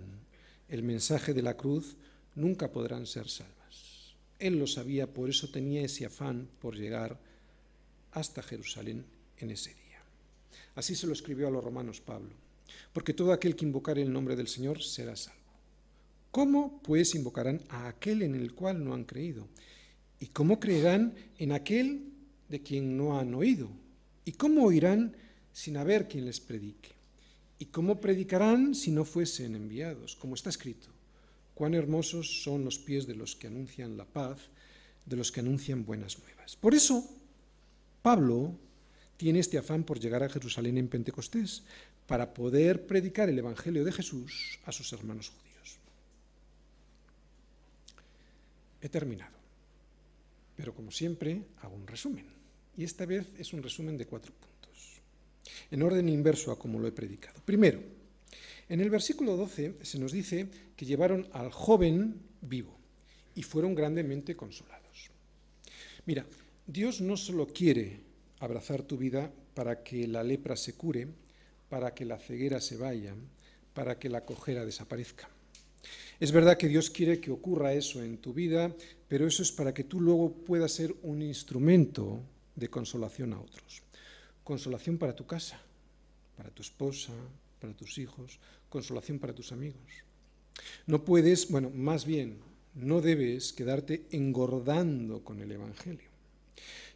el 0.68 0.84
mensaje 0.84 1.34
de 1.34 1.42
la 1.42 1.58
cruz, 1.58 1.96
nunca 2.36 2.72
podrán 2.72 3.08
ser 3.08 3.28
salvas. 3.28 4.16
Él 4.38 4.60
lo 4.60 4.68
sabía, 4.68 5.12
por 5.12 5.30
eso 5.30 5.50
tenía 5.50 5.82
ese 5.82 6.06
afán 6.06 6.48
por 6.62 6.76
llegar 6.76 7.20
hasta 8.12 8.44
Jerusalén 8.44 9.06
en 9.38 9.52
ese 9.52 9.72
día. 9.72 10.02
Así 10.76 10.96
se 10.96 11.08
lo 11.08 11.14
escribió 11.14 11.48
a 11.48 11.52
los 11.52 11.64
romanos 11.64 12.00
Pablo. 12.00 12.49
Porque 12.94 13.14
todo 13.14 13.34
aquel 13.34 13.56
que 13.56 13.66
invocare 13.66 14.02
el 14.02 14.12
nombre 14.12 14.36
del 14.36 14.48
Señor 14.48 14.82
será 14.82 15.16
salvo. 15.16 15.40
¿Cómo 16.32 16.82
pues 16.84 17.16
invocarán 17.16 17.62
a 17.70 17.88
aquel 17.88 18.22
en 18.22 18.36
el 18.36 18.54
cual 18.54 18.84
no 18.84 18.94
han 18.94 19.04
creído? 19.04 19.48
¿Y 20.20 20.28
cómo 20.28 20.60
creerán 20.60 21.16
en 21.38 21.52
aquel 21.52 22.04
de 22.50 22.62
quien 22.62 22.98
no 22.98 23.18
han 23.18 23.34
oído? 23.34 23.70
¿Y 24.26 24.34
cómo 24.34 24.66
oirán 24.66 25.16
sin 25.54 25.78
haber 25.78 26.08
quien 26.08 26.26
les 26.26 26.40
predique? 26.40 26.92
¿Y 27.58 27.66
cómo 27.66 28.00
predicarán 28.00 28.76
si 28.76 28.92
no 28.92 29.06
fuesen 29.06 29.56
enviados? 29.56 30.16
Como 30.16 30.36
está 30.36 30.50
escrito, 30.50 30.88
cuán 31.56 31.74
hermosos 31.74 32.44
son 32.44 32.64
los 32.64 32.78
pies 32.78 33.08
de 33.08 33.16
los 33.16 33.36
que 33.36 33.48
anuncian 33.48 33.98
la 33.98 34.06
paz, 34.06 34.40
de 35.06 35.16
los 35.16 35.32
que 35.32 35.40
anuncian 35.40 35.86
buenas 35.86 36.20
nuevas. 36.20 36.56
Por 36.56 36.74
eso, 36.76 37.06
Pablo 38.02 38.56
tiene 39.18 39.40
este 39.40 39.58
afán 39.58 39.84
por 39.84 40.00
llegar 40.00 40.24
a 40.24 40.30
Jerusalén 40.30 40.78
en 40.78 40.88
Pentecostés, 40.88 41.64
para 42.10 42.34
poder 42.34 42.88
predicar 42.88 43.30
el 43.30 43.38
Evangelio 43.38 43.86
de 43.86 43.92
Jesús 43.92 44.58
a 44.66 44.72
sus 44.72 44.92
hermanos 44.94 45.30
judíos. 45.30 45.78
He 48.82 48.90
terminado, 48.90 49.38
pero 50.56 50.74
como 50.74 50.90
siempre 50.90 51.44
hago 51.62 51.76
un 51.76 51.86
resumen, 51.86 52.26
y 52.76 52.84
esta 52.84 53.06
vez 53.06 53.28
es 53.38 53.54
un 53.54 53.62
resumen 53.62 53.96
de 53.96 54.08
cuatro 54.08 54.34
puntos, 54.34 55.02
en 55.70 55.84
orden 55.84 56.10
inverso 56.10 56.52
a 56.52 56.58
como 56.58 56.80
lo 56.80 56.88
he 56.88 56.92
predicado. 56.92 57.42
Primero, 57.46 57.80
en 58.70 58.82
el 58.82 58.90
versículo 58.90 59.38
12 59.38 59.76
se 59.84 60.00
nos 60.00 60.12
dice 60.12 60.50
que 60.76 60.88
llevaron 60.88 61.28
al 61.32 61.52
joven 61.52 62.20
vivo 62.42 62.76
y 63.36 63.44
fueron 63.44 63.76
grandemente 63.76 64.36
consolados. 64.36 65.12
Mira, 66.08 66.26
Dios 66.66 67.02
no 67.02 67.16
solo 67.18 67.46
quiere 67.46 68.00
abrazar 68.40 68.82
tu 68.82 68.98
vida 68.98 69.32
para 69.54 69.84
que 69.84 70.08
la 70.08 70.24
lepra 70.24 70.56
se 70.56 70.74
cure, 70.74 71.08
para 71.70 71.94
que 71.94 72.06
la 72.06 72.18
ceguera 72.18 72.60
se 72.60 72.78
vaya, 72.78 73.16
para 73.74 73.98
que 73.98 74.10
la 74.10 74.26
cojera 74.26 74.66
desaparezca. 74.66 75.30
Es 76.20 76.32
verdad 76.32 76.58
que 76.58 76.68
Dios 76.68 76.90
quiere 76.90 77.22
que 77.22 77.32
ocurra 77.32 77.74
eso 77.74 78.04
en 78.04 78.18
tu 78.18 78.34
vida, 78.34 78.76
pero 79.08 79.26
eso 79.26 79.42
es 79.42 79.52
para 79.52 79.74
que 79.74 79.86
tú 79.86 80.02
luego 80.02 80.34
puedas 80.34 80.74
ser 80.74 80.94
un 81.04 81.22
instrumento 81.22 82.20
de 82.56 82.70
consolación 82.70 83.34
a 83.34 83.40
otros. 83.40 83.84
Consolación 84.44 84.98
para 84.98 85.16
tu 85.16 85.26
casa, 85.26 85.62
para 86.36 86.50
tu 86.50 86.62
esposa, 86.62 87.14
para 87.62 87.74
tus 87.74 87.98
hijos, 87.98 88.40
consolación 88.68 89.20
para 89.20 89.34
tus 89.34 89.52
amigos. 89.52 90.04
No 90.88 91.06
puedes, 91.06 91.50
bueno, 91.50 91.70
más 91.70 92.06
bien, 92.06 92.40
no 92.74 93.00
debes 93.00 93.54
quedarte 93.54 94.06
engordando 94.12 95.24
con 95.24 95.42
el 95.42 95.52
Evangelio 95.52 96.09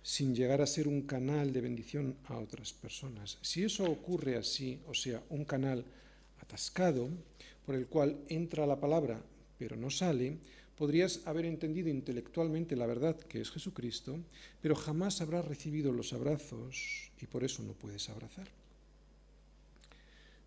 sin 0.04 0.36
llegar 0.36 0.62
a 0.62 0.68
ser 0.68 0.88
un 0.88 1.04
canal 1.04 1.51
de 1.51 1.62
bendición 1.62 2.18
a 2.26 2.38
otras 2.38 2.74
personas. 2.74 3.39
Si 3.41 3.64
eso 3.64 3.86
ocurre 3.86 4.38
así, 4.38 4.80
o 4.88 4.93
sea, 4.93 5.24
un 5.30 5.45
canal 5.45 5.84
atascado 6.39 7.10
por 7.66 7.76
el 7.76 7.88
cual 7.88 8.20
entra 8.28 8.68
la 8.68 8.80
palabra 8.80 9.24
pero 9.58 9.78
no 9.78 9.89
sale, 9.89 10.38
podrías 10.76 11.22
haber 11.26 11.45
entendido 11.45 11.88
intelectualmente 11.88 12.76
la 12.76 12.86
verdad 12.86 13.18
que 13.18 13.39
es 13.39 13.49
Jesucristo, 13.49 14.20
pero 14.62 14.76
jamás 14.76 15.22
habrás 15.22 15.45
recibido 15.45 15.93
los 15.93 16.12
abrazos 16.12 17.12
y 17.22 17.28
por 17.28 17.45
eso 17.45 17.64
no 17.64 17.72
puedes 17.72 18.10
abrazar. 18.10 18.47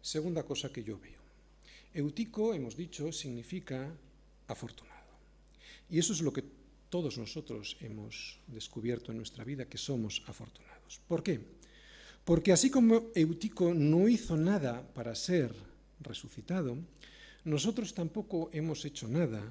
Segunda 0.02 0.42
cosa 0.42 0.70
que 0.70 0.84
yo 0.84 0.98
veo. 0.98 1.18
Eutico, 1.94 2.52
hemos 2.52 2.76
dicho, 2.76 3.10
significa 3.10 3.90
afortunado. 4.48 4.96
Y 5.88 5.98
eso 5.98 6.12
es 6.12 6.20
lo 6.20 6.32
que 6.32 6.44
todos 6.88 7.18
nosotros 7.18 7.76
hemos 7.80 8.38
descubierto 8.46 9.10
en 9.10 9.18
nuestra 9.18 9.44
vida 9.44 9.68
que 9.68 9.78
somos 9.78 10.22
afortunados. 10.26 11.00
¿Por 11.08 11.22
qué? 11.22 11.40
Porque 12.24 12.52
así 12.52 12.70
como 12.70 13.10
Eutico 13.14 13.72
no 13.74 14.08
hizo 14.08 14.36
nada 14.36 14.82
para 14.94 15.14
ser 15.14 15.54
resucitado, 16.00 16.76
nosotros 17.44 17.94
tampoco 17.94 18.50
hemos 18.52 18.84
hecho 18.84 19.06
nada 19.08 19.42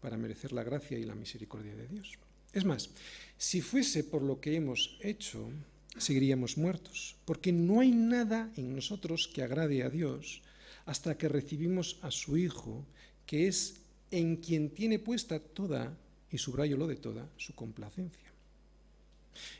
para 0.00 0.16
merecer 0.16 0.52
la 0.52 0.62
gracia 0.62 0.98
y 0.98 1.04
la 1.04 1.14
misericordia 1.14 1.74
de 1.74 1.88
Dios. 1.88 2.18
Es 2.52 2.64
más, 2.64 2.90
si 3.36 3.60
fuese 3.60 4.04
por 4.04 4.22
lo 4.22 4.40
que 4.40 4.56
hemos 4.56 4.96
hecho, 5.00 5.50
seguiríamos 5.96 6.56
muertos, 6.56 7.16
porque 7.24 7.52
no 7.52 7.80
hay 7.80 7.90
nada 7.90 8.50
en 8.56 8.74
nosotros 8.74 9.28
que 9.28 9.42
agrade 9.42 9.82
a 9.82 9.90
Dios 9.90 10.42
hasta 10.86 11.16
que 11.18 11.28
recibimos 11.28 11.98
a 12.02 12.10
su 12.10 12.36
Hijo, 12.36 12.86
que 13.26 13.46
es 13.46 13.80
en 14.10 14.36
quien 14.36 14.70
tiene 14.70 14.98
puesta 14.98 15.38
toda 15.38 15.96
y 16.30 16.38
subrayo 16.38 16.76
lo 16.76 16.86
de 16.86 16.96
toda, 16.96 17.28
su 17.36 17.54
complacencia. 17.54 18.30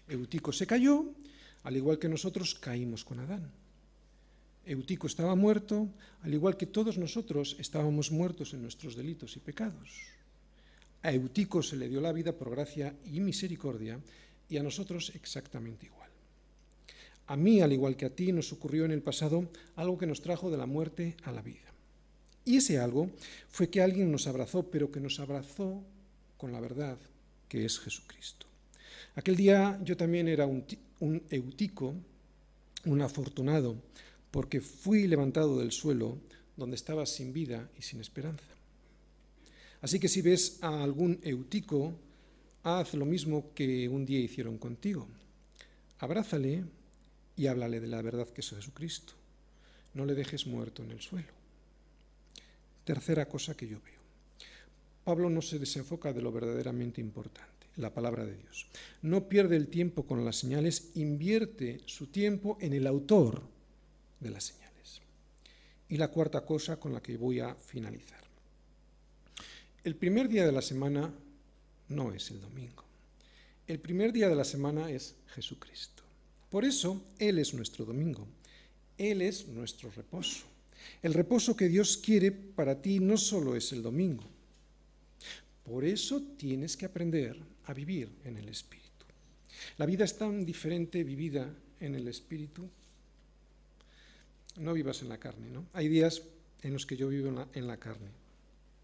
Eutico 0.08 0.52
se 0.52 0.66
cayó, 0.66 1.04
al 1.62 1.76
igual 1.76 1.98
que 1.98 2.08
nosotros 2.08 2.54
caímos 2.54 3.04
con 3.04 3.20
Adán. 3.20 3.50
Eutico 4.64 5.06
estaba 5.06 5.34
muerto, 5.34 5.88
al 6.22 6.34
igual 6.34 6.56
que 6.56 6.66
todos 6.66 6.98
nosotros 6.98 7.56
estábamos 7.58 8.10
muertos 8.10 8.54
en 8.54 8.62
nuestros 8.62 8.94
delitos 8.94 9.36
y 9.36 9.40
pecados. 9.40 9.90
A 11.02 11.12
Eutico 11.12 11.62
se 11.62 11.76
le 11.76 11.88
dio 11.88 12.00
la 12.00 12.12
vida 12.12 12.32
por 12.32 12.50
gracia 12.50 12.94
y 13.06 13.20
misericordia 13.20 13.98
y 14.48 14.58
a 14.58 14.62
nosotros 14.62 15.12
exactamente 15.14 15.86
igual. 15.86 16.10
A 17.26 17.36
mí, 17.36 17.60
al 17.60 17.72
igual 17.72 17.96
que 17.96 18.06
a 18.06 18.14
ti, 18.14 18.32
nos 18.32 18.52
ocurrió 18.52 18.84
en 18.84 18.90
el 18.90 19.02
pasado 19.02 19.48
algo 19.76 19.96
que 19.96 20.06
nos 20.06 20.20
trajo 20.20 20.50
de 20.50 20.58
la 20.58 20.66
muerte 20.66 21.16
a 21.22 21.32
la 21.32 21.42
vida. 21.42 21.72
Y 22.44 22.56
ese 22.56 22.78
algo 22.78 23.08
fue 23.48 23.70
que 23.70 23.80
alguien 23.80 24.10
nos 24.10 24.26
abrazó, 24.26 24.64
pero 24.64 24.90
que 24.90 25.00
nos 25.00 25.20
abrazó 25.20 25.82
con 26.40 26.52
la 26.52 26.60
verdad 26.60 26.98
que 27.48 27.66
es 27.66 27.78
Jesucristo. 27.78 28.46
Aquel 29.14 29.36
día 29.36 29.78
yo 29.84 29.94
también 29.94 30.26
era 30.26 30.46
un, 30.46 30.64
eutico, 31.28 31.94
un 32.86 33.02
afortunado, 33.02 33.76
porque 34.30 34.62
fui 34.62 35.06
levantado 35.06 35.58
del 35.58 35.70
suelo 35.70 36.16
donde 36.56 36.76
estaba 36.76 37.04
sin 37.04 37.34
vida 37.34 37.68
y 37.78 37.82
sin 37.82 38.00
esperanza. 38.00 38.46
Así 39.82 40.00
que 40.00 40.08
si 40.08 40.22
ves 40.22 40.58
a 40.62 40.82
algún 40.82 41.20
eutico, 41.22 41.92
haz 42.62 42.94
lo 42.94 43.04
mismo 43.04 43.52
que 43.54 43.86
un 43.90 44.06
día 44.06 44.20
hicieron 44.20 44.56
contigo. 44.56 45.06
Abrázale 45.98 46.64
y 47.36 47.48
háblale 47.48 47.80
de 47.80 47.88
la 47.88 48.00
verdad 48.00 48.30
que 48.30 48.40
es 48.40 48.48
Jesucristo. 48.48 49.12
No 49.92 50.06
le 50.06 50.14
dejes 50.14 50.46
muerto 50.46 50.82
en 50.82 50.92
el 50.92 51.00
suelo. 51.02 51.32
Tercera 52.84 53.26
cosa 53.26 53.54
que 53.54 53.68
yo 53.68 53.78
veo. 53.82 53.99
Pablo 55.10 55.28
no 55.28 55.42
se 55.42 55.58
desenfoca 55.58 56.12
de 56.12 56.22
lo 56.22 56.30
verdaderamente 56.30 57.00
importante, 57.00 57.66
la 57.78 57.92
palabra 57.92 58.24
de 58.24 58.36
Dios. 58.36 58.68
No 59.02 59.28
pierde 59.28 59.56
el 59.56 59.66
tiempo 59.66 60.06
con 60.06 60.24
las 60.24 60.36
señales, 60.36 60.92
invierte 60.94 61.80
su 61.86 62.06
tiempo 62.06 62.56
en 62.60 62.74
el 62.74 62.86
autor 62.86 63.42
de 64.20 64.30
las 64.30 64.44
señales. 64.44 65.02
Y 65.88 65.96
la 65.96 66.12
cuarta 66.12 66.44
cosa 66.44 66.78
con 66.78 66.92
la 66.92 67.02
que 67.02 67.16
voy 67.16 67.40
a 67.40 67.56
finalizar. 67.56 68.22
El 69.82 69.96
primer 69.96 70.28
día 70.28 70.46
de 70.46 70.52
la 70.52 70.62
semana 70.62 71.12
no 71.88 72.12
es 72.12 72.30
el 72.30 72.40
domingo. 72.40 72.84
El 73.66 73.80
primer 73.80 74.12
día 74.12 74.28
de 74.28 74.36
la 74.36 74.44
semana 74.44 74.92
es 74.92 75.16
Jesucristo. 75.34 76.04
Por 76.50 76.64
eso 76.64 77.02
Él 77.18 77.40
es 77.40 77.52
nuestro 77.52 77.84
domingo. 77.84 78.28
Él 78.96 79.22
es 79.22 79.48
nuestro 79.48 79.90
reposo. 79.90 80.44
El 81.02 81.14
reposo 81.14 81.56
que 81.56 81.66
Dios 81.66 81.96
quiere 81.96 82.30
para 82.30 82.80
ti 82.80 83.00
no 83.00 83.16
solo 83.16 83.56
es 83.56 83.72
el 83.72 83.82
domingo, 83.82 84.22
por 85.64 85.84
eso 85.84 86.22
tienes 86.36 86.76
que 86.76 86.86
aprender 86.86 87.36
a 87.64 87.74
vivir 87.74 88.10
en 88.24 88.36
el 88.36 88.48
Espíritu. 88.48 89.06
La 89.78 89.86
vida 89.86 90.04
es 90.04 90.16
tan 90.16 90.44
diferente 90.44 91.04
vivida 91.04 91.52
en 91.80 91.94
el 91.94 92.08
Espíritu. 92.08 92.68
No 94.58 94.72
vivas 94.72 95.02
en 95.02 95.08
la 95.08 95.18
carne, 95.18 95.50
¿no? 95.50 95.66
Hay 95.72 95.88
días 95.88 96.22
en 96.62 96.72
los 96.72 96.86
que 96.86 96.96
yo 96.96 97.08
vivo 97.08 97.46
en 97.54 97.66
la, 97.66 97.76
carne. 97.78 98.08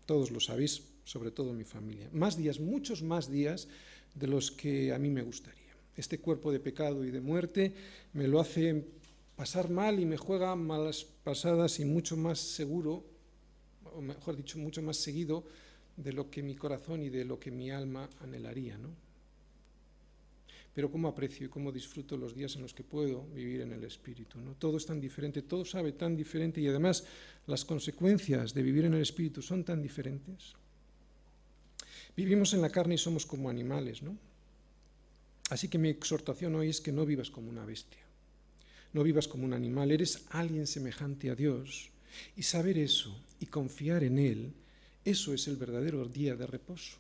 Todos 0.07 0.31
lo 0.31 0.41
sabéis, 0.41 0.83
sobre 1.05 1.31
todo 1.31 1.53
mi 1.53 1.65
familia. 1.65 2.09
Más 2.13 2.37
días, 2.37 2.61
muchos 2.61 3.03
más 3.03 3.31
días 3.31 3.69
de 4.15 4.27
los 4.27 4.51
que 4.51 4.93
a 4.93 4.99
mí 4.99 5.11
me 5.11 5.23
gustaría. 5.23 5.75
Este 5.97 6.19
cuerpo 6.19 6.53
de 6.53 6.61
pecado 6.61 7.05
y 7.05 7.11
de 7.11 7.21
muerte 7.21 7.73
me 8.13 8.29
lo 8.29 8.41
hace 8.41 8.85
pasar 9.35 9.69
mal 9.69 10.01
y 10.01 10.07
me 10.07 10.17
juega 10.17 10.55
malas 10.57 11.05
pasadas 11.25 11.81
y 11.81 11.85
mucho 11.85 12.17
más 12.17 12.39
seguro, 12.39 13.05
o 13.95 14.01
mejor 14.01 14.37
dicho, 14.37 14.59
mucho 14.59 14.83
más 14.83 14.97
seguido 14.97 15.45
de 15.97 16.13
lo 16.13 16.31
que 16.31 16.43
mi 16.43 16.55
corazón 16.55 17.03
y 17.03 17.09
de 17.09 17.25
lo 17.25 17.39
que 17.39 17.51
mi 17.51 17.71
alma 17.71 18.09
anhelaría, 18.21 18.77
¿no? 18.77 18.91
Pero 20.75 20.91
cómo 20.91 21.09
aprecio 21.09 21.47
y 21.47 21.49
cómo 21.49 21.73
disfruto 21.73 22.19
los 22.19 22.35
días 22.35 22.55
en 22.57 22.63
los 22.63 22.75
que 22.75 22.85
puedo 22.85 23.27
vivir 23.29 23.63
en 23.63 23.73
el 23.73 23.83
Espíritu, 23.85 24.39
¿no? 24.39 24.55
Todo 24.55 24.77
es 24.77 24.85
tan 24.85 25.01
diferente, 25.01 25.41
todo 25.41 25.65
sabe 25.65 25.93
tan 25.93 26.15
diferente 26.15 26.61
y 26.61 26.69
además 26.69 27.05
las 27.47 27.65
consecuencias 27.65 28.53
de 28.53 28.63
vivir 28.63 28.85
en 28.85 28.95
el 28.95 29.01
Espíritu 29.01 29.41
son 29.41 29.65
tan 29.65 29.81
diferentes. 29.81 30.53
Vivimos 32.15 32.53
en 32.53 32.61
la 32.61 32.71
carne 32.71 32.97
y 32.97 32.99
somos 32.99 33.25
como 33.25 33.49
animales, 33.49 34.03
¿no? 34.03 34.19
Así 35.49 35.69
que 35.69 35.79
mi 35.79 35.89
exhortación 35.89 36.55
hoy 36.57 36.69
es 36.69 36.81
que 36.81 36.93
no 36.93 37.07
vivas 37.07 37.31
como 37.31 37.49
una 37.49 37.65
bestia, 37.65 38.03
no 38.93 39.03
vivas 39.03 39.29
como 39.29 39.45
un 39.45 39.55
animal, 39.55 39.91
eres 39.93 40.27
alguien 40.31 40.67
semejante 40.67 41.31
a 41.31 41.35
Dios 41.35 41.91
y 42.37 42.43
saber 42.43 42.77
eso 42.79 43.17
y 43.41 43.47
confiar 43.47 44.05
en 44.05 44.19
Él 44.19 44.53
eso 45.07 45.33
es 45.33 45.47
el 45.47 45.55
verdadero 45.55 46.05
día 46.05 46.35
de 46.35 46.49
reposo. 46.49 46.97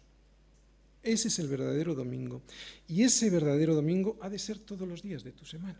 Ese 1.02 1.26
es 1.26 1.40
el 1.40 1.48
verdadero 1.48 1.92
domingo. 1.92 2.40
Y 2.86 3.02
ese 3.02 3.30
verdadero 3.30 3.74
domingo 3.74 4.16
ha 4.20 4.30
de 4.30 4.38
ser 4.38 4.60
todos 4.60 4.86
los 4.86 5.02
días 5.02 5.24
de 5.24 5.32
tu 5.32 5.44
semana. 5.44 5.78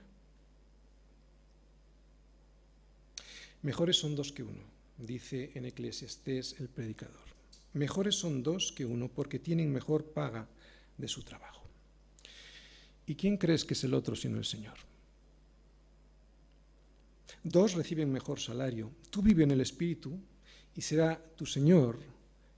Mejores 3.63 3.97
son 3.97 4.17
dos 4.17 4.33
que 4.33 4.43
uno, 4.43 4.63
dice 4.99 5.53
en 5.55 5.67
Eclesiastés 5.67 6.57
el 6.59 6.69
predicador. 6.69 7.27
Mejores 7.75 8.17
son 8.17 8.43
dos 8.43 8.73
que 8.73 8.85
uno 8.85 9.09
porque 9.09 9.39
tienen 9.39 9.73
mejor 9.73 10.05
paga 10.05 10.49
de 10.99 11.07
su 11.07 11.23
trabajo. 11.23 11.63
¿Y 13.07 13.15
quién 13.15 13.37
crees 13.37 13.65
que 13.65 13.75
es 13.75 13.85
el 13.85 13.95
otro 13.95 14.17
sino 14.17 14.37
el 14.39 14.45
Señor? 14.45 14.79
Dos 17.45 17.75
reciben 17.75 18.11
mejor 18.11 18.41
salario. 18.41 18.91
Tú 19.11 19.23
vive 19.23 19.45
en 19.45 19.53
el 19.53 19.61
Espíritu 19.61 20.19
y 20.75 20.81
será 20.81 21.21
tu 21.37 21.47
Señor 21.47 22.16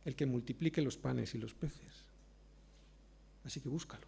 el 0.08 0.16
que 0.16 0.24
multiplique 0.24 0.80
los 0.80 0.96
panes 0.96 1.34
y 1.34 1.38
los 1.38 1.52
peces. 1.52 2.08
Así 3.44 3.60
que 3.60 3.68
búscalo. 3.68 4.06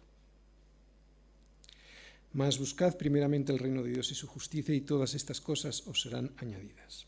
Mas 2.33 2.57
buscad 2.57 2.97
primeramente 2.97 3.53
el 3.53 3.59
reino 3.59 3.83
de 3.83 3.91
Dios 3.91 4.11
y 4.11 4.15
su 4.15 4.25
justicia 4.25 4.73
y 4.73 4.81
todas 4.81 5.13
estas 5.13 5.39
cosas 5.39 5.85
os 5.85 6.01
serán 6.01 6.33
añadidas. 6.37 7.05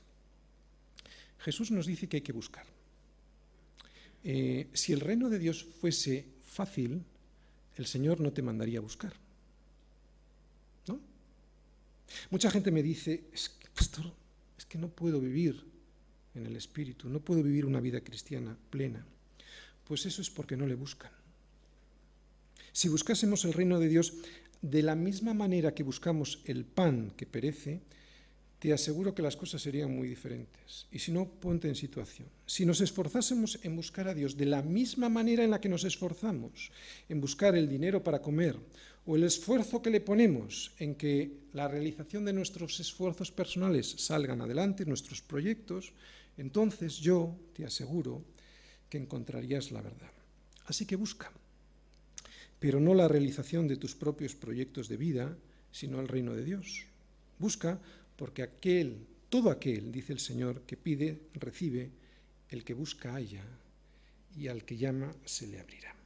Jesús 1.39 1.71
nos 1.71 1.87
dice 1.87 2.07
que 2.07 2.17
hay 2.17 2.21
que 2.21 2.37
buscar. 2.37 2.67
Eh, 4.23 4.69
si 4.73 4.93
el 4.93 4.99
reino 4.99 5.27
de 5.27 5.39
Dios 5.39 5.63
fuese 5.81 6.27
fácil, 6.45 7.03
el 7.75 7.87
Señor 7.87 8.21
no 8.21 8.31
te 8.31 8.43
mandaría 8.43 8.77
a 8.77 8.81
buscar. 8.85 9.13
¿No? 10.87 10.99
Mucha 12.29 12.51
gente 12.51 12.69
me 12.69 12.83
dice, 12.83 13.23
pastor, 13.73 14.05
es 14.55 14.65
que 14.67 14.77
no 14.77 14.89
puedo 14.89 15.19
vivir 15.19 15.72
en 16.35 16.45
el 16.45 16.55
Espíritu, 16.55 17.09
no 17.09 17.19
puedo 17.19 17.43
vivir 17.43 17.65
una 17.65 17.79
vida 17.79 18.01
cristiana 18.01 18.57
plena. 18.69 19.05
Pues 19.83 20.05
eso 20.05 20.21
es 20.21 20.29
porque 20.29 20.57
no 20.57 20.65
le 20.65 20.75
buscan. 20.75 21.11
Si 22.71 22.89
buscásemos 22.89 23.45
el 23.45 23.53
reino 23.53 23.79
de 23.79 23.89
Dios 23.89 24.13
de 24.61 24.81
la 24.81 24.95
misma 24.95 25.33
manera 25.33 25.73
que 25.73 25.83
buscamos 25.83 26.41
el 26.45 26.65
pan 26.65 27.11
que 27.15 27.25
perece, 27.25 27.81
te 28.63 28.71
aseguro 28.71 29.13
que 29.13 29.21
las 29.21 29.35
cosas 29.35 29.61
serían 29.61 29.93
muy 29.93 30.07
diferentes. 30.07 30.87
Y 30.89 30.99
si 30.99 31.11
no, 31.11 31.27
ponte 31.27 31.67
en 31.67 31.75
situación. 31.75 32.29
Si 32.45 32.65
nos 32.65 32.79
esforzásemos 32.79 33.59
en 33.63 33.75
buscar 33.75 34.07
a 34.07 34.13
Dios 34.13 34.37
de 34.37 34.45
la 34.45 34.61
misma 34.61 35.09
manera 35.09 35.43
en 35.43 35.51
la 35.51 35.59
que 35.59 35.67
nos 35.67 35.83
esforzamos 35.83 36.71
en 37.09 37.19
buscar 37.19 37.55
el 37.55 37.67
dinero 37.67 38.01
para 38.01 38.21
comer, 38.21 38.55
o 39.05 39.17
el 39.17 39.23
esfuerzo 39.25 39.81
que 39.81 39.89
le 39.89 39.99
ponemos 39.99 40.71
en 40.79 40.95
que 40.95 41.43
la 41.51 41.67
realización 41.67 42.23
de 42.23 42.31
nuestros 42.31 42.79
esfuerzos 42.79 43.31
personales 43.31 43.95
salgan 43.97 44.39
adelante, 44.39 44.85
nuestros 44.85 45.21
proyectos, 45.21 45.91
entonces 46.37 46.97
yo 46.97 47.35
te 47.53 47.65
aseguro 47.65 48.23
que 48.89 48.97
encontrarías 48.97 49.71
la 49.71 49.81
verdad. 49.81 50.11
Así 50.65 50.85
que 50.85 50.95
busca, 50.95 51.31
pero 52.59 52.79
no 52.79 52.93
la 52.93 53.07
realización 53.07 53.67
de 53.67 53.77
tus 53.77 53.95
propios 53.95 54.35
proyectos 54.35 54.87
de 54.87 54.97
vida, 54.97 55.37
sino 55.71 55.99
el 55.99 56.07
reino 56.07 56.33
de 56.33 56.43
Dios. 56.43 56.85
Busca 57.39 57.79
porque 58.15 58.43
aquel, 58.43 59.05
todo 59.29 59.49
aquel, 59.49 59.91
dice 59.91 60.13
el 60.13 60.19
Señor, 60.19 60.61
que 60.61 60.77
pide, 60.77 61.19
recibe, 61.33 61.89
el 62.49 62.63
que 62.63 62.73
busca 62.73 63.15
haya, 63.15 63.43
y 64.37 64.47
al 64.47 64.63
que 64.63 64.77
llama 64.77 65.11
se 65.25 65.47
le 65.47 65.59
abrirá. 65.59 66.02